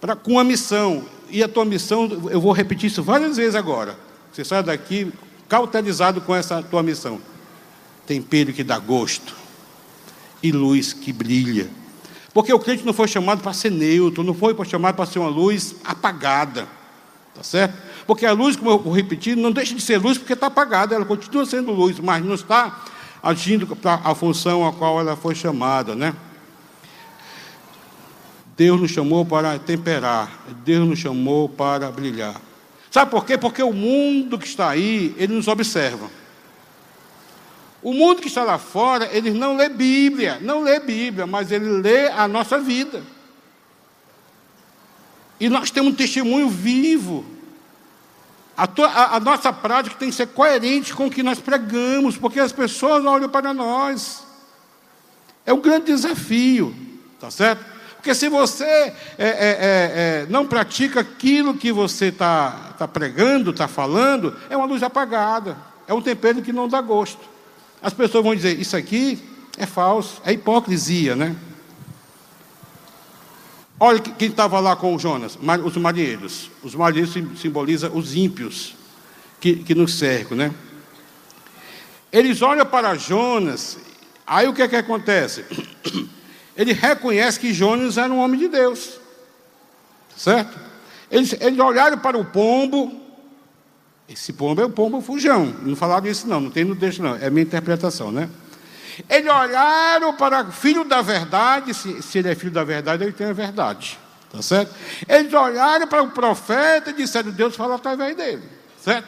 para 0.01 0.15
com 0.15 0.33
uma 0.33 0.43
missão. 0.43 1.05
E 1.29 1.41
a 1.41 1.47
tua 1.47 1.65
missão, 1.65 2.29
eu 2.29 2.39
vou 2.39 2.51
repetir 2.51 2.87
isso 2.87 3.01
várias 3.01 3.37
vezes 3.37 3.55
agora. 3.55 3.97
Você 4.31 4.43
sai 4.43 4.61
daqui 4.63 5.11
cauterizado 5.47 6.21
com 6.21 6.35
essa 6.35 6.61
tua 6.61 6.83
missão. 6.83 7.19
Tempero 8.05 8.53
que 8.53 8.63
dá 8.63 8.77
gosto 8.77 9.33
e 10.43 10.51
luz 10.51 10.93
que 10.93 11.11
brilha. 11.11 11.69
Porque 12.33 12.53
o 12.53 12.59
crente 12.59 12.85
não 12.85 12.93
foi 12.93 13.07
chamado 13.07 13.41
para 13.41 13.53
ser 13.53 13.71
neutro, 13.71 14.23
não 14.23 14.33
foi 14.33 14.53
chamado 14.65 14.95
para 14.95 15.05
ser 15.05 15.19
uma 15.19 15.29
luz 15.29 15.75
apagada. 15.83 16.67
Tá 17.35 17.43
certo? 17.43 17.75
Porque 18.07 18.25
a 18.25 18.31
luz, 18.31 18.55
como 18.55 18.71
eu 18.71 18.79
vou 18.79 18.93
repetir, 18.93 19.35
não 19.35 19.51
deixa 19.51 19.75
de 19.75 19.81
ser 19.81 19.97
luz 19.97 20.17
porque 20.17 20.33
está 20.33 20.47
apagada, 20.47 20.95
ela 20.95 21.05
continua 21.05 21.45
sendo 21.45 21.71
luz, 21.71 21.99
mas 21.99 22.23
não 22.23 22.35
está 22.35 22.83
agindo 23.21 23.75
para 23.75 23.95
a 24.03 24.15
função 24.15 24.65
a 24.65 24.71
qual 24.71 24.99
ela 24.99 25.17
foi 25.17 25.35
chamada, 25.35 25.95
né? 25.95 26.15
Deus 28.55 28.79
nos 28.79 28.91
chamou 28.91 29.25
para 29.25 29.59
temperar, 29.59 30.45
Deus 30.63 30.87
nos 30.87 30.99
chamou 30.99 31.49
para 31.49 31.91
brilhar. 31.91 32.39
Sabe 32.89 33.11
por 33.11 33.25
quê? 33.25 33.37
Porque 33.37 33.61
o 33.61 33.73
mundo 33.73 34.39
que 34.39 34.47
está 34.47 34.69
aí, 34.69 35.13
ele 35.17 35.33
nos 35.33 35.49
observa. 35.49 36.09
O 37.83 37.93
mundo 37.93 38.21
que 38.21 38.27
está 38.27 38.43
lá 38.43 38.57
fora, 38.57 39.09
ele 39.11 39.31
não 39.31 39.57
lê 39.57 39.67
Bíblia, 39.67 40.39
não 40.41 40.63
lê 40.63 40.79
Bíblia, 40.79 41.27
mas 41.27 41.51
ele 41.51 41.65
lê 41.65 42.07
a 42.07 42.27
nossa 42.27 42.57
vida. 42.57 43.03
E 45.39 45.49
nós 45.49 45.71
temos 45.71 45.93
um 45.93 45.95
testemunho 45.95 46.49
vivo 46.49 47.25
a, 48.57 48.63
a, 48.63 49.15
a, 49.17 49.19
nossa 49.19 49.51
prática 49.51 49.97
tem 49.97 50.09
que 50.09 50.15
ser 50.15 50.27
coerente 50.27 50.93
com 50.93 51.07
o 51.07 51.11
que 51.11 51.21
nós 51.21 51.39
pregamos, 51.39 52.15
porque 52.15 52.39
as 52.39 52.53
pessoas 52.53 53.03
olham 53.03 53.27
para 53.27 53.53
nós. 53.53 54.23
É 55.45 55.53
um 55.53 55.59
grande 55.59 55.87
desafio, 55.87 56.73
tá 57.19 57.29
certo? 57.29 57.65
Porque 57.97 58.15
se 58.15 58.29
você 58.29 58.63
é, 58.63 58.93
é, 59.17 59.27
é, 59.27 60.23
é 60.23 60.27
não 60.29 60.47
pratica 60.47 61.01
aquilo 61.01 61.55
que 61.55 61.71
você 61.71 62.05
está 62.05 62.73
tá 62.77 62.87
pregando, 62.87 63.51
está 63.51 63.67
falando, 63.67 64.35
é 64.49 64.55
uma 64.55 64.65
luz 64.65 64.81
apagada, 64.81 65.57
é 65.85 65.93
um 65.93 66.01
tempero 66.01 66.41
que 66.41 66.53
não 66.53 66.67
dá 66.67 66.79
gosto. 66.79 67.21
As 67.81 67.93
pessoas 67.93 68.23
vão 68.23 68.35
dizer: 68.35 68.57
Isso 68.59 68.77
aqui 68.77 69.21
é 69.57 69.65
falso, 69.65 70.21
é 70.23 70.31
hipocrisia, 70.31 71.15
né? 71.15 71.35
Olha 73.79 73.99
quem 73.99 74.29
estava 74.29 74.59
lá 74.59 74.75
com 74.75 74.95
o 74.95 74.99
Jonas, 74.99 75.37
os 75.63 75.77
marinheiros. 75.77 76.49
Os 76.63 76.73
marinheiros 76.73 77.13
simbolizam 77.39 77.95
os 77.95 78.15
ímpios 78.15 78.75
que, 79.39 79.57
que 79.57 79.75
nos 79.75 79.97
cercam, 79.97 80.37
né? 80.37 80.53
Eles 82.11 82.41
olham 82.41 82.65
para 82.65 82.95
Jonas, 82.95 83.77
aí 84.25 84.47
o 84.47 84.53
que 84.53 84.61
é 84.61 84.67
que 84.67 84.75
acontece? 84.75 85.43
Ele 86.55 86.71
reconhece 86.71 87.37
que 87.37 87.53
Jonas 87.53 87.97
era 87.97 88.11
um 88.11 88.19
homem 88.19 88.39
de 88.39 88.47
Deus, 88.47 88.97
certo? 90.15 90.57
Eles, 91.11 91.33
eles 91.41 91.59
olharam 91.59 91.97
para 91.97 92.17
o 92.17 92.23
pombo, 92.23 93.01
esse 94.07 94.31
pombo 94.31 94.61
é 94.61 94.65
o 94.65 94.69
pombo 94.69 95.01
fujão, 95.01 95.53
não 95.61 95.75
falaram 95.75 96.07
isso 96.07 96.25
não, 96.25 96.39
não 96.39 96.49
tem 96.49 96.63
no 96.63 96.77
texto 96.77 97.03
não, 97.03 97.15
é 97.17 97.29
minha 97.29 97.43
interpretação, 97.43 98.09
né? 98.09 98.29
Eles 99.09 99.31
olharam 99.31 100.15
para 100.15 100.43
o 100.43 100.51
filho 100.51 100.83
da 100.83 101.01
verdade, 101.01 101.73
se, 101.73 102.01
se 102.01 102.19
ele 102.19 102.29
é 102.29 102.35
filho 102.35 102.51
da 102.51 102.63
verdade, 102.63 103.03
ele 103.03 103.11
tem 103.11 103.27
a 103.27 103.33
verdade. 103.33 103.99
Tá 104.31 104.41
certo? 104.41 104.73
Eles 105.07 105.33
olharam 105.33 105.87
para 105.87 106.01
o 106.01 106.11
profeta 106.11 106.89
e 106.89 106.93
disseram: 106.93 107.31
Deus 107.31 107.55
fala 107.55 107.75
através 107.75 108.15
dele. 108.15 108.43
Certo? 108.81 109.07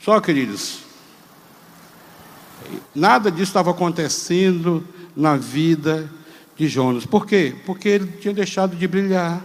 Só, 0.00 0.20
queridos, 0.20 0.80
nada 2.94 3.30
disso 3.30 3.50
estava 3.50 3.70
acontecendo 3.70 4.86
na 5.16 5.36
vida 5.36 6.10
de 6.56 6.68
Jonas. 6.68 7.06
Por 7.06 7.26
quê? 7.26 7.54
Porque 7.64 7.88
ele 7.88 8.06
tinha 8.20 8.34
deixado 8.34 8.76
de 8.76 8.86
brilhar. 8.86 9.42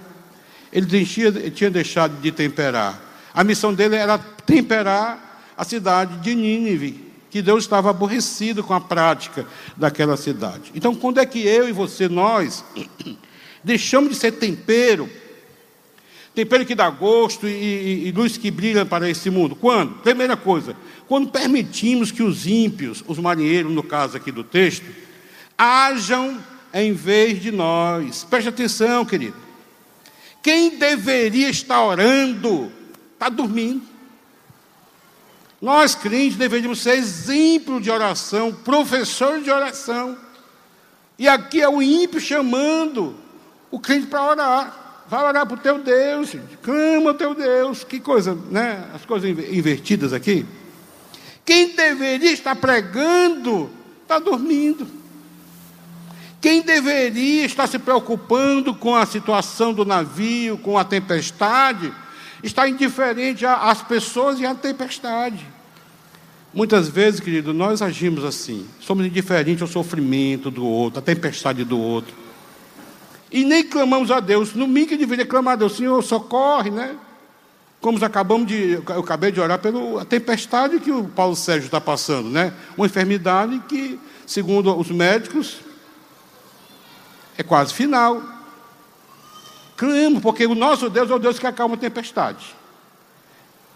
Ele 0.71 1.05
tinha, 1.05 1.31
tinha 1.51 1.69
deixado 1.69 2.19
de 2.21 2.31
temperar. 2.31 2.99
A 3.33 3.43
missão 3.43 3.73
dele 3.73 3.95
era 3.95 4.17
temperar 4.17 5.43
a 5.55 5.63
cidade 5.63 6.17
de 6.17 6.35
Nínive 6.35 7.06
que 7.37 7.41
Deus 7.43 7.65
estava 7.65 7.91
aborrecido 7.91 8.63
com 8.63 8.73
a 8.73 8.81
prática 8.81 9.45
daquela 9.75 10.17
cidade. 10.17 10.71
Então, 10.73 10.95
quando 10.95 11.19
é 11.19 11.25
que 11.25 11.45
eu 11.45 11.69
e 11.69 11.71
você, 11.71 12.09
nós, 12.09 12.65
deixamos 13.63 14.09
de 14.09 14.15
ser 14.15 14.31
tempero, 14.31 15.07
tempero 16.33 16.65
que 16.65 16.73
dá 16.73 16.89
gosto 16.89 17.47
e, 17.47 17.51
e, 17.51 18.07
e 18.07 18.11
luz 18.11 18.37
que 18.37 18.49
brilha 18.49 18.87
para 18.87 19.07
esse 19.07 19.29
mundo? 19.29 19.55
Quando? 19.55 19.99
Primeira 20.01 20.35
coisa, 20.35 20.75
quando 21.07 21.29
permitimos 21.29 22.11
que 22.11 22.23
os 22.23 22.47
ímpios, 22.47 23.03
os 23.07 23.19
marinheiros, 23.19 23.71
no 23.71 23.83
caso 23.83 24.17
aqui 24.17 24.31
do 24.31 24.43
texto, 24.43 24.85
hajam 25.55 26.43
em 26.73 26.91
vez 26.91 27.39
de 27.39 27.51
nós. 27.51 28.23
Preste 28.23 28.49
atenção, 28.49 29.05
querido. 29.05 29.35
Quem 30.41 30.79
deveria 30.79 31.51
estar 31.51 31.83
orando 31.83 32.71
está 33.13 33.29
dormindo. 33.29 33.83
Nós, 35.61 35.95
crentes, 35.95 36.37
deveríamos 36.37 36.81
ser 36.81 36.95
exemplo 36.95 37.81
de 37.81 37.89
oração, 37.89 38.53
professor 38.53 39.41
de 39.41 39.49
oração. 39.49 40.17
E 41.17 41.27
aqui 41.27 41.61
é 41.61 41.67
o 41.67 41.81
ímpio 41.81 42.19
chamando 42.19 43.15
o 43.71 43.79
crente 43.79 44.07
para 44.07 44.23
orar. 44.23 45.05
Vai 45.09 45.23
orar 45.23 45.47
para 45.47 45.55
o 45.55 45.59
teu 45.59 45.79
Deus, 45.79 46.35
clama 46.61 47.11
o 47.11 47.13
teu 47.13 47.33
Deus. 47.33 47.83
Que 47.83 47.99
coisa, 47.99 48.37
né? 48.51 48.87
As 48.93 49.05
coisas 49.05 49.29
invertidas 49.29 50.13
aqui. 50.13 50.45
Quem 51.45 51.69
deveria 51.69 52.31
estar 52.31 52.55
pregando, 52.55 53.69
está 54.03 54.19
dormindo. 54.19 54.85
Quem 56.39 56.61
deveria 56.61 57.45
estar 57.45 57.67
se 57.67 57.79
preocupando 57.79 58.75
com 58.75 58.95
a 58.95 59.05
situação 59.05 59.73
do 59.73 59.85
navio, 59.85 60.57
com 60.57 60.77
a 60.77 60.83
tempestade, 60.83 61.91
está 62.43 62.67
indiferente 62.67 63.45
às 63.45 63.81
pessoas 63.81 64.39
e 64.39 64.45
à 64.45 64.53
tempestade. 64.53 65.45
Muitas 66.53 66.87
vezes, 66.87 67.19
querido, 67.19 67.53
nós 67.53 67.81
agimos 67.81 68.23
assim, 68.23 68.65
somos 68.79 69.05
indiferentes 69.05 69.61
ao 69.61 69.67
sofrimento 69.67 70.49
do 70.49 70.65
outro, 70.65 70.99
à 70.99 71.01
tempestade 71.01 71.63
do 71.63 71.77
outro. 71.77 72.15
E 73.31 73.43
nem 73.43 73.63
clamamos 73.63 74.09
a 74.09 74.19
Deus. 74.19 74.53
No 74.53 74.67
mínimo 74.67 74.87
que 74.87 74.97
deveria 74.97 75.25
clamar 75.25 75.53
a 75.53 75.57
Deus, 75.57 75.75
Senhor, 75.75 76.01
socorre, 76.01 76.71
né? 76.71 76.95
Como 77.81 78.03
acabamos 78.03 78.47
de. 78.47 78.71
Eu 78.71 78.99
acabei 78.99 79.31
de 79.31 79.39
orar 79.39 79.59
pela 79.59 80.05
tempestade 80.05 80.79
que 80.79 80.91
o 80.91 81.03
Paulo 81.03 81.35
Sérgio 81.35 81.65
está 81.65 81.79
passando, 81.79 82.29
né? 82.29 82.53
Uma 82.75 82.87
enfermidade 82.87 83.61
que, 83.67 83.99
segundo 84.25 84.75
os 84.75 84.89
médicos, 84.89 85.57
é 87.37 87.43
quase 87.43 87.73
final. 87.73 88.36
Clamo, 89.77 90.19
porque 90.19 90.45
o 90.47 90.55
nosso 90.55 90.89
Deus 90.89 91.09
é 91.09 91.13
o 91.13 91.19
Deus 91.19 91.37
que 91.37 91.45
acalma 91.45 91.75
a 91.75 91.77
tempestade. 91.77 92.55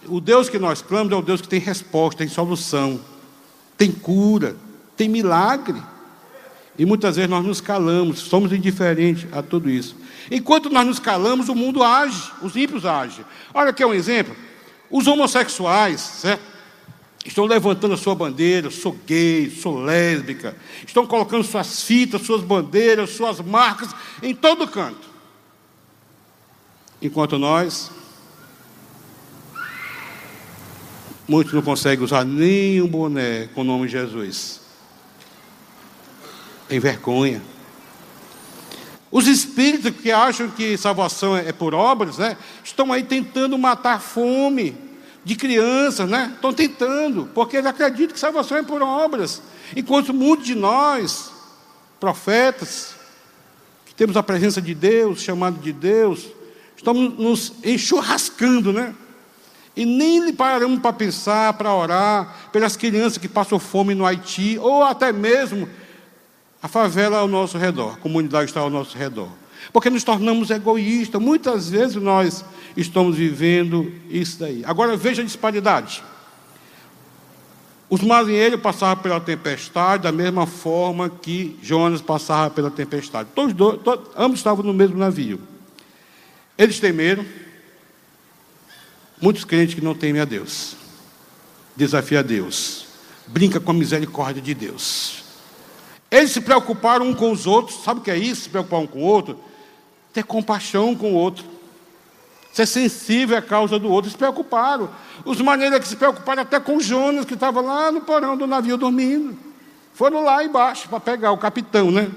O 0.08 0.20
Deus 0.20 0.50
que 0.50 0.58
nós 0.58 0.82
clamamos 0.82 1.14
é 1.14 1.16
o 1.16 1.22
Deus 1.22 1.42
que 1.42 1.48
tem 1.48 1.60
resposta, 1.60 2.18
tem 2.18 2.28
solução, 2.28 3.00
tem 3.78 3.92
cura, 3.92 4.56
tem 4.98 5.08
milagre. 5.08 5.82
E 6.78 6.86
muitas 6.86 7.18
vezes 7.18 7.30
nós 7.30 7.46
nos 7.46 7.62
calamos, 7.62 8.20
somos 8.20 8.52
indiferentes 8.52 9.28
a 9.32 9.44
tudo 9.44 9.70
isso. 9.70 9.96
Enquanto 10.32 10.72
nós 10.72 10.88
nos 10.88 10.98
calamos, 10.98 11.50
o 11.50 11.56
mundo 11.56 11.84
age, 11.84 12.32
os 12.42 12.56
ímpios 12.56 12.84
agem. 12.84 13.24
Olha 13.54 13.70
aqui 13.70 13.86
um 13.86 13.94
exemplo. 13.94 14.36
Os 14.90 15.06
homossexuais, 15.06 16.02
certo? 16.02 16.42
Estão 17.24 17.46
levantando 17.46 17.94
a 17.94 17.98
sua 17.98 18.16
bandeira, 18.16 18.72
sou 18.72 18.98
gay, 19.06 19.52
sou 19.52 19.80
lésbica. 19.80 20.56
Estão 20.88 21.06
colocando 21.06 21.44
suas 21.44 21.84
fitas, 21.84 22.24
suas 22.24 22.42
bandeiras, 22.42 23.12
suas 23.12 23.40
marcas 23.40 23.94
em 24.24 24.34
todo 24.34 24.68
canto. 24.68 25.11
Enquanto 27.02 27.40
nós, 27.40 27.90
muitos 31.28 31.54
não 31.54 31.62
conseguem 31.62 32.06
usar 32.06 32.24
nem 32.24 32.82
um 32.82 32.88
boné 32.88 33.48
com 33.56 33.62
o 33.62 33.64
nome 33.64 33.88
de 33.88 33.94
Jesus. 33.94 34.62
Tem 36.68 36.80
vergonha. 36.80 37.42
Os 39.12 39.28
espíritos 39.28 39.92
que 40.00 40.12
acham 40.12 40.50
que 40.50 40.78
salvação 40.78 41.36
é 41.36 41.52
por 41.52 41.74
obras, 41.74 42.18
né, 42.18 42.38
estão 42.64 42.94
aí 42.94 43.04
tentando 43.04 43.58
matar 43.58 44.00
fome 44.00 44.78
de 45.24 45.36
crianças, 45.36 46.10
né? 46.10 46.32
Estão 46.36 46.54
tentando, 46.54 47.30
porque 47.34 47.58
eles 47.58 47.68
acreditam 47.68 48.14
que 48.14 48.20
salvação 48.20 48.58
é 48.58 48.64
por 48.64 48.82
obras. 48.82 49.42
Enquanto 49.76 50.14
muitos 50.14 50.46
de 50.46 50.56
nós, 50.56 51.32
profetas, 52.00 52.96
que 53.86 53.94
temos 53.94 54.18
a 54.18 54.24
presença 54.24 54.62
de 54.62 54.74
Deus, 54.74 55.22
chamado 55.22 55.60
de 55.60 55.72
Deus, 55.72 56.28
Estamos 56.82 57.16
nos 57.16 57.54
enxurrascando, 57.64 58.74
né? 58.74 58.96
E 59.76 59.86
nem 59.86 60.34
paramos 60.34 60.80
para 60.80 60.92
pensar, 60.92 61.54
para 61.54 61.72
orar 61.72 62.50
pelas 62.52 62.76
crianças 62.76 63.20
que 63.20 63.28
passam 63.28 63.60
fome 63.60 63.94
no 63.94 64.04
Haiti, 64.04 64.58
ou 64.58 64.84
até 64.84 65.14
mesmo 65.14 65.70
a 66.60 66.68
favela 66.68 67.20
ao 67.20 67.28
nosso 67.28 67.56
redor, 67.56 67.94
a 67.94 67.98
comunidade 67.98 68.46
está 68.46 68.62
ao 68.62 68.70
nosso 68.72 68.98
redor. 68.98 69.30
Porque 69.72 69.92
nos 69.92 70.04
tornamos 70.04 70.50
egoístas. 70.50 71.22
Muitas 71.22 71.70
vezes 71.70 71.98
nós 71.98 72.44
estamos 72.76 73.16
vivendo 73.16 73.94
isso 74.10 74.40
daí. 74.40 74.64
Agora 74.66 74.98
veja 74.98 75.22
a 75.22 75.26
disparidade. 75.26 76.04
Os 77.92 78.02
marinheiros 78.02 78.60
passavam 78.60 79.04
pela 79.04 79.20
tempestade 79.20 80.02
da 80.02 80.12
mesma 80.12 80.48
forma 80.48 81.12
que 81.12 81.60
Jonas 81.62 82.02
passava 82.02 82.50
pela 82.50 82.72
tempestade. 82.72 83.30
Todos, 83.36 83.54
dois, 83.54 83.80
todos 83.84 84.10
ambos 84.18 84.40
estavam 84.40 84.66
no 84.66 84.74
mesmo 84.74 84.98
navio. 84.98 85.51
Eles 86.62 86.80
temeram. 86.80 87.26
Muitos 89.20 89.44
crentes 89.44 89.74
que 89.74 89.82
não 89.82 89.96
temem 89.96 90.22
a 90.22 90.26
Deus. 90.26 90.76
Desafia 91.76 92.20
a 92.20 92.22
Deus. 92.22 92.86
Brinca 93.26 93.60
com 93.60 93.72
a 93.72 93.74
misericórdia 93.74 94.44
de 94.44 94.54
Deus. 94.54 95.24
Eles 96.12 96.30
se 96.30 96.40
preocuparam 96.40 97.08
um 97.08 97.16
com 97.16 97.32
os 97.32 97.48
outros. 97.48 97.84
Sabe 97.84 98.00
o 98.00 98.04
que 98.04 98.12
é 98.12 98.18
isso? 98.18 98.44
Se 98.44 98.50
preocupar 98.50 98.80
um 98.80 98.86
com 98.86 99.00
o 99.00 99.02
outro? 99.02 99.40
Ter 100.14 100.24
compaixão 100.24 100.96
com 100.96 101.14
o 101.14 101.16
outro. 101.16 101.46
Ser 102.54 102.68
sensível 102.68 103.40
à 103.40 103.42
causa 103.42 103.80
do 103.80 103.90
outro. 103.90 104.12
Se 104.12 104.18
preocuparam. 104.18 104.88
Os 105.26 105.42
maneiros 105.42 105.80
que 105.80 105.88
se 105.88 105.96
preocuparam 105.96 106.44
até 106.44 106.60
com 106.60 106.80
Jonas, 106.80 107.26
que 107.26 107.34
estava 107.34 107.60
lá 107.60 107.92
no 107.92 108.02
porão 108.02 108.38
do 108.38 108.46
navio 108.46 108.78
dormindo. 108.78 109.36
Foram 109.96 110.24
lá 110.24 110.44
embaixo 110.44 110.88
para 110.88 111.00
pegar 111.00 111.32
o 111.32 111.40
capitão, 111.40 111.90
né? 111.90 112.12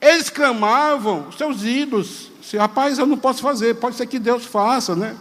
Eles 0.00 0.30
clamavam, 0.30 1.30
seus 1.32 1.62
ídolos, 1.62 2.30
se, 2.42 2.56
rapaz, 2.56 2.98
eu 2.98 3.06
não 3.06 3.18
posso 3.18 3.42
fazer, 3.42 3.74
pode 3.74 3.96
ser 3.96 4.06
que 4.06 4.18
Deus 4.18 4.46
faça, 4.46 4.96
né? 4.96 5.16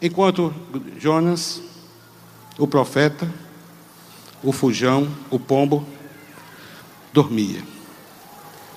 Enquanto 0.00 0.52
Jonas, 0.98 1.62
o 2.58 2.66
profeta, 2.66 3.32
o 4.42 4.52
fujão, 4.52 5.08
o 5.30 5.38
pombo, 5.38 5.86
dormia. 7.12 7.62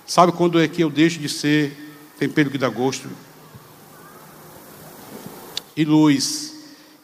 Sabe 0.05 0.31
quando 0.31 0.59
é 0.59 0.67
que 0.67 0.81
eu 0.83 0.89
deixo 0.89 1.19
de 1.19 1.27
ser 1.27 1.75
tempero 2.17 2.49
que 2.49 2.57
dá 2.57 2.69
gosto? 2.69 3.09
E 5.75 5.83
luz 5.83 6.53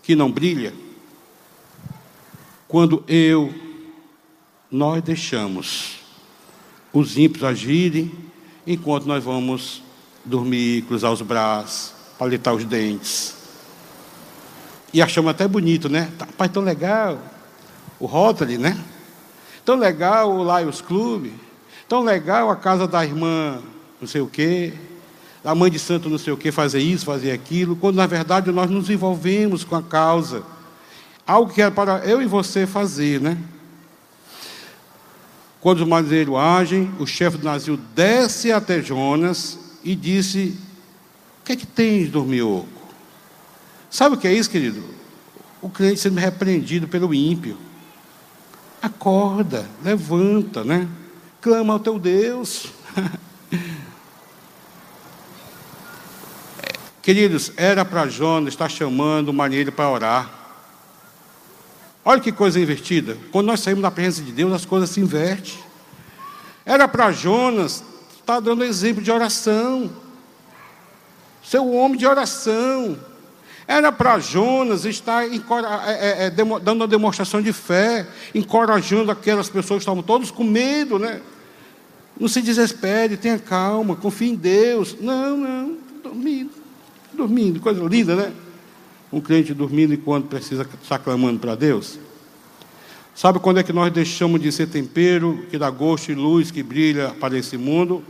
que 0.03 0.15
não 0.15 0.31
brilha? 0.31 0.73
Quando 2.67 3.03
eu, 3.07 3.53
nós 4.69 5.01
deixamos 5.01 5.97
os 6.93 7.17
ímpios 7.17 7.43
agirem, 7.43 8.11
enquanto 8.65 9.05
nós 9.05 9.23
vamos 9.23 9.81
dormir, 10.23 10.83
cruzar 10.83 11.11
os 11.11 11.21
braços, 11.21 11.93
palitar 12.17 12.53
os 12.53 12.63
dentes. 12.63 13.35
E 14.93 15.01
achamos 15.01 15.31
até 15.31 15.47
bonito, 15.47 15.87
né? 15.87 16.11
Tá, 16.17 16.47
tão 16.47 16.63
legal. 16.63 17.19
O 17.99 18.05
Rotary, 18.05 18.57
né? 18.57 18.77
Tão 19.63 19.75
legal 19.75 20.31
o 20.31 20.59
Lions 20.59 20.81
Club. 20.81 21.31
Tão 21.87 22.03
legal 22.03 22.49
a 22.49 22.55
casa 22.55 22.87
da 22.87 23.03
irmã 23.03 23.61
não 23.99 24.07
sei 24.07 24.21
o 24.21 24.27
quê. 24.27 24.73
A 25.43 25.55
mãe 25.55 25.71
de 25.71 25.79
santo 25.79 26.09
não 26.09 26.17
sei 26.17 26.33
o 26.33 26.37
quê, 26.37 26.51
fazer 26.51 26.79
isso, 26.79 27.05
fazer 27.05 27.31
aquilo. 27.31 27.75
Quando 27.75 27.95
na 27.95 28.07
verdade 28.07 28.51
nós 28.51 28.69
nos 28.69 28.89
envolvemos 28.89 29.63
com 29.63 29.75
a 29.75 29.81
causa. 29.81 30.43
Algo 31.25 31.53
que 31.53 31.61
era 31.61 31.71
para 31.71 31.99
eu 32.05 32.21
e 32.21 32.25
você 32.25 32.67
fazer, 32.67 33.21
né? 33.21 33.37
Quando 35.61 35.81
os 35.81 35.87
marinheiros 35.87 36.35
agem, 36.35 36.91
o 36.99 37.05
chefe 37.05 37.37
do 37.37 37.45
navio 37.45 37.77
desce 37.95 38.51
até 38.51 38.81
Jonas 38.81 39.59
e 39.83 39.95
disse: 39.95 40.57
O 41.39 41.45
que 41.45 41.51
é 41.51 41.55
que 41.55 41.67
tens, 41.67 42.09
dormioco? 42.09 42.67
Sabe 43.89 44.15
o 44.15 44.17
que 44.17 44.27
é 44.27 44.33
isso, 44.33 44.49
querido? 44.49 44.83
O 45.61 45.69
crente 45.69 45.99
sendo 45.99 46.19
repreendido 46.19 46.87
pelo 46.87 47.13
ímpio. 47.13 47.57
Acorda, 48.81 49.69
levanta, 49.83 50.63
né? 50.63 50.87
Clama 51.39 51.73
ao 51.73 51.79
teu 51.79 51.99
Deus. 51.99 52.65
Queridos, 57.03 57.51
era 57.57 57.83
para 57.83 58.07
Jonas 58.07 58.53
estar 58.53 58.69
chamando 58.69 59.29
o 59.29 59.33
marinheiro 59.33 59.71
para 59.71 59.89
orar. 59.89 60.40
Olha 62.03 62.19
que 62.19 62.31
coisa 62.31 62.59
invertida. 62.59 63.17
Quando 63.31 63.47
nós 63.47 63.59
saímos 63.59 63.83
da 63.83 63.91
presença 63.91 64.23
de 64.23 64.31
Deus, 64.31 64.51
as 64.53 64.65
coisas 64.65 64.89
se 64.89 64.99
invertem. 64.99 65.53
Era 66.65 66.87
para 66.87 67.11
Jonas 67.11 67.83
estar 68.15 68.39
dando 68.39 68.63
exemplo 68.63 69.03
de 69.03 69.11
oração. 69.11 69.91
Ser 71.43 71.59
um 71.59 71.75
homem 71.75 71.97
de 71.97 72.07
oração. 72.07 72.97
Era 73.67 73.91
para 73.91 74.19
Jonas 74.19 74.83
estar 74.85 75.23
é, 75.25 75.35
é, 75.87 76.25
é, 76.25 76.29
dando 76.29 76.81
uma 76.81 76.87
demonstração 76.87 77.41
de 77.41 77.53
fé, 77.53 78.07
encorajando 78.33 79.11
aquelas 79.11 79.47
pessoas 79.47 79.77
que 79.77 79.83
estavam 79.83 80.01
todos 80.01 80.31
com 80.31 80.43
medo, 80.43 80.97
né? 80.97 81.21
Não 82.19 82.27
se 82.27 82.41
desespere, 82.41 83.15
tenha 83.15 83.39
calma, 83.39 83.95
confie 83.95 84.31
em 84.31 84.35
Deus. 84.35 84.97
Não, 84.99 85.37
não, 85.37 85.77
dormindo, 86.03 86.51
dormindo, 87.13 87.59
coisa 87.59 87.81
linda, 87.83 88.15
né? 88.15 88.31
Um 89.11 89.19
crente 89.19 89.53
dormindo 89.53 89.93
enquanto 89.93 90.27
precisa 90.27 90.67
estar 90.81 90.99
clamando 90.99 91.39
para 91.39 91.55
Deus? 91.55 91.99
Sabe 93.13 93.39
quando 93.39 93.59
é 93.59 93.63
que 93.63 93.73
nós 93.73 93.91
deixamos 93.91 94.41
de 94.41 94.51
ser 94.51 94.67
tempero, 94.67 95.45
que 95.49 95.57
dá 95.57 95.69
gosto 95.69 96.11
e 96.11 96.15
luz, 96.15 96.49
que 96.49 96.63
brilha 96.63 97.09
para 97.19 97.37
esse 97.37 97.57
mundo? 97.57 98.03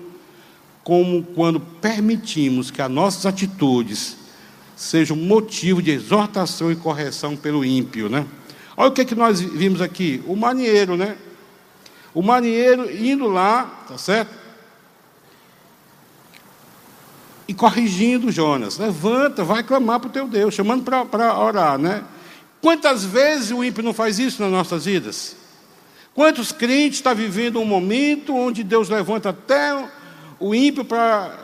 Como 0.83 1.23
quando 1.23 1.59
permitimos 1.59 2.69
que 2.69 2.81
as 2.81 2.89
nossas 2.89 3.25
atitudes 3.25 4.17
sejam 4.75 5.15
motivo 5.15 5.81
de 5.81 5.91
exortação 5.91 6.71
e 6.71 6.75
correção 6.75 7.35
pelo 7.35 7.65
ímpio, 7.65 8.09
né? 8.09 8.25
Olha 8.77 8.89
o 8.89 8.91
que, 8.91 9.01
é 9.01 9.05
que 9.05 9.15
nós 9.15 9.41
vimos 9.41 9.81
aqui: 9.81 10.23
o 10.25 10.35
marinheiro, 10.35 10.95
né? 10.95 11.17
O 12.13 12.21
marinheiro 12.21 12.89
indo 12.91 13.27
lá, 13.27 13.65
tá 13.87 13.97
certo? 13.97 14.40
E 17.51 17.53
corrigindo 17.53 18.31
Jonas. 18.31 18.77
Levanta, 18.77 19.43
vai 19.43 19.61
clamar 19.61 19.99
para 19.99 20.07
o 20.07 20.11
teu 20.11 20.25
Deus, 20.25 20.55
chamando 20.55 20.85
para 20.85 21.37
orar, 21.37 21.77
né? 21.77 22.01
Quantas 22.61 23.03
vezes 23.03 23.51
o 23.51 23.61
ímpio 23.61 23.83
não 23.83 23.93
faz 23.93 24.19
isso 24.19 24.41
nas 24.41 24.49
nossas 24.49 24.85
vidas? 24.85 25.35
Quantos 26.15 26.53
crentes 26.53 26.99
estão 26.99 27.13
vivendo 27.13 27.59
um 27.59 27.65
momento 27.65 28.33
onde 28.33 28.63
Deus 28.63 28.87
levanta 28.87 29.31
até 29.31 29.85
o 30.39 30.55
ímpio 30.55 30.85
para. 30.85 31.37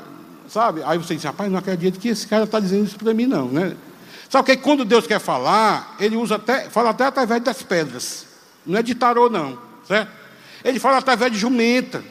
Sabe? 0.48 0.82
Aí 0.86 0.98
você 0.98 1.14
diz, 1.14 1.26
rapaz, 1.26 1.52
não 1.52 1.60
acredito 1.60 2.00
que 2.00 2.08
esse 2.08 2.26
cara 2.26 2.46
está 2.46 2.58
dizendo 2.58 2.86
isso 2.86 2.98
para 2.98 3.14
mim, 3.14 3.26
não, 3.26 3.50
né? 3.50 3.76
Sabe 4.30 4.46
que 4.46 4.58
quando 4.62 4.86
Deus 4.86 5.06
quer 5.06 5.20
falar, 5.20 5.98
ele 6.00 6.16
usa 6.16 6.36
até, 6.36 6.70
fala 6.70 6.92
até 6.92 7.04
através 7.04 7.44
das 7.44 7.62
pedras. 7.62 8.26
Não 8.66 8.80
é 8.80 8.82
de 8.82 8.96
tarô, 8.96 9.30
não, 9.30 9.60
certo? 9.86 10.10
Ele 10.64 10.80
fala 10.80 11.00
através 11.00 11.34
de 11.34 11.38
jumenta. 11.38 12.02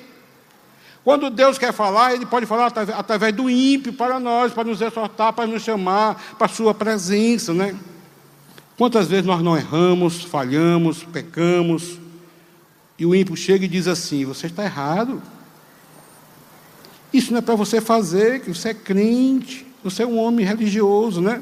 Quando 1.07 1.31
Deus 1.31 1.57
quer 1.57 1.73
falar, 1.73 2.15
Ele 2.15 2.27
pode 2.27 2.47
falar 2.47 2.67
através 2.67 3.33
do 3.33 3.49
ímpio 3.49 3.93
para 3.93 4.19
nós, 4.19 4.53
para 4.53 4.65
nos 4.65 4.81
exortar, 4.81 5.33
para 5.33 5.47
nos 5.47 5.63
chamar 5.63 6.35
para 6.37 6.47
a 6.47 6.49
Sua 6.49 6.75
presença, 6.75 7.55
né? 7.55 7.79
Quantas 8.77 9.07
vezes 9.07 9.25
nós 9.25 9.41
não 9.41 9.57
erramos, 9.57 10.25
falhamos, 10.25 11.05
pecamos, 11.05 12.01
e 12.99 13.07
o 13.07 13.15
ímpio 13.15 13.37
chega 13.37 13.65
e 13.65 13.69
diz 13.69 13.87
assim: 13.87 14.25
Você 14.25 14.49
está 14.49 14.65
errado. 14.65 15.23
Isso 17.13 17.31
não 17.31 17.39
é 17.39 17.41
para 17.41 17.55
você 17.55 17.81
fazer, 17.81 18.41
que 18.41 18.53
você 18.53 18.71
é 18.71 18.75
crente, 18.75 19.65
você 19.85 20.03
é 20.03 20.07
um 20.07 20.19
homem 20.19 20.45
religioso, 20.45 21.21
né? 21.21 21.41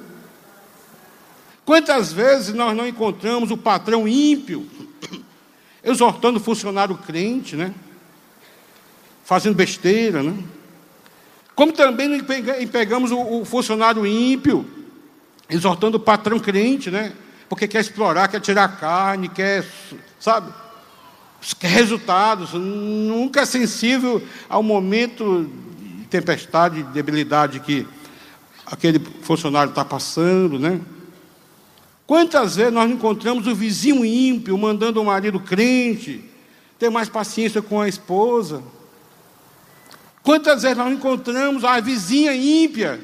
Quantas 1.64 2.12
vezes 2.12 2.54
nós 2.54 2.76
não 2.76 2.86
encontramos 2.86 3.50
o 3.50 3.56
patrão 3.56 4.06
ímpio 4.06 4.68
exortando 5.82 6.38
o 6.38 6.42
funcionário 6.42 6.98
crente, 6.98 7.56
né? 7.56 7.72
Fazendo 9.24 9.54
besteira, 9.54 10.22
né? 10.22 10.36
Como 11.54 11.72
também 11.72 12.20
pegamos 12.70 13.10
o, 13.12 13.44
funcionário 13.44 14.06
ímpio, 14.06 14.66
exortando 15.48 15.96
o 15.96 16.00
patrão 16.00 16.38
crente, 16.38 16.90
né? 16.90 17.12
Porque 17.48 17.68
quer 17.68 17.80
explorar, 17.80 18.28
quer 18.28 18.40
tirar 18.40 18.76
carne, 18.78 19.28
quer, 19.28 19.64
sabe? 20.18 20.52
Quer 21.58 21.68
resultados, 21.68 22.52
nunca 22.54 23.42
é 23.42 23.46
sensível 23.46 24.22
ao 24.48 24.62
momento 24.62 25.48
de 25.78 26.06
tempestade, 26.06 26.82
de 26.82 26.92
debilidade 26.92 27.60
que 27.60 27.86
aquele 28.66 28.98
funcionário 29.22 29.70
está 29.70 29.84
passando, 29.84 30.58
né? 30.58 30.80
Quantas 32.06 32.56
vezes 32.56 32.72
nós 32.72 32.90
encontramos 32.90 33.46
o 33.46 33.54
vizinho 33.54 34.04
ímpio 34.04 34.58
mandando 34.58 35.00
o 35.00 35.04
marido 35.04 35.38
crente 35.40 36.22
ter 36.78 36.90
mais 36.90 37.08
paciência 37.08 37.62
com 37.62 37.80
a 37.80 37.88
esposa? 37.88 38.62
Quantas 40.24 40.62
vezes 40.62 40.78
nós 40.78 40.90
encontramos 40.90 41.64
a 41.64 41.78
vizinha 41.80 42.34
ímpia, 42.34 42.98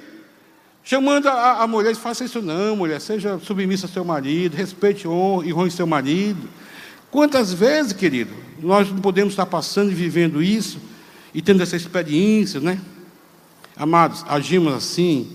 chamando 0.82 1.28
a, 1.28 1.62
a 1.62 1.66
mulher, 1.66 1.94
faça 1.94 2.24
isso 2.24 2.40
não, 2.40 2.74
mulher, 2.74 2.98
seja 2.98 3.38
submissa 3.38 3.84
ao 3.86 3.92
seu 3.92 4.02
marido, 4.02 4.56
respeite 4.56 5.04
e 5.04 5.08
honre 5.52 5.70
seu 5.70 5.86
marido. 5.86 6.48
Quantas 7.10 7.52
vezes, 7.52 7.92
querido, 7.92 8.32
nós 8.58 8.90
não 8.90 9.00
podemos 9.00 9.34
estar 9.34 9.44
passando 9.44 9.92
e 9.92 9.94
vivendo 9.94 10.42
isso 10.42 10.78
e 11.34 11.42
tendo 11.42 11.62
essa 11.62 11.76
experiência, 11.76 12.58
né? 12.58 12.80
Amados, 13.76 14.24
agimos 14.26 14.72
assim, 14.72 15.30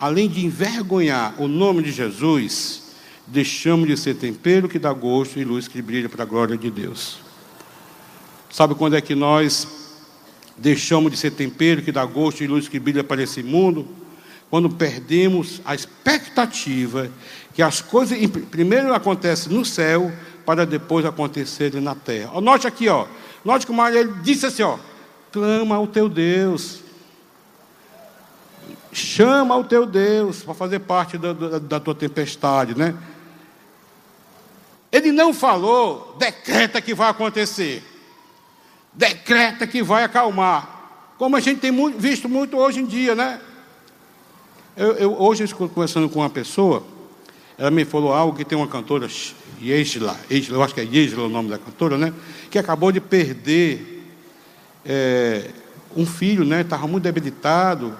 além 0.00 0.30
de 0.30 0.46
envergonhar 0.46 1.34
o 1.38 1.46
nome 1.46 1.82
de 1.82 1.92
Jesus, 1.92 2.84
deixamos 3.26 3.86
de 3.86 3.98
ser 3.98 4.14
tempero 4.14 4.66
que 4.66 4.78
dá 4.78 4.94
gosto 4.94 5.38
e 5.38 5.44
luz 5.44 5.68
que 5.68 5.82
brilha 5.82 6.08
para 6.08 6.22
a 6.22 6.26
glória 6.26 6.56
de 6.56 6.70
Deus. 6.70 7.18
Sabe 8.50 8.74
quando 8.74 8.96
é 8.96 9.00
que 9.02 9.14
nós 9.14 9.78
deixamos 10.58 11.12
de 11.12 11.16
ser 11.16 11.30
tempero 11.30 11.82
que 11.82 11.92
dá 11.92 12.04
gosto 12.04 12.42
e 12.42 12.46
luz 12.46 12.68
que 12.68 12.78
brilha 12.78 13.04
para 13.04 13.22
esse 13.22 13.42
mundo, 13.42 13.86
quando 14.50 14.68
perdemos 14.70 15.60
a 15.64 15.74
expectativa 15.74 17.10
que 17.54 17.62
as 17.62 17.80
coisas 17.80 18.18
primeiro 18.50 18.92
acontecem 18.94 19.52
no 19.52 19.64
céu 19.64 20.12
para 20.44 20.64
depois 20.64 21.04
acontecerem 21.04 21.80
na 21.80 21.94
terra. 21.94 22.40
Note 22.40 22.66
aqui, 22.66 22.88
ó. 22.88 23.06
Note 23.44 23.66
que 23.66 23.72
o 23.72 23.74
Maria 23.74 24.04
disse 24.22 24.46
assim, 24.46 24.62
ó: 24.62 24.78
clama 25.30 25.76
ao 25.76 25.86
teu 25.86 26.08
Deus. 26.08 26.80
Chama 28.90 29.54
ao 29.54 29.64
teu 29.64 29.84
Deus 29.84 30.42
para 30.42 30.54
fazer 30.54 30.78
parte 30.80 31.18
da, 31.18 31.32
da, 31.32 31.58
da 31.58 31.80
tua 31.80 31.94
tempestade, 31.94 32.76
né? 32.76 32.94
Ele 34.90 35.12
não 35.12 35.34
falou, 35.34 36.16
decreta 36.18 36.80
que 36.80 36.94
vai 36.94 37.10
acontecer 37.10 37.82
decreta 38.92 39.66
que 39.66 39.82
vai 39.82 40.04
acalmar. 40.04 40.76
Como 41.18 41.36
a 41.36 41.40
gente 41.40 41.60
tem 41.60 41.72
visto 41.98 42.28
muito 42.28 42.56
hoje 42.56 42.80
em 42.80 42.86
dia, 42.86 43.14
né? 43.14 43.40
Eu, 44.76 44.92
eu, 44.92 45.20
hoje, 45.20 45.52
conversando 45.52 46.08
com 46.08 46.20
uma 46.20 46.30
pessoa, 46.30 46.84
ela 47.58 47.70
me 47.70 47.84
falou 47.84 48.12
algo 48.12 48.36
que 48.36 48.44
tem 48.44 48.56
uma 48.56 48.68
cantora, 48.68 49.08
Yesla, 49.60 50.16
eu 50.30 50.62
acho 50.62 50.72
que 50.72 50.80
é 50.80 50.84
Yesla 50.84 51.24
o 51.24 51.28
nome 51.28 51.48
da 51.48 51.58
cantora, 51.58 51.98
né? 51.98 52.12
Que 52.48 52.58
acabou 52.58 52.92
de 52.92 53.00
perder 53.00 54.04
é, 54.86 55.50
um 55.96 56.06
filho, 56.06 56.44
né? 56.44 56.60
Estava 56.60 56.86
muito 56.86 57.02
debilitado. 57.02 57.96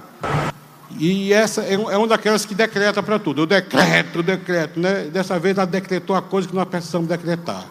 E 0.98 1.32
essa 1.32 1.62
é, 1.62 1.74
é 1.74 1.98
uma 1.98 2.06
daquelas 2.06 2.46
que 2.46 2.54
decreta 2.54 3.02
para 3.02 3.18
tudo. 3.18 3.42
Eu 3.42 3.46
decreto, 3.46 4.22
decreto, 4.22 4.78
né? 4.78 5.04
Dessa 5.12 5.38
vez 5.38 5.58
ela 5.58 5.66
decretou 5.66 6.14
a 6.14 6.22
coisa 6.22 6.46
que 6.46 6.54
nós 6.54 6.68
precisamos 6.68 7.08
decretar. 7.08 7.66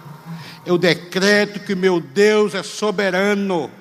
Eu 0.68 0.78
decreto 0.78 1.62
que 1.62 1.74
meu 1.74 2.02
Deus 2.02 2.54
é 2.54 2.62
soberano. 2.62 3.72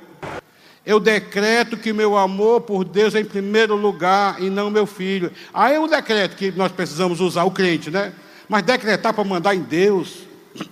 Eu 0.86 1.00
decreto 1.00 1.76
que 1.76 1.92
meu 1.92 2.16
amor 2.16 2.60
por 2.60 2.84
Deus 2.84 3.12
é 3.16 3.20
em 3.20 3.24
primeiro 3.24 3.74
lugar 3.74 4.40
e 4.40 4.48
não 4.48 4.70
meu 4.70 4.86
filho. 4.86 5.32
Aí 5.52 5.74
é 5.74 5.80
um 5.80 5.88
decreto 5.88 6.36
que 6.36 6.52
nós 6.52 6.70
precisamos 6.70 7.20
usar, 7.20 7.42
o 7.42 7.50
crente, 7.50 7.90
né? 7.90 8.12
Mas 8.48 8.62
decretar 8.62 9.12
para 9.12 9.24
mandar 9.24 9.52
em 9.56 9.62
Deus. 9.62 10.18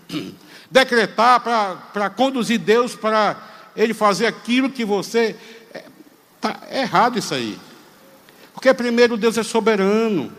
Decretar 0.70 1.40
para 1.92 2.10
conduzir 2.10 2.60
Deus 2.60 2.94
para 2.94 3.36
Ele 3.76 3.92
fazer 3.92 4.26
aquilo 4.26 4.70
que 4.70 4.84
você. 4.84 5.34
Está 6.36 6.60
é, 6.70 6.82
errado 6.82 7.18
isso 7.18 7.34
aí. 7.34 7.58
Porque 8.52 8.72
primeiro 8.72 9.16
Deus 9.16 9.36
é 9.36 9.42
soberano. 9.42 10.32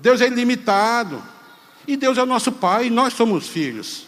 Deus 0.00 0.20
é 0.20 0.28
ilimitado. 0.28 1.20
E 1.86 1.96
Deus 1.96 2.18
é 2.18 2.22
o 2.22 2.26
nosso 2.26 2.52
Pai 2.52 2.86
e 2.86 2.90
nós 2.90 3.12
somos 3.12 3.46
filhos. 3.46 4.06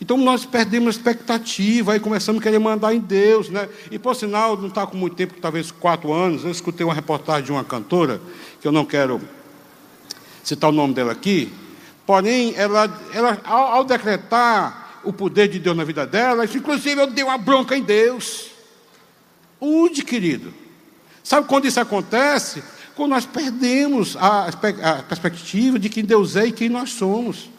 Então 0.00 0.16
nós 0.16 0.44
perdemos 0.44 0.88
a 0.88 0.98
expectativa 0.98 1.96
e 1.96 2.00
começamos 2.00 2.40
a 2.40 2.42
querer 2.42 2.58
mandar 2.58 2.94
em 2.94 3.00
Deus. 3.00 3.48
Né? 3.48 3.68
E 3.90 3.98
por 3.98 4.14
sinal, 4.14 4.56
não 4.56 4.68
está 4.68 4.86
com 4.86 4.96
muito 4.96 5.16
tempo, 5.16 5.34
talvez 5.40 5.70
quatro 5.70 6.12
anos, 6.12 6.44
eu 6.44 6.50
escutei 6.50 6.84
uma 6.84 6.94
reportagem 6.94 7.44
de 7.44 7.52
uma 7.52 7.64
cantora, 7.64 8.20
que 8.60 8.68
eu 8.68 8.72
não 8.72 8.84
quero 8.84 9.20
citar 10.42 10.70
o 10.70 10.72
nome 10.72 10.92
dela 10.92 11.12
aqui, 11.12 11.50
porém, 12.04 12.54
ela, 12.54 13.02
ela 13.14 13.40
ao, 13.44 13.66
ao 13.72 13.84
decretar 13.84 15.00
o 15.04 15.12
poder 15.12 15.48
de 15.48 15.58
Deus 15.58 15.76
na 15.76 15.84
vida 15.84 16.06
dela, 16.06 16.44
inclusive 16.44 17.00
eu 17.00 17.06
dei 17.06 17.24
uma 17.24 17.38
bronca 17.38 17.76
em 17.76 17.82
Deus. 17.82 18.50
Onde, 19.60 20.02
querido? 20.02 20.52
Sabe 21.22 21.48
quando 21.48 21.66
isso 21.66 21.80
acontece? 21.80 22.62
Quando 22.96 23.10
nós 23.10 23.26
perdemos 23.26 24.16
a, 24.16 24.48
a 24.48 25.02
perspectiva 25.02 25.78
de 25.78 25.88
quem 25.88 26.04
Deus 26.04 26.36
é 26.36 26.46
e 26.46 26.52
quem 26.52 26.68
nós 26.68 26.90
somos. 26.90 27.50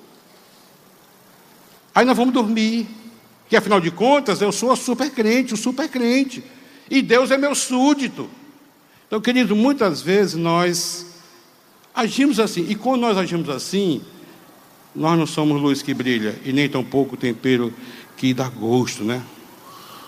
Aí 1.93 2.05
nós 2.05 2.15
vamos 2.15 2.33
dormir. 2.33 2.87
Que 3.47 3.55
afinal 3.55 3.79
de 3.79 3.91
contas, 3.91 4.41
eu 4.41 4.51
sou 4.51 4.71
a 4.71 4.75
super 4.75 5.11
crente, 5.11 5.53
o 5.53 5.57
super 5.57 5.87
crente. 5.87 6.43
E 6.89 7.01
Deus 7.01 7.31
é 7.31 7.37
meu 7.37 7.53
súdito. 7.53 8.29
Então, 9.07 9.21
querido, 9.21 9.55
muitas 9.55 10.01
vezes 10.01 10.35
nós 10.35 11.05
agimos 11.93 12.39
assim. 12.39 12.65
E 12.69 12.75
quando 12.75 13.01
nós 13.01 13.17
agimos 13.17 13.49
assim, 13.49 14.01
nós 14.95 15.17
não 15.17 15.27
somos 15.27 15.61
luz 15.61 15.81
que 15.81 15.93
brilha 15.93 16.39
e 16.43 16.51
nem 16.51 16.69
tampouco 16.69 17.17
tempero 17.17 17.73
que 18.17 18.33
dá 18.33 18.49
gosto, 18.49 19.03
né? 19.03 19.21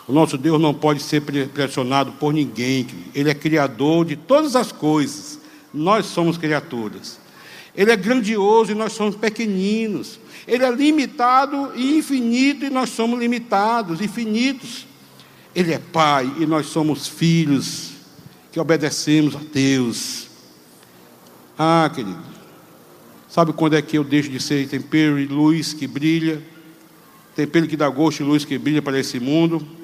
O 0.07 0.13
nosso 0.13 0.37
Deus 0.37 0.59
não 0.61 0.73
pode 0.73 1.01
ser 1.01 1.21
pressionado 1.21 2.13
por 2.13 2.33
ninguém. 2.33 2.87
Ele 3.13 3.29
é 3.29 3.33
criador 3.33 4.05
de 4.05 4.15
todas 4.15 4.55
as 4.55 4.71
coisas. 4.71 5.37
Nós 5.73 6.05
somos 6.05 6.37
criaturas. 6.37 7.19
Ele 7.75 7.91
é 7.91 7.95
grandioso 7.95 8.71
e 8.71 8.75
nós 8.75 8.93
somos 8.93 9.15
pequeninos. 9.15 10.17
Ele 10.47 10.63
é 10.63 10.71
limitado 10.71 11.73
e 11.75 11.97
infinito 11.97 12.65
e 12.65 12.69
nós 12.69 12.89
somos 12.89 13.19
limitados, 13.19 13.99
infinitos. 13.99 14.87
Ele 15.53 15.73
é 15.73 15.79
Pai 15.79 16.31
e 16.39 16.45
nós 16.45 16.67
somos 16.67 17.05
filhos 17.05 17.91
que 18.49 18.59
obedecemos 18.59 19.35
a 19.35 19.39
Deus. 19.39 20.27
Ah, 21.59 21.91
querido, 21.93 22.23
sabe 23.27 23.51
quando 23.51 23.75
é 23.75 23.81
que 23.81 23.97
eu 23.97 24.03
deixo 24.05 24.29
de 24.29 24.39
ser 24.39 24.67
tempero 24.69 25.19
e 25.19 25.25
luz 25.25 25.73
que 25.73 25.85
brilha? 25.85 26.41
Tempero 27.35 27.67
que 27.67 27.75
dá 27.75 27.89
gosto 27.89 28.21
e 28.21 28.23
luz 28.23 28.45
que 28.45 28.57
brilha 28.57 28.81
para 28.81 28.97
esse 28.99 29.19
mundo? 29.19 29.76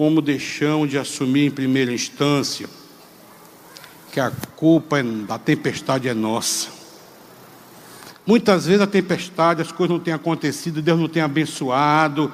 Como 0.00 0.22
deixamos 0.22 0.88
de 0.88 0.96
assumir 0.96 1.44
em 1.44 1.50
primeira 1.50 1.92
instância 1.92 2.66
que 4.10 4.18
a 4.18 4.30
culpa 4.56 4.98
é 4.98 5.02
da 5.02 5.38
tempestade 5.38 6.08
é 6.08 6.14
nossa. 6.14 6.70
Muitas 8.24 8.64
vezes 8.64 8.80
a 8.80 8.86
tempestade, 8.86 9.60
as 9.60 9.70
coisas 9.70 9.94
não 9.94 10.02
têm 10.02 10.14
acontecido, 10.14 10.80
Deus 10.80 10.98
não 10.98 11.06
tem 11.06 11.22
abençoado, 11.22 12.32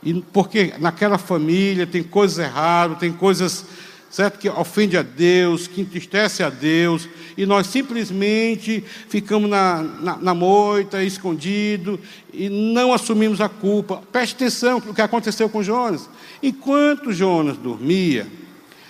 e 0.00 0.14
porque 0.32 0.72
naquela 0.78 1.18
família 1.18 1.88
tem 1.88 2.04
coisas 2.04 2.38
erradas, 2.38 2.98
tem 2.98 3.12
coisas 3.12 3.66
certo 4.10 4.38
que 4.38 4.48
ofende 4.48 4.96
a 4.96 5.02
Deus, 5.02 5.66
que 5.66 5.80
entristece 5.80 6.42
a 6.42 6.48
Deus, 6.48 7.08
e 7.36 7.44
nós 7.44 7.66
simplesmente 7.66 8.82
ficamos 9.08 9.48
na, 9.48 9.82
na, 9.82 10.16
na 10.16 10.34
moita, 10.34 11.02
escondido, 11.04 12.00
e 12.32 12.48
não 12.48 12.92
assumimos 12.92 13.40
a 13.40 13.48
culpa. 13.48 14.02
Preste 14.10 14.34
atenção 14.34 14.82
no 14.84 14.94
que 14.94 15.02
aconteceu 15.02 15.48
com 15.48 15.62
Jonas. 15.62 16.08
Enquanto 16.42 17.12
Jonas 17.12 17.56
dormia, 17.56 18.26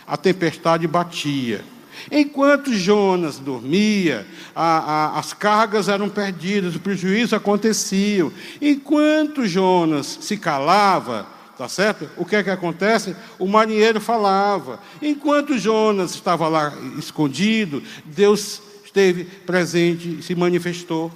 a 0.06 0.16
tempestade 0.16 0.86
batia. 0.86 1.64
Enquanto 2.10 2.72
Jonas 2.72 3.38
dormia, 3.38 4.26
a, 4.54 4.78
a, 5.14 5.18
as 5.18 5.32
cargas 5.32 5.88
eram 5.88 6.08
perdidas, 6.08 6.76
o 6.76 6.80
prejuízo 6.80 7.34
acontecia. 7.34 8.30
Enquanto 8.62 9.46
Jonas 9.46 10.18
se 10.20 10.36
calava, 10.36 11.26
tá 11.58 11.68
certo? 11.68 12.08
O 12.16 12.24
que 12.24 12.36
é 12.36 12.42
que 12.44 12.50
acontece? 12.50 13.16
O 13.36 13.48
marinheiro 13.48 14.00
falava. 14.00 14.78
Enquanto 15.02 15.58
Jonas 15.58 16.14
estava 16.14 16.46
lá 16.46 16.72
escondido, 16.96 17.82
Deus 18.04 18.62
esteve 18.84 19.24
presente 19.24 20.22
se 20.22 20.36
manifestou, 20.36 21.10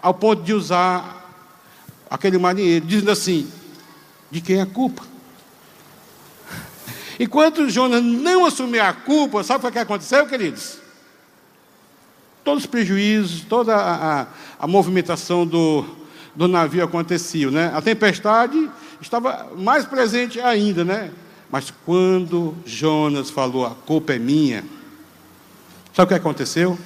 ao 0.00 0.12
ponto 0.12 0.42
de 0.42 0.52
usar 0.52 1.16
aquele 2.10 2.36
marinheiro, 2.36 2.84
dizendo 2.84 3.10
assim: 3.10 3.50
de 4.30 4.42
quem 4.42 4.58
é 4.58 4.60
a 4.60 4.66
culpa? 4.66 5.02
Enquanto 7.18 7.70
Jonas 7.70 8.02
não 8.02 8.44
assumiu 8.44 8.82
a 8.82 8.92
culpa, 8.92 9.42
sabe 9.42 9.66
o 9.66 9.72
que 9.72 9.78
aconteceu, 9.78 10.26
queridos? 10.26 10.78
Todos 12.44 12.64
os 12.64 12.70
prejuízos, 12.70 13.40
toda 13.40 13.74
a, 13.74 14.20
a, 14.20 14.26
a 14.60 14.66
movimentação 14.66 15.46
do, 15.46 15.84
do 16.36 16.46
navio 16.46 16.84
acontecia, 16.84 17.50
né? 17.50 17.72
A 17.74 17.80
tempestade 17.80 18.70
estava 19.00 19.50
mais 19.56 19.84
presente 19.84 20.40
ainda, 20.40 20.84
né? 20.84 21.10
Mas 21.50 21.72
quando 21.84 22.54
Jonas 22.66 23.30
falou, 23.30 23.66
a 23.66 23.70
culpa 23.70 24.14
é 24.14 24.18
minha, 24.18 24.64
sabe 25.94 26.04
o 26.04 26.08
que 26.08 26.14
aconteceu? 26.14 26.78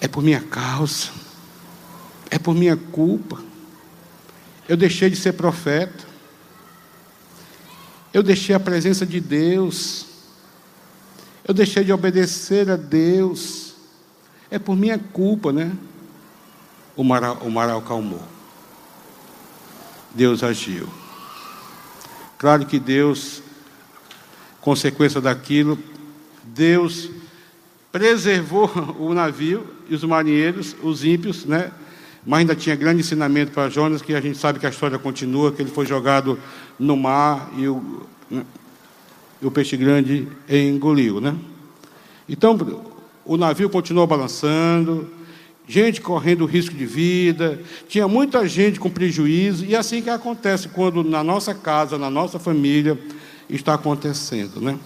É 0.00 0.08
por 0.08 0.22
minha 0.22 0.40
causa, 0.40 1.08
é 2.30 2.38
por 2.38 2.54
minha 2.54 2.76
culpa. 2.76 3.40
Eu 4.68 4.76
deixei 4.76 5.10
de 5.10 5.16
ser 5.16 5.32
profeta, 5.32 6.04
eu 8.12 8.22
deixei 8.22 8.54
a 8.54 8.60
presença 8.60 9.06
de 9.06 9.20
Deus. 9.20 10.06
Eu 11.46 11.54
deixei 11.54 11.84
de 11.84 11.92
obedecer 11.92 12.70
a 12.70 12.76
Deus. 12.76 13.74
É 14.50 14.58
por 14.58 14.76
minha 14.76 14.98
culpa, 14.98 15.52
né? 15.52 15.72
O 16.96 17.04
mar, 17.04 17.44
o 17.44 17.50
mar 17.50 17.68
acalmou. 17.70 18.22
Deus 20.14 20.42
agiu. 20.42 20.88
Claro 22.38 22.64
que 22.66 22.78
Deus, 22.78 23.42
consequência 24.60 25.20
daquilo, 25.20 25.78
Deus 26.42 27.10
preservou 27.92 28.70
o 28.98 29.12
navio 29.12 29.66
e 29.88 29.94
os 29.94 30.04
marinheiros, 30.04 30.76
os 30.82 31.04
ímpios, 31.04 31.44
né? 31.44 31.70
mas 32.24 32.40
ainda 32.40 32.54
tinha 32.54 32.76
grande 32.76 33.00
ensinamento 33.00 33.52
para 33.52 33.68
Jonas, 33.68 34.02
que 34.02 34.14
a 34.14 34.20
gente 34.20 34.38
sabe 34.38 34.58
que 34.58 34.66
a 34.66 34.70
história 34.70 34.98
continua, 34.98 35.52
que 35.52 35.62
ele 35.62 35.70
foi 35.70 35.86
jogado 35.86 36.38
no 36.78 36.96
mar 36.96 37.50
e 37.56 37.66
o, 37.66 38.02
né, 38.30 38.44
e 39.40 39.46
o 39.46 39.50
peixe 39.50 39.76
grande 39.76 40.28
engoliu. 40.48 41.20
Né? 41.20 41.34
Então, 42.28 42.58
o 43.24 43.36
navio 43.36 43.70
continuou 43.70 44.06
balançando, 44.06 45.10
gente 45.70 46.00
correndo 46.00 46.44
risco 46.46 46.74
de 46.74 46.84
vida, 46.84 47.60
tinha 47.88 48.08
muita 48.08 48.46
gente 48.48 48.80
com 48.80 48.90
prejuízo, 48.90 49.64
e 49.64 49.76
é 49.76 49.78
assim 49.78 50.02
que 50.02 50.10
acontece 50.10 50.68
quando 50.68 51.04
na 51.04 51.22
nossa 51.22 51.54
casa, 51.54 51.96
na 51.96 52.10
nossa 52.10 52.40
família, 52.40 52.98
está 53.48 53.74
acontecendo. 53.74 54.60
Né? 54.60 54.76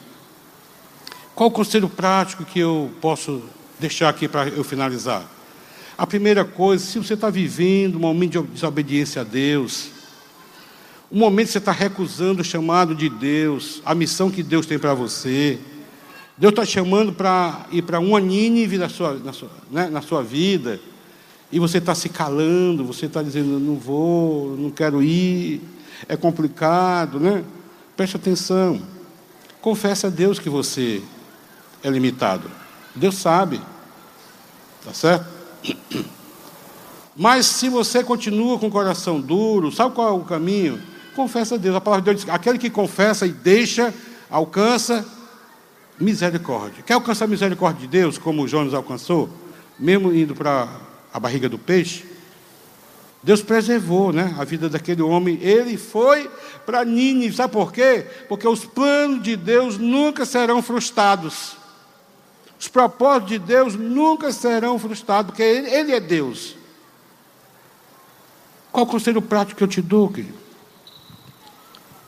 Qual 1.35 1.49
o 1.49 1.53
conselho 1.53 1.89
prático 1.89 2.45
que 2.45 2.59
eu 2.59 2.91
posso 3.01 3.43
deixar 3.81 4.11
aqui 4.11 4.29
para 4.29 4.49
eu 4.49 4.63
finalizar? 4.63 5.27
A 5.97 6.07
primeira 6.07 6.45
coisa, 6.45 6.85
se 6.85 6.99
você 6.99 7.15
está 7.15 7.31
vivendo 7.31 7.97
um 7.97 8.01
momento 8.01 8.43
de 8.43 8.49
desobediência 8.49 9.23
a 9.23 9.25
Deus, 9.25 9.89
um 11.11 11.19
momento 11.19 11.47
que 11.47 11.53
você 11.53 11.59
está 11.59 11.73
recusando 11.73 12.43
o 12.43 12.45
chamado 12.45 12.95
de 12.95 13.09
Deus, 13.09 13.81
a 13.87 13.95
missão 13.95 14.31
que 14.31 14.43
Deus 14.43 14.67
tem 14.67 14.79
para 14.79 14.93
você, 14.93 15.59
Deus 16.37 16.51
está 16.51 16.65
chamando 16.65 17.13
para 17.13 17.67
ir 17.71 17.83
para 17.83 18.01
uma 18.01 18.21
Nínive 18.21 18.77
na 18.77 18.89
sua, 18.89 19.15
na, 19.15 19.33
sua, 19.33 19.51
né, 19.71 19.89
na 19.89 20.03
sua 20.03 20.23
vida, 20.23 20.81
e 21.53 21.61
você 21.61 21.79
está 21.79 21.95
se 21.95 22.09
calando, 22.09 22.85
você 22.85 23.07
está 23.07 23.23
dizendo, 23.23 23.61
não 23.61 23.77
vou, 23.77 24.57
não 24.57 24.71
quero 24.71 25.01
ir, 25.01 25.63
é 26.09 26.17
complicado, 26.17 27.21
né? 27.21 27.45
Preste 27.97 28.17
atenção. 28.17 28.83
Confesse 29.61 30.07
a 30.07 30.09
Deus 30.11 30.41
que 30.41 30.49
você 30.49 31.01
é 31.83 31.89
limitado. 31.89 32.51
Deus 32.97 33.15
sabe. 33.15 33.61
Tá 34.85 34.93
certo? 34.93 35.27
Mas 37.17 37.47
se 37.47 37.69
você 37.69 38.03
continua 38.03 38.59
com 38.59 38.67
o 38.67 38.71
coração 38.71 39.21
duro, 39.21 39.71
sabe 39.71 39.95
qual 39.95 40.09
é 40.09 40.13
o 40.13 40.25
caminho? 40.25 40.83
Confessa 41.15 41.55
a 41.55 41.59
Deus. 41.59 41.77
A 41.77 41.81
palavra 41.81 42.03
de 42.03 42.11
Deus 42.11 42.25
diz: 42.25 42.35
aquele 42.35 42.59
que 42.59 42.69
confessa 42.69 43.25
e 43.25 43.33
deixa, 43.33 43.95
alcança 44.29 45.07
misericórdia. 45.99 46.83
Quer 46.83 46.95
alcançar 46.95 47.25
a 47.25 47.29
misericórdia 47.29 47.83
de 47.83 47.87
Deus, 47.87 48.19
como 48.19 48.49
Jonas 48.49 48.75
alcançou, 48.75 49.29
mesmo 49.79 50.13
indo 50.13 50.35
para 50.35 50.69
a 51.13 51.21
barriga 51.21 51.49
do 51.49 51.59
peixe? 51.59 52.05
Deus 53.23 53.41
preservou 53.41 54.13
né, 54.13 54.35
a 54.39 54.45
vida 54.45 54.69
daquele 54.69 55.01
homem. 55.01 55.39
Ele 55.41 55.79
foi 55.79 56.31
para 56.67 56.85
Nínive. 56.85 57.35
Sabe 57.35 57.53
por 57.55 57.73
quê? 57.73 58.07
Porque 58.29 58.47
os 58.47 58.65
planos 58.67 59.23
de 59.23 59.35
Deus 59.35 59.79
nunca 59.79 60.27
serão 60.27 60.61
frustrados. 60.61 61.57
Os 62.61 62.69
propósitos 62.69 63.31
de 63.31 63.39
Deus 63.39 63.75
nunca 63.75 64.31
serão 64.31 64.79
frustrados, 64.79 65.31
porque 65.31 65.43
Ele, 65.43 65.71
ele 65.71 65.93
é 65.93 66.01
Deus. 66.01 66.57
Qual 68.71 68.85
o 68.85 68.89
conselho 68.89 69.23
prático 69.23 69.59
que 69.59 69.65
eu 69.65 69.69
te 69.69 69.81
dou, 69.81 70.09
querido? 70.09 70.35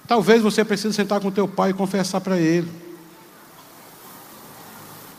Talvez 0.07 0.43
você 0.43 0.65
precise 0.65 0.95
sentar 0.95 1.21
com 1.21 1.31
teu 1.31 1.49
pai 1.49 1.71
e 1.71 1.75
confessar 1.75 2.21
para 2.21 2.39
ele. 2.39 2.71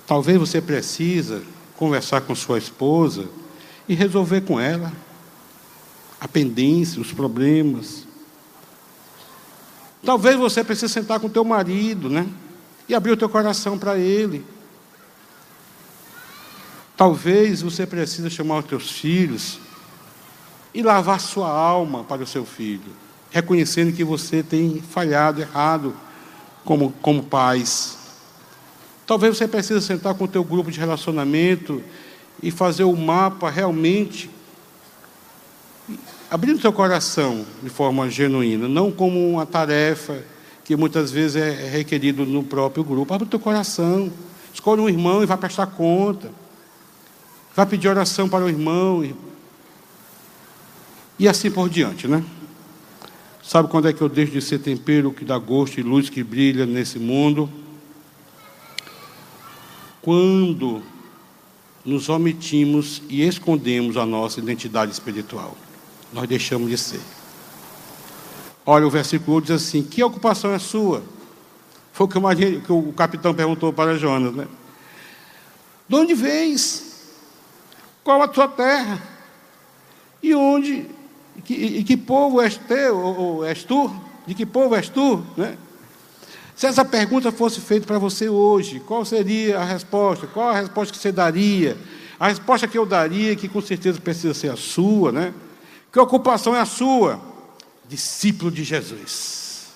Talvez 0.08 0.38
você 0.40 0.62
precisa 0.62 1.44
conversar 1.76 2.22
com 2.22 2.34
sua 2.34 2.58
esposa 2.58 3.28
e 3.90 3.94
resolver 3.94 4.42
com 4.42 4.58
ela 4.58 4.92
a 6.20 6.28
pendência, 6.28 7.02
os 7.02 7.12
problemas. 7.12 8.08
Talvez 10.04 10.38
você 10.38 10.64
precise 10.64 10.94
sentar 10.94 11.20
com 11.20 11.28
teu 11.28 11.44
marido, 11.44 12.10
né? 12.10 12.26
E 12.88 12.96
abrir 12.96 13.12
o 13.12 13.18
teu 13.18 13.28
coração 13.28 13.78
para 13.78 13.98
ele. 13.98 14.46
Talvez 16.96 17.62
você 17.62 17.86
precise 17.86 18.30
chamar 18.30 18.60
os 18.60 18.66
teus 18.66 18.90
filhos 18.90 19.60
e 20.74 20.82
lavar 20.82 21.20
sua 21.20 21.50
alma 21.50 22.04
para 22.06 22.24
o 22.24 22.28
seu 22.28 22.46
filho, 22.46 22.92
reconhecendo 23.30 23.94
que 23.94 24.04
você 24.04 24.42
tem 24.42 24.82
falhado, 24.82 25.42
errado 25.42 25.94
como, 26.64 26.92
como 27.02 27.24
pais. 27.24 27.97
Talvez 29.08 29.38
você 29.38 29.48
precise 29.48 29.82
sentar 29.82 30.14
com 30.16 30.26
o 30.26 30.28
teu 30.28 30.44
grupo 30.44 30.70
de 30.70 30.78
relacionamento 30.78 31.82
e 32.44 32.52
fazer 32.52 32.84
o 32.84 32.96
mapa 32.96 33.50
realmente 33.50 34.30
abrindo 36.30 36.60
seu 36.60 36.74
coração 36.74 37.46
de 37.64 37.70
forma 37.70 38.10
genuína, 38.10 38.68
não 38.68 38.92
como 38.92 39.32
uma 39.32 39.46
tarefa 39.46 40.22
que 40.66 40.76
muitas 40.76 41.10
vezes 41.10 41.38
é 41.38 41.70
requerido 41.70 42.26
no 42.26 42.44
próprio 42.44 42.84
grupo. 42.84 43.14
Abre 43.14 43.26
o 43.26 43.30
teu 43.30 43.40
coração, 43.40 44.12
escolhe 44.54 44.82
um 44.82 44.90
irmão 44.90 45.24
e 45.24 45.26
vai 45.26 45.38
prestar 45.38 45.68
conta. 45.68 46.30
Vai 47.56 47.66
pedir 47.66 47.88
oração 47.88 48.28
para 48.28 48.44
o 48.44 48.50
irmão. 48.50 49.10
E 51.18 51.28
assim 51.30 51.50
por 51.50 51.70
diante, 51.70 52.10
né? 52.10 52.22
Sabe 53.42 53.70
quando 53.70 53.88
é 53.88 53.94
que 53.94 54.02
eu 54.02 54.10
deixo 54.10 54.34
de 54.34 54.42
ser 54.42 54.60
tempero 54.60 55.14
que 55.14 55.24
dá 55.24 55.38
gosto 55.38 55.80
e 55.80 55.84
luz 55.84 56.10
que 56.10 56.22
brilha 56.22 56.66
nesse 56.66 57.00
mundo? 57.00 57.50
Quando 60.02 60.82
nos 61.88 62.10
omitimos 62.10 63.02
e 63.08 63.26
escondemos 63.26 63.96
a 63.96 64.06
nossa 64.06 64.42
identidade 64.42 64.92
espiritual. 64.92 65.56
Nós 66.12 66.28
deixamos 66.28 66.70
de 66.70 66.78
ser. 66.78 67.00
Olha, 68.66 68.86
o 68.86 68.90
versículo 68.90 69.42
diz 69.42 69.52
assim: 69.52 69.82
Que 69.82 70.04
ocupação 70.04 70.54
é 70.54 70.60
sua? 70.60 71.02
Foi 71.94 72.06
o 72.06 72.10
que, 72.10 72.18
imagine, 72.18 72.60
que 72.60 72.72
o 72.74 72.92
capitão 72.92 73.34
perguntou 73.34 73.72
para 73.72 73.98
Jonas, 73.98 74.36
né? 74.36 74.48
De 75.88 75.96
onde 75.96 76.14
vens? 76.14 77.14
Qual 78.04 78.22
a 78.22 78.28
tua 78.28 78.50
terra? 78.50 79.02
E 80.22 80.36
onde? 80.36 80.86
E 81.38 81.42
que, 81.42 81.54
e 81.54 81.84
que 81.86 81.96
povo 81.96 82.42
és 82.42 82.58
teu? 82.58 82.98
Ou, 82.98 83.18
ou, 83.18 83.46
és 83.46 83.64
tu? 83.64 83.90
De 84.26 84.34
que 84.34 84.46
povo 84.46 84.76
és 84.76 84.90
tu? 84.90 85.26
Né? 85.38 85.58
Se 86.58 86.66
essa 86.66 86.84
pergunta 86.84 87.32
fosse 87.32 87.62
feita 87.62 87.86
para 87.86 88.00
você 88.00 88.28
hoje, 88.28 88.80
qual 88.80 89.06
seria 89.06 89.60
a 89.60 89.64
resposta? 89.64 90.26
Qual 90.26 90.50
a 90.50 90.60
resposta 90.60 90.92
que 90.92 91.00
você 91.00 91.12
daria? 91.12 91.78
A 92.20 92.30
resposta 92.30 92.68
que 92.68 92.76
eu 92.76 92.84
daria, 92.84 93.36
que 93.36 93.48
com 93.48 93.62
certeza 93.62 94.02
precisa 94.02 94.34
ser 94.34 94.52
a 94.52 94.56
sua, 94.56 95.12
né? 95.12 95.36
Que 95.94 96.00
ocupação 96.00 96.56
é 96.56 96.60
a 96.60 96.66
sua? 96.66 97.22
Discípulo 97.88 98.50
de 98.50 98.64
Jesus. 98.64 99.68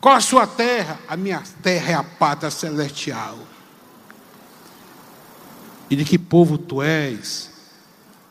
Qual 0.00 0.14
a 0.14 0.20
sua 0.20 0.46
terra? 0.46 1.00
A 1.08 1.16
minha 1.16 1.42
terra 1.60 1.90
é 1.90 1.94
a 1.94 2.04
pátria 2.04 2.48
celestial. 2.48 3.38
E 5.90 5.96
de 5.96 6.04
que 6.04 6.16
povo 6.16 6.56
tu 6.56 6.80
és? 6.80 7.50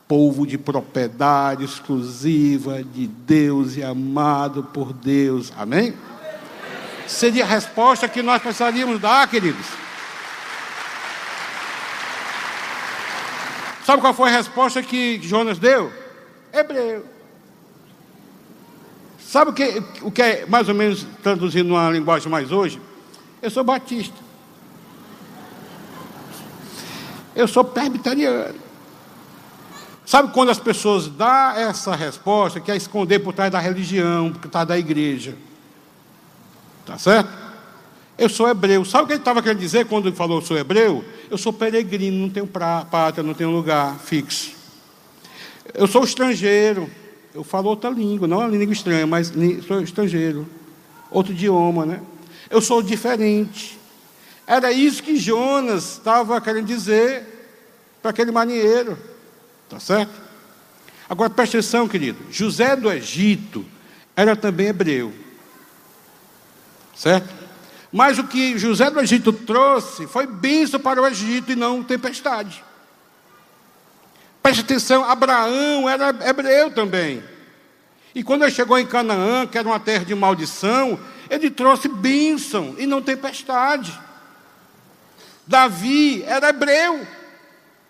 Povo 0.08 0.48
de 0.48 0.58
propriedade 0.58 1.66
exclusiva 1.66 2.82
de 2.82 3.08
Deus 3.08 3.76
e 3.76 3.84
amado 3.84 4.64
por 4.64 4.94
Deus. 4.94 5.52
Amém? 5.58 5.94
Seria 7.10 7.44
a 7.44 7.48
resposta 7.48 8.08
que 8.08 8.22
nós 8.22 8.40
precisaríamos 8.40 9.02
dar, 9.02 9.28
queridos. 9.28 9.66
Sabe 13.84 14.00
qual 14.00 14.14
foi 14.14 14.30
a 14.30 14.34
resposta 14.34 14.84
que 14.84 15.20
Jonas 15.20 15.58
deu? 15.58 15.92
Hebreu. 16.54 17.04
Sabe 19.20 19.50
o 19.50 19.54
que, 19.54 19.84
o 20.04 20.12
que 20.12 20.22
é 20.22 20.46
mais 20.46 20.70
ou 20.70 20.76
menos 20.76 21.08
traduzindo 21.24 21.70
numa 21.70 21.90
linguagem 21.90 22.30
mais 22.30 22.52
hoje? 22.52 22.80
Eu 23.42 23.50
sou 23.50 23.64
batista. 23.64 24.16
Eu 27.36 27.48
sou 27.48 27.64
presbiteriano. 27.64 28.60
Sabe 30.06 30.32
quando 30.32 30.50
as 30.50 30.60
pessoas 30.60 31.08
dão 31.08 31.52
essa 31.52 31.96
resposta, 31.96 32.60
que 32.60 32.72
é 32.72 32.76
esconder 32.76 33.18
por 33.18 33.34
trás 33.34 33.52
da 33.52 33.60
religião, 33.60 34.32
por 34.32 34.48
trás 34.50 34.68
da 34.68 34.78
igreja? 34.78 35.36
Tá 36.90 36.98
certo? 36.98 37.30
Eu 38.18 38.28
sou 38.28 38.50
hebreu. 38.50 38.84
Sabe 38.84 39.04
o 39.04 39.08
que 39.08 39.14
ele 39.14 39.22
estava 39.22 39.44
querendo 39.44 39.60
dizer 39.60 39.86
quando 39.86 40.08
ele 40.08 40.16
falou 40.16 40.40
eu 40.40 40.42
sou 40.46 40.58
hebreu? 40.58 41.06
Eu 41.30 41.38
sou 41.38 41.54
peregrino, 41.54 42.18
não 42.18 42.30
tenho 42.32 42.48
pátria, 42.48 43.22
não 43.22 43.36
tenho 43.36 43.52
lugar 43.52 44.00
fixo. 44.00 44.54
Eu 45.72 45.86
sou 45.86 46.04
estrangeiro, 46.04 46.90
eu 47.32 47.44
falo 47.44 47.70
outra 47.70 47.92
língua, 47.92 48.28
não 48.28 48.42
é 48.42 48.48
língua 48.48 48.74
estranha, 48.74 49.06
mas 49.06 49.32
sou 49.68 49.84
estrangeiro, 49.84 50.50
outro 51.12 51.32
idioma, 51.32 51.86
né? 51.86 52.02
Eu 52.50 52.60
sou 52.60 52.82
diferente. 52.82 53.78
Era 54.48 54.72
isso 54.72 55.04
que 55.04 55.16
Jonas 55.16 55.92
estava 55.92 56.42
querendo 56.42 56.66
dizer 56.66 57.24
para 58.02 58.10
aquele 58.10 58.32
marinheiro, 58.32 58.98
tá 59.70 59.80
certo? 59.80 60.12
Agora 61.08 61.30
preste 61.30 61.56
atenção, 61.56 61.88
querido. 61.88 62.18
José 62.32 62.76
do 62.76 62.92
Egito 62.92 63.64
era 64.16 64.36
também 64.36 64.66
hebreu, 64.70 65.14
certo? 67.00 67.34
Mas 67.92 68.20
o 68.20 68.26
que 68.26 68.58
José 68.58 68.92
do 68.92 69.00
Egito 69.00 69.32
trouxe 69.32 70.06
foi 70.06 70.28
bênção 70.28 70.80
para 70.80 71.02
o 71.02 71.08
Egito 71.08 71.52
e 71.54 71.56
não 71.56 71.82
tempestade. 71.82 72.62
Preste 74.44 74.60
atenção, 74.62 75.10
Abraão 75.10 75.90
era 75.90 76.10
hebreu 76.28 76.72
também. 76.72 77.24
E 78.14 78.22
quando 78.22 78.44
ele 78.44 78.52
chegou 78.52 78.78
em 78.78 78.86
Canaã, 78.86 79.48
que 79.48 79.58
era 79.58 79.68
uma 79.68 79.80
terra 79.80 80.04
de 80.04 80.14
maldição, 80.14 81.00
ele 81.30 81.50
trouxe 81.50 81.88
bênção 81.88 82.76
e 82.78 82.86
não 82.86 83.02
tempestade. 83.02 83.98
Davi 85.48 86.22
era 86.24 86.50
hebreu 86.50 87.08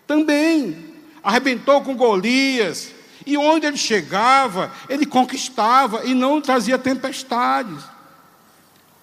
também. 0.06 0.94
Arrebentou 1.22 1.82
com 1.82 1.96
Golias. 1.96 2.92
E 3.26 3.36
onde 3.36 3.66
ele 3.66 3.76
chegava, 3.76 4.72
ele 4.88 5.04
conquistava 5.04 6.04
e 6.04 6.14
não 6.14 6.40
trazia 6.40 6.78
tempestades. 6.78 7.82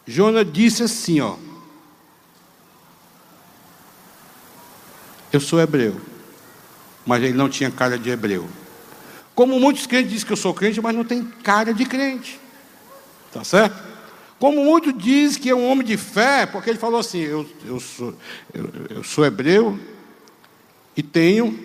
Jonas 0.07 0.51
disse 0.51 0.83
assim, 0.83 1.19
ó. 1.19 1.35
Eu 5.31 5.41
sou 5.41 5.59
hebreu, 5.59 5.99
mas 7.05 7.21
ele 7.21 7.33
não 7.33 7.49
tinha 7.49 7.69
cara 7.69 7.99
de 7.99 8.09
hebreu. 8.09 8.47
Como 9.35 9.59
muitos 9.59 9.85
crentes 9.85 10.11
dizem 10.11 10.25
que 10.25 10.33
eu 10.33 10.37
sou 10.37 10.53
crente, 10.53 10.81
mas 10.81 10.95
não 10.95 11.03
tem 11.03 11.23
cara 11.43 11.73
de 11.73 11.85
crente. 11.85 12.39
Tá 13.31 13.43
certo? 13.43 13.83
Como 14.39 14.63
muitos 14.63 14.97
dizem 14.97 15.41
que 15.41 15.49
é 15.49 15.55
um 15.55 15.69
homem 15.69 15.85
de 15.85 15.97
fé, 15.97 16.45
porque 16.45 16.69
ele 16.69 16.79
falou 16.79 16.99
assim: 16.99 17.19
eu, 17.19 17.47
eu, 17.65 17.79
sou, 17.79 18.15
eu, 18.53 18.69
eu 18.89 19.03
sou 19.03 19.25
hebreu 19.25 19.77
e 20.95 21.03
tenho 21.03 21.59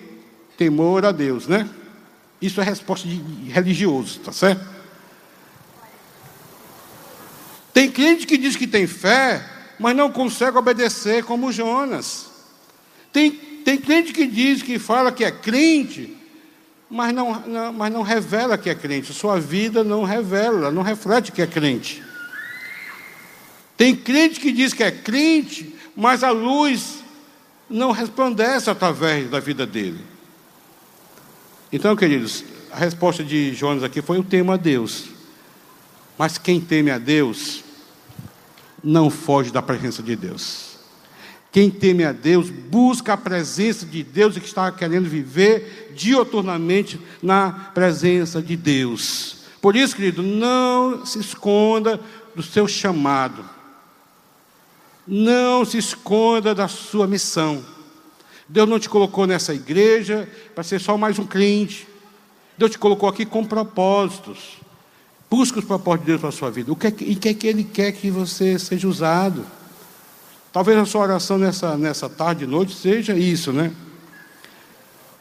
temor 0.57 1.05
a 1.05 1.13
Deus, 1.13 1.47
né? 1.47 1.69
Isso 2.41 2.61
é 2.61 2.65
resposta 2.65 3.07
de 3.07 3.17
religioso, 3.51 4.19
tá 4.21 4.33
certo? 4.33 4.72
Tem 7.73 7.91
crente 7.91 8.27
que 8.27 8.37
diz 8.37 8.57
que 8.57 8.67
tem 8.67 8.87
fé, 8.87 9.45
mas 9.79 9.97
não 9.97 10.11
consegue 10.11 10.59
obedecer 10.59 11.25
como 11.25 11.53
Jonas. 11.53 12.27
Tem, 13.13 13.31
tem 13.31 13.79
crente 13.79 14.13
que 14.13 14.27
diz 14.27 14.63
que 14.63 14.79
fala 14.79 15.13
que 15.13 15.25
é 15.25 15.31
crente, 15.31 16.17
mas 16.91 17.15
não, 17.15 17.41
não, 17.41 17.73
mas 17.73 17.93
não 17.93 18.03
revela 18.03 18.59
que 18.59 18.69
é 18.69 18.75
crente. 18.75 19.13
Sua 19.13 19.41
vida 19.41 19.83
não 19.83 20.05
revela, 20.05 20.71
não 20.71 20.83
reflete 20.83 21.33
que 21.33 21.41
é 21.41 21.47
crente. 21.47 22.03
Tem 23.77 23.97
crente 23.97 24.39
que 24.39 24.53
diz 24.53 24.75
que 24.75 24.83
é 24.83 24.91
crente, 24.91 25.75
mas 25.97 26.23
a 26.23 26.31
luz 26.31 27.03
não 27.69 27.91
resplandece 27.91 28.69
através 28.69 29.31
da 29.31 29.41
vida 29.41 29.67
dele. 29.67 30.01
Então, 31.73 31.97
queridos, 31.97 32.45
a 32.71 32.77
resposta 32.77 33.25
de 33.25 33.55
Jonas 33.55 33.83
aqui 33.83 34.03
foi 34.03 34.19
o 34.19 34.23
tema 34.23 34.55
a 34.55 34.57
Deus. 34.59 35.12
Mas 36.19 36.39
quem 36.39 36.61
teme 36.61 36.91
a 36.91 36.99
Deus 36.99 37.63
não 38.83 39.11
foge 39.11 39.51
da 39.51 39.63
presença 39.63 40.03
de 40.03 40.17
Deus. 40.17 40.73
Quem 41.53 41.71
teme 41.71 42.03
a 42.03 42.13
Deus 42.13 42.49
busca 42.49 43.13
a 43.13 43.17
presença 43.17 43.85
de 43.85 44.03
Deus 44.03 44.37
e 44.37 44.41
que 44.41 44.47
está 44.47 44.73
querendo 44.73 45.09
viver 45.09 45.93
dioturnamente 45.95 46.99
na 47.23 47.51
presença 47.75 48.41
de 48.41 48.57
Deus. 48.57 49.43
Por 49.61 49.77
isso, 49.77 49.95
querido, 49.95 50.23
não 50.23 51.05
se 51.05 51.19
esconda 51.19 52.01
do 52.35 52.43
seu 52.43 52.67
chamado. 52.67 53.45
Não 55.07 55.65
se 55.65 55.77
esconda 55.77 56.55
da 56.55 56.69
sua 56.69 57.07
missão. 57.07 57.63
Deus 58.49 58.69
não 58.69 58.79
te 58.79 58.89
colocou 58.89 59.27
nessa 59.27 59.53
igreja 59.55 60.29
para 60.55 60.65
ser 60.65 60.81
só 60.81 60.97
mais 60.97 61.19
um 61.19 61.27
crente. 61.27 61.87
Deus 62.57 62.71
te 62.71 62.79
colocou 62.79 63.09
aqui 63.09 63.27
com 63.27 63.45
propósitos. 63.45 64.59
Busque 65.33 65.61
os 65.61 65.65
propósitos 65.65 66.05
de 66.05 66.13
Deus 66.13 66.21
para 66.21 66.29
a 66.29 66.33
sua 66.33 66.51
vida. 66.51 66.71
O 66.71 66.77
que 66.77 66.89
é 66.89 66.91
que, 66.91 67.29
é 67.31 67.33
que 67.33 67.47
Ele 67.47 67.65
quer 67.65 67.91
que 67.93 68.11
você 68.11 68.59
seja 68.59 68.87
usado? 68.87 69.47
Talvez 70.53 70.77
a 70.77 70.85
sua 70.85 71.01
oração 71.01 71.39
nessa, 71.39 71.75
nessa 71.75 72.07
tarde 72.07 72.45
e 72.45 72.47
noite 72.47 72.75
seja 72.75 73.17
isso, 73.17 73.51
né? 73.51 73.73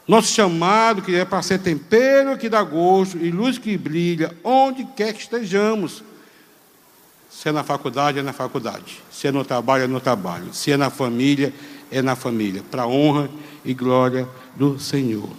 Nosso 0.06 0.30
chamado, 0.30 1.00
que 1.00 1.14
é 1.14 1.24
para 1.24 1.40
ser 1.40 1.60
tempero 1.60 2.36
que 2.36 2.50
dá 2.50 2.62
gosto 2.62 3.16
e 3.16 3.30
luz 3.30 3.56
que 3.56 3.74
brilha, 3.78 4.36
onde 4.44 4.84
quer 4.84 5.14
que 5.14 5.22
estejamos. 5.22 6.04
Se 7.30 7.48
é 7.48 7.52
na 7.52 7.64
faculdade, 7.64 8.18
é 8.18 8.22
na 8.22 8.34
faculdade. 8.34 9.02
Se 9.10 9.28
é 9.28 9.32
no 9.32 9.46
trabalho, 9.46 9.84
é 9.84 9.86
no 9.86 9.98
trabalho. 9.98 10.52
Se 10.52 10.70
é 10.70 10.76
na 10.76 10.90
família, 10.90 11.54
é 11.90 12.02
na 12.02 12.14
família, 12.14 12.62
para 12.70 12.82
a 12.82 12.86
honra 12.86 13.30
e 13.64 13.72
glória 13.72 14.28
do 14.54 14.78
Senhor. 14.78 15.30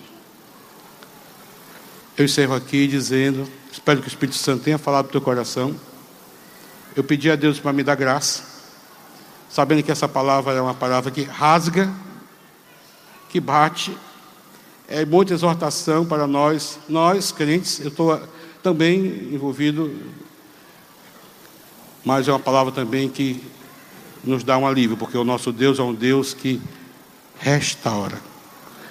Eu 2.18 2.26
encerro 2.26 2.56
aqui 2.56 2.88
dizendo, 2.88 3.48
espero 3.84 4.00
que 4.00 4.08
o 4.08 4.12
Espírito 4.12 4.38
Santo 4.38 4.64
tenha 4.64 4.78
falado 4.78 5.08
no 5.08 5.12
teu 5.12 5.20
coração. 5.20 5.76
Eu 6.96 7.04
pedi 7.04 7.30
a 7.30 7.36
Deus 7.36 7.60
para 7.60 7.74
me 7.74 7.84
dar 7.84 7.96
graça, 7.96 8.42
sabendo 9.50 9.84
que 9.84 9.92
essa 9.92 10.08
palavra 10.08 10.54
é 10.54 10.62
uma 10.62 10.74
palavra 10.74 11.12
que 11.12 11.24
rasga, 11.24 11.92
que 13.28 13.42
bate, 13.42 13.96
é 14.88 15.04
muita 15.04 15.34
exortação 15.34 16.06
para 16.06 16.26
nós, 16.26 16.80
nós 16.88 17.34
crentes. 17.34 17.82
Eu 17.82 17.90
estou 17.90 18.22
também 18.64 19.34
envolvido, 19.34 19.94
mas 22.06 22.30
é 22.30 22.32
uma 22.32 22.40
palavra 22.40 22.72
também 22.72 23.10
que 23.10 23.44
nos 24.24 24.46
dá 24.46 24.58
um 24.58 24.66
alívio, 24.66 24.96
porque 24.96 25.18
o 25.18 25.26
nosso 25.26 25.52
Deus 25.52 25.78
é 25.78 25.84
um 25.84 25.94
Deus 25.94 26.34
que 26.34 26.62
restaura, 27.38 28.18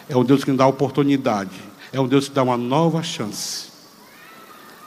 é 0.07 0.14
um 0.14 0.22
Deus 0.22 0.45
que 0.45 0.51
nos 0.51 0.59
dá 0.59 0.66
oportunidade, 0.66 1.59
é 1.95 1.99
um 1.99 2.07
Deus 2.07 2.28
que 2.28 2.34
dá 2.34 2.43
uma 2.43 2.59
nova 2.59 3.03
chance. 3.03 3.71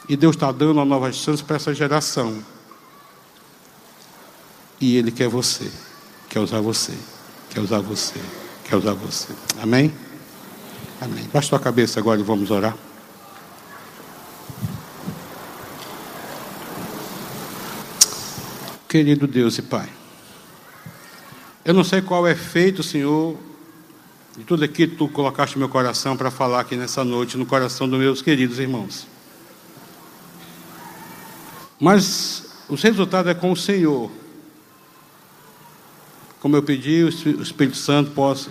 E 0.08 0.16
Deus 0.16 0.36
está 0.36 0.51
dando 0.51 0.74
uma 0.74 0.86
nova 0.86 1.12
chance 1.12 1.43
para 1.43 1.56
essa 1.56 1.74
geração. 1.74 2.43
E 4.80 4.97
Ele 4.97 5.12
quer 5.12 5.28
você, 5.28 5.72
quer 6.30 6.39
usar 6.39 6.62
você, 6.62 6.93
quer 7.49 7.60
usar 7.60 7.80
você, 7.80 8.20
quer 8.64 8.76
usar 8.76 8.93
você. 8.93 9.34
Amém? 9.62 9.93
Amém. 11.01 11.28
Baixa 11.34 11.56
a 11.56 11.60
cabeça 11.60 11.99
agora 11.99 12.20
e 12.20 12.24
vamos 12.24 12.51
orar. 12.51 12.76
Querido 18.88 19.28
Deus 19.28 19.58
e 19.58 19.62
Pai. 19.62 19.89
Eu 21.66 21.74
não 21.74 21.84
sei 21.84 22.01
qual 22.01 22.28
é 22.28 22.36
feito, 22.36 22.84
Senhor, 22.84 23.36
de 24.38 24.43
tudo 24.43 24.64
aquilo 24.64 24.91
que 24.91 24.97
tu 24.97 25.08
colocaste 25.10 25.56
no 25.56 25.62
meu 25.62 25.70
coração 25.70 26.16
para 26.16 26.30
falar 26.30 26.62
aqui 26.62 26.76
nessa 26.76 27.03
noite, 27.03 27.38
no 27.38 27.45
coração 27.45 27.89
dos 27.89 27.99
meus 27.99 28.22
queridos 28.22 28.60
irmãos. 28.60 29.14
Mas 31.80 32.45
os 32.69 32.82
resultados 32.82 33.30
é 33.30 33.34
com 33.34 33.51
o 33.51 33.55
Senhor. 33.55 34.11
Como 36.39 36.55
eu 36.55 36.63
pedi, 36.63 37.03
o 37.03 37.09
Espírito 37.09 37.78
Santo 37.78 38.11
possa 38.11 38.49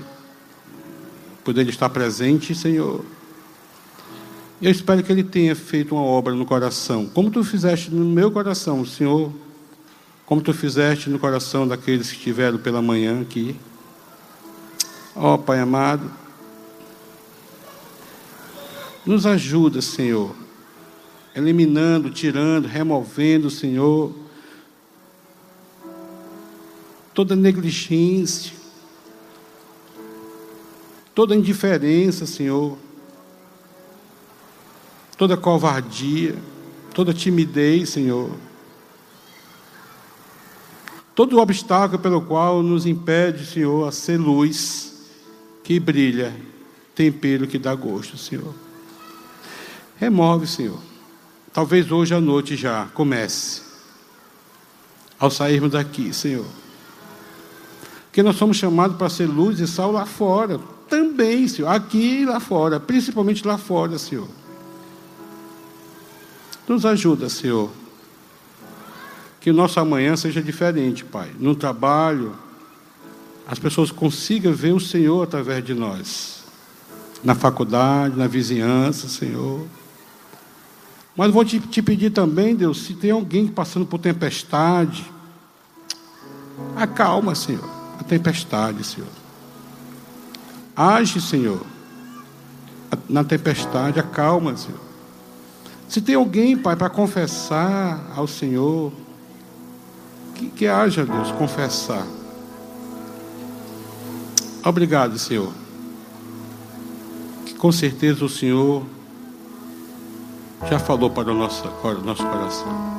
poder 1.45 1.69
estar 1.69 1.89
presente, 1.91 2.55
Senhor. 2.55 3.05
Eu 4.61 4.71
espero 4.71 5.03
que 5.03 5.13
Ele 5.13 5.23
tenha 5.25 5.55
feito 5.55 5.95
uma 5.95 6.05
obra 6.05 6.35
no 6.35 6.47
coração, 6.47 7.07
como 7.07 7.31
tu 7.31 7.45
fizeste 7.45 7.91
no 7.91 8.05
meu 8.05 8.31
coração, 8.31 8.85
Senhor 8.85 9.33
como 10.27 10.41
tu 10.41 10.55
fizeste 10.55 11.11
no 11.11 11.19
coração 11.19 11.69
daqueles 11.69 12.11
que 12.11 12.17
estiveram 12.17 12.59
pela 12.59 12.81
manhã 12.81 13.21
aqui. 13.21 13.57
Ó 15.15 15.35
oh, 15.35 15.39
Pai 15.39 15.61
amado, 15.61 16.11
nos 19.05 19.27
ajuda, 19.27 19.81
Senhor, 19.81 20.35
eliminando, 21.35 22.11
tirando, 22.11 22.67
removendo, 22.67 23.51
Senhor, 23.51 24.13
toda 27.13 27.35
negligência, 27.35 28.53
toda 31.15 31.35
indiferença, 31.35 32.27
Senhor, 32.27 32.77
toda 35.17 35.37
covardia, 35.37 36.35
toda 36.93 37.13
timidez, 37.13 37.91
Senhor 37.91 38.31
todo 41.15 41.39
obstáculo 41.39 42.01
pelo 42.03 42.21
qual 42.21 42.63
nos 42.63 42.87
impede, 42.87 43.47
Senhor, 43.47 43.87
a 43.87 43.93
ser 43.93 44.19
luz 44.19 44.93
que 45.63 45.79
brilha, 45.79 46.35
tempero 46.95 47.47
que 47.47 47.59
dá 47.59 47.75
gosto, 47.75 48.19
Senhor. 48.19 48.55
Remove, 49.97 50.47
Senhor. 50.47 50.79
Talvez 51.55 51.91
hoje 51.91 52.15
à 52.15 52.21
noite 52.21 52.55
já 52.55 52.87
comece. 52.93 53.63
Ao 55.19 55.31
sairmos 55.31 55.71
daqui, 55.71 56.13
Senhor. 56.13 56.45
Porque 58.07 58.23
nós 58.23 58.37
somos 58.37 58.59
chamados 58.59 58.99
para 58.99 59.09
ser 59.09 59.27
luz 59.27 59.59
e 59.59 59.67
sal 59.67 59.91
lá 59.91 60.05
fora. 60.05 60.61
Também, 60.91 61.49
Senhor. 61.49 61.69
Aqui 61.69 62.21
e 62.21 62.25
lá 62.27 62.41
fora. 62.41 62.79
Principalmente 62.79 63.47
lá 63.47 63.57
fora, 63.57 63.97
Senhor. 63.97 64.29
Nos 66.69 66.85
ajuda, 66.85 67.31
Senhor 67.31 67.71
que 69.45 69.51
o 69.51 69.55
nosso 69.55 69.79
amanhã 69.79 70.17
seja 70.17 70.43
diferente, 70.43 71.05
Pai. 71.05 71.31
No 71.39 71.55
trabalho, 71.55 72.35
as 73.47 73.59
pessoas 73.59 73.91
consigam 73.91 74.55
ver 74.55 74.73
o 74.73 74.81
Senhor 74.81 75.23
através 75.23 75.63
de 75.63 75.75
nós. 75.75 76.45
Na 77.23 77.35
faculdade, 77.35 78.17
na 78.17 78.27
vizinhança, 78.27 79.07
Senhor. 79.07 79.67
Mas 81.17 81.33
vou 81.33 81.45
te, 81.45 81.61
te 81.61 81.81
pedir 81.81 82.11
também, 82.11 82.57
Deus, 82.57 82.83
se 82.83 82.95
tem 82.95 83.11
alguém 83.11 83.47
passando 83.47 83.87
por 83.87 83.99
tempestade, 83.99 85.11
acalma, 86.77 87.35
Senhor, 87.35 87.69
a 87.99 88.03
tempestade, 88.03 88.83
Senhor. 88.85 89.09
Age, 90.77 91.21
Senhor, 91.21 91.65
na 93.09 93.23
tempestade, 93.23 94.01
acalma, 94.01 94.57
Senhor. 94.57 94.81
Se 95.89 96.01
tem 96.01 96.17
alguém, 96.17 96.57
Pai, 96.57 96.75
para 96.75 96.91
confessar 96.91 98.13
ao 98.17 98.27
Senhor, 98.27 98.93
que, 100.35 100.49
que 100.49 100.67
haja, 100.67 101.07
Deus, 101.07 101.31
confessar. 101.33 102.05
Obrigado, 104.65 105.17
Senhor. 105.19 105.53
Que 107.47 107.55
com 107.55 107.71
certeza 107.71 108.25
o 108.25 108.29
Senhor 108.29 108.85
já 110.69 110.79
falou 110.79 111.11
para 111.11 111.31
o 111.31 111.35
nosso, 111.35 111.65
nosso 112.05 112.25
coração. 112.27 112.95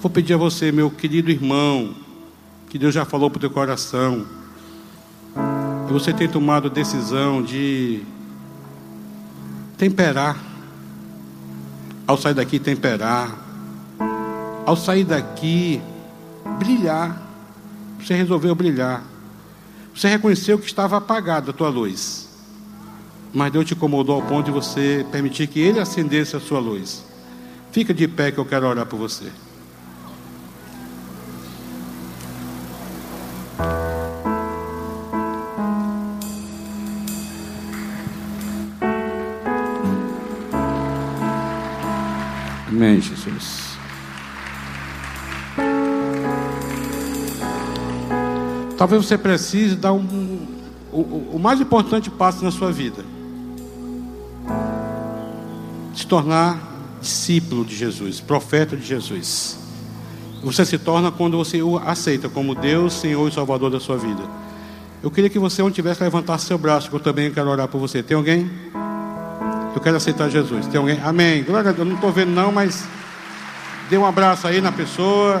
Vou 0.00 0.10
pedir 0.10 0.34
a 0.34 0.36
você, 0.36 0.70
meu 0.70 0.90
querido 0.90 1.30
irmão, 1.30 1.94
que 2.68 2.78
Deus 2.78 2.94
já 2.94 3.04
falou 3.04 3.28
para 3.28 3.38
o 3.38 3.40
teu 3.40 3.50
coração. 3.50 4.24
E 5.88 5.92
você 5.92 6.12
tem 6.12 6.28
tomado 6.28 6.68
a 6.68 6.70
decisão 6.70 7.42
de 7.42 8.02
temperar. 9.76 10.36
Ao 12.06 12.16
sair 12.16 12.34
daqui, 12.34 12.58
temperar. 12.58 13.36
Ao 14.64 14.76
sair 14.76 15.04
daqui, 15.04 15.82
brilhar. 16.58 17.20
Você 18.00 18.14
resolveu 18.14 18.54
brilhar. 18.54 19.02
Você 19.94 20.08
reconheceu 20.08 20.58
que 20.58 20.66
estava 20.66 20.98
apagada 20.98 21.50
a 21.50 21.54
tua 21.54 21.68
luz. 21.68 22.28
Mas 23.34 23.52
Deus 23.52 23.64
te 23.64 23.74
incomodou 23.74 24.14
ao 24.14 24.22
ponto 24.22 24.46
de 24.46 24.52
você 24.52 25.04
permitir 25.10 25.48
que 25.48 25.58
Ele 25.58 25.80
acendesse 25.80 26.36
a 26.36 26.40
sua 26.40 26.60
luz. 26.60 27.07
Fica 27.70 27.92
de 27.92 28.08
pé 28.08 28.32
que 28.32 28.38
eu 28.38 28.44
quero 28.44 28.66
orar 28.66 28.86
por 28.86 28.98
você. 28.98 29.30
Amém, 42.68 43.00
Jesus. 43.00 43.76
Talvez 48.76 49.04
você 49.04 49.18
precise 49.18 49.74
dar 49.74 49.92
um, 49.92 50.46
o, 50.92 51.00
o 51.34 51.38
mais 51.40 51.60
importante 51.60 52.08
passo 52.08 52.44
na 52.44 52.52
sua 52.52 52.70
vida: 52.70 53.04
se 55.92 56.06
tornar 56.06 56.67
discípulo 57.00 57.64
de 57.64 57.76
Jesus, 57.76 58.20
profeta 58.20 58.76
de 58.76 58.86
Jesus. 58.86 59.58
Você 60.42 60.64
se 60.64 60.78
torna 60.78 61.10
quando 61.10 61.36
você 61.36 61.60
o 61.62 61.78
aceita 61.78 62.28
como 62.28 62.54
Deus, 62.54 62.94
Senhor 62.94 63.28
e 63.28 63.32
Salvador 63.32 63.70
da 63.70 63.80
sua 63.80 63.96
vida. 63.96 64.22
Eu 65.02 65.10
queria 65.10 65.30
que 65.30 65.38
você, 65.38 65.62
onde 65.62 65.74
tivesse, 65.74 66.02
levantasse 66.02 66.46
seu 66.46 66.58
braço, 66.58 66.88
que 66.88 66.96
eu 66.96 67.00
também 67.00 67.30
quero 67.30 67.48
orar 67.48 67.68
por 67.68 67.78
você. 67.78 68.02
Tem 68.02 68.16
alguém? 68.16 68.50
Eu 69.74 69.80
quero 69.80 69.96
aceitar 69.96 70.28
Jesus. 70.28 70.66
Tem 70.66 70.78
alguém? 70.78 71.00
Amém. 71.02 71.42
Glória 71.44 71.70
a 71.70 71.72
Deus. 71.72 71.78
Eu 71.78 71.84
não 71.84 71.94
estou 71.94 72.12
vendo, 72.12 72.30
não, 72.30 72.50
mas 72.50 72.84
dê 73.88 73.96
um 73.96 74.06
abraço 74.06 74.46
aí 74.46 74.60
na 74.60 74.72
pessoa. 74.72 75.40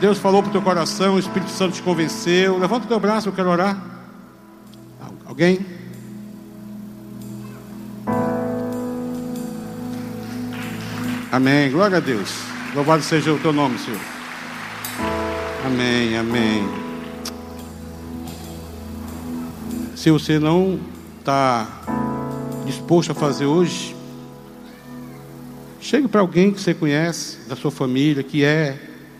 Deus 0.00 0.18
falou 0.18 0.42
para 0.42 0.50
o 0.50 0.52
teu 0.52 0.62
coração, 0.62 1.14
o 1.14 1.18
Espírito 1.18 1.50
Santo 1.50 1.74
te 1.74 1.82
convenceu. 1.82 2.58
Levanta 2.58 2.84
o 2.86 2.88
teu 2.88 3.00
braço, 3.00 3.28
eu 3.28 3.32
quero 3.32 3.48
orar. 3.48 3.80
Alguém? 5.24 5.83
Amém. 11.34 11.68
Glória 11.68 11.96
a 11.96 12.00
Deus. 12.00 12.30
Louvado 12.76 13.02
seja 13.02 13.32
o 13.32 13.38
teu 13.40 13.52
nome, 13.52 13.76
Senhor. 13.76 13.98
Amém, 15.66 16.16
amém. 16.16 16.64
Se 19.96 20.12
você 20.12 20.38
não 20.38 20.78
está 21.18 21.66
disposto 22.64 23.10
a 23.10 23.16
fazer 23.16 23.46
hoje, 23.46 23.96
chegue 25.80 26.06
para 26.06 26.20
alguém 26.20 26.52
que 26.52 26.60
você 26.60 26.72
conhece, 26.72 27.38
da 27.48 27.56
sua 27.56 27.72
família, 27.72 28.22
que 28.22 28.44
é 28.44 28.78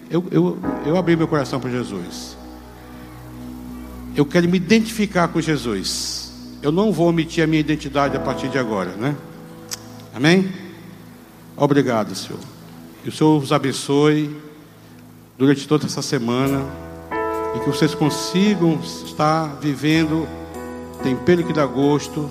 eu, 0.09 0.25
eu, 0.31 0.59
eu 0.87 0.97
abri 0.97 1.17
meu 1.17 1.27
coração 1.27 1.59
para 1.59 1.69
Jesus. 1.69 2.37
eu 4.15 4.25
quero 4.25 4.49
me 4.49 4.57
identificar 4.57 5.27
com 5.27 5.41
Jesus. 5.41 6.33
Eu 6.62 6.71
não 6.71 6.93
vou 6.93 7.09
omitir 7.09 7.43
a 7.43 7.47
minha 7.49 7.59
identidade 7.59 8.17
a 8.17 8.21
partir 8.21 8.49
de 8.51 8.59
agora, 8.59 8.93
né? 8.93 9.17
Amém? 10.15 10.64
Obrigado, 11.57 12.15
Senhor. 12.15 12.41
Que 13.03 13.09
o 13.09 13.13
Senhor 13.13 13.41
os 13.41 13.53
abençoe 13.53 14.37
durante 15.39 15.67
toda 15.69 15.87
essa 15.87 16.03
semana 16.03 16.65
e 17.55 17.61
que 17.61 17.67
vocês 17.67 17.95
consigam 17.95 18.81
estar 18.83 19.57
vivendo 19.61 20.27
tempero 21.03 21.45
que 21.45 21.53
dá 21.53 21.67
gosto 21.67 22.31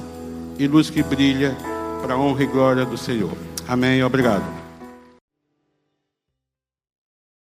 e 0.58 0.68
luz 0.68 0.90
que 0.90 1.04
brilha 1.04 1.56
para 2.02 2.16
a 2.16 2.18
honra 2.18 2.44
e 2.44 2.48
glória 2.48 2.86
do 2.86 2.98
Senhor. 2.98 3.32
Amém. 3.68 4.04
Obrigado. 4.04 4.62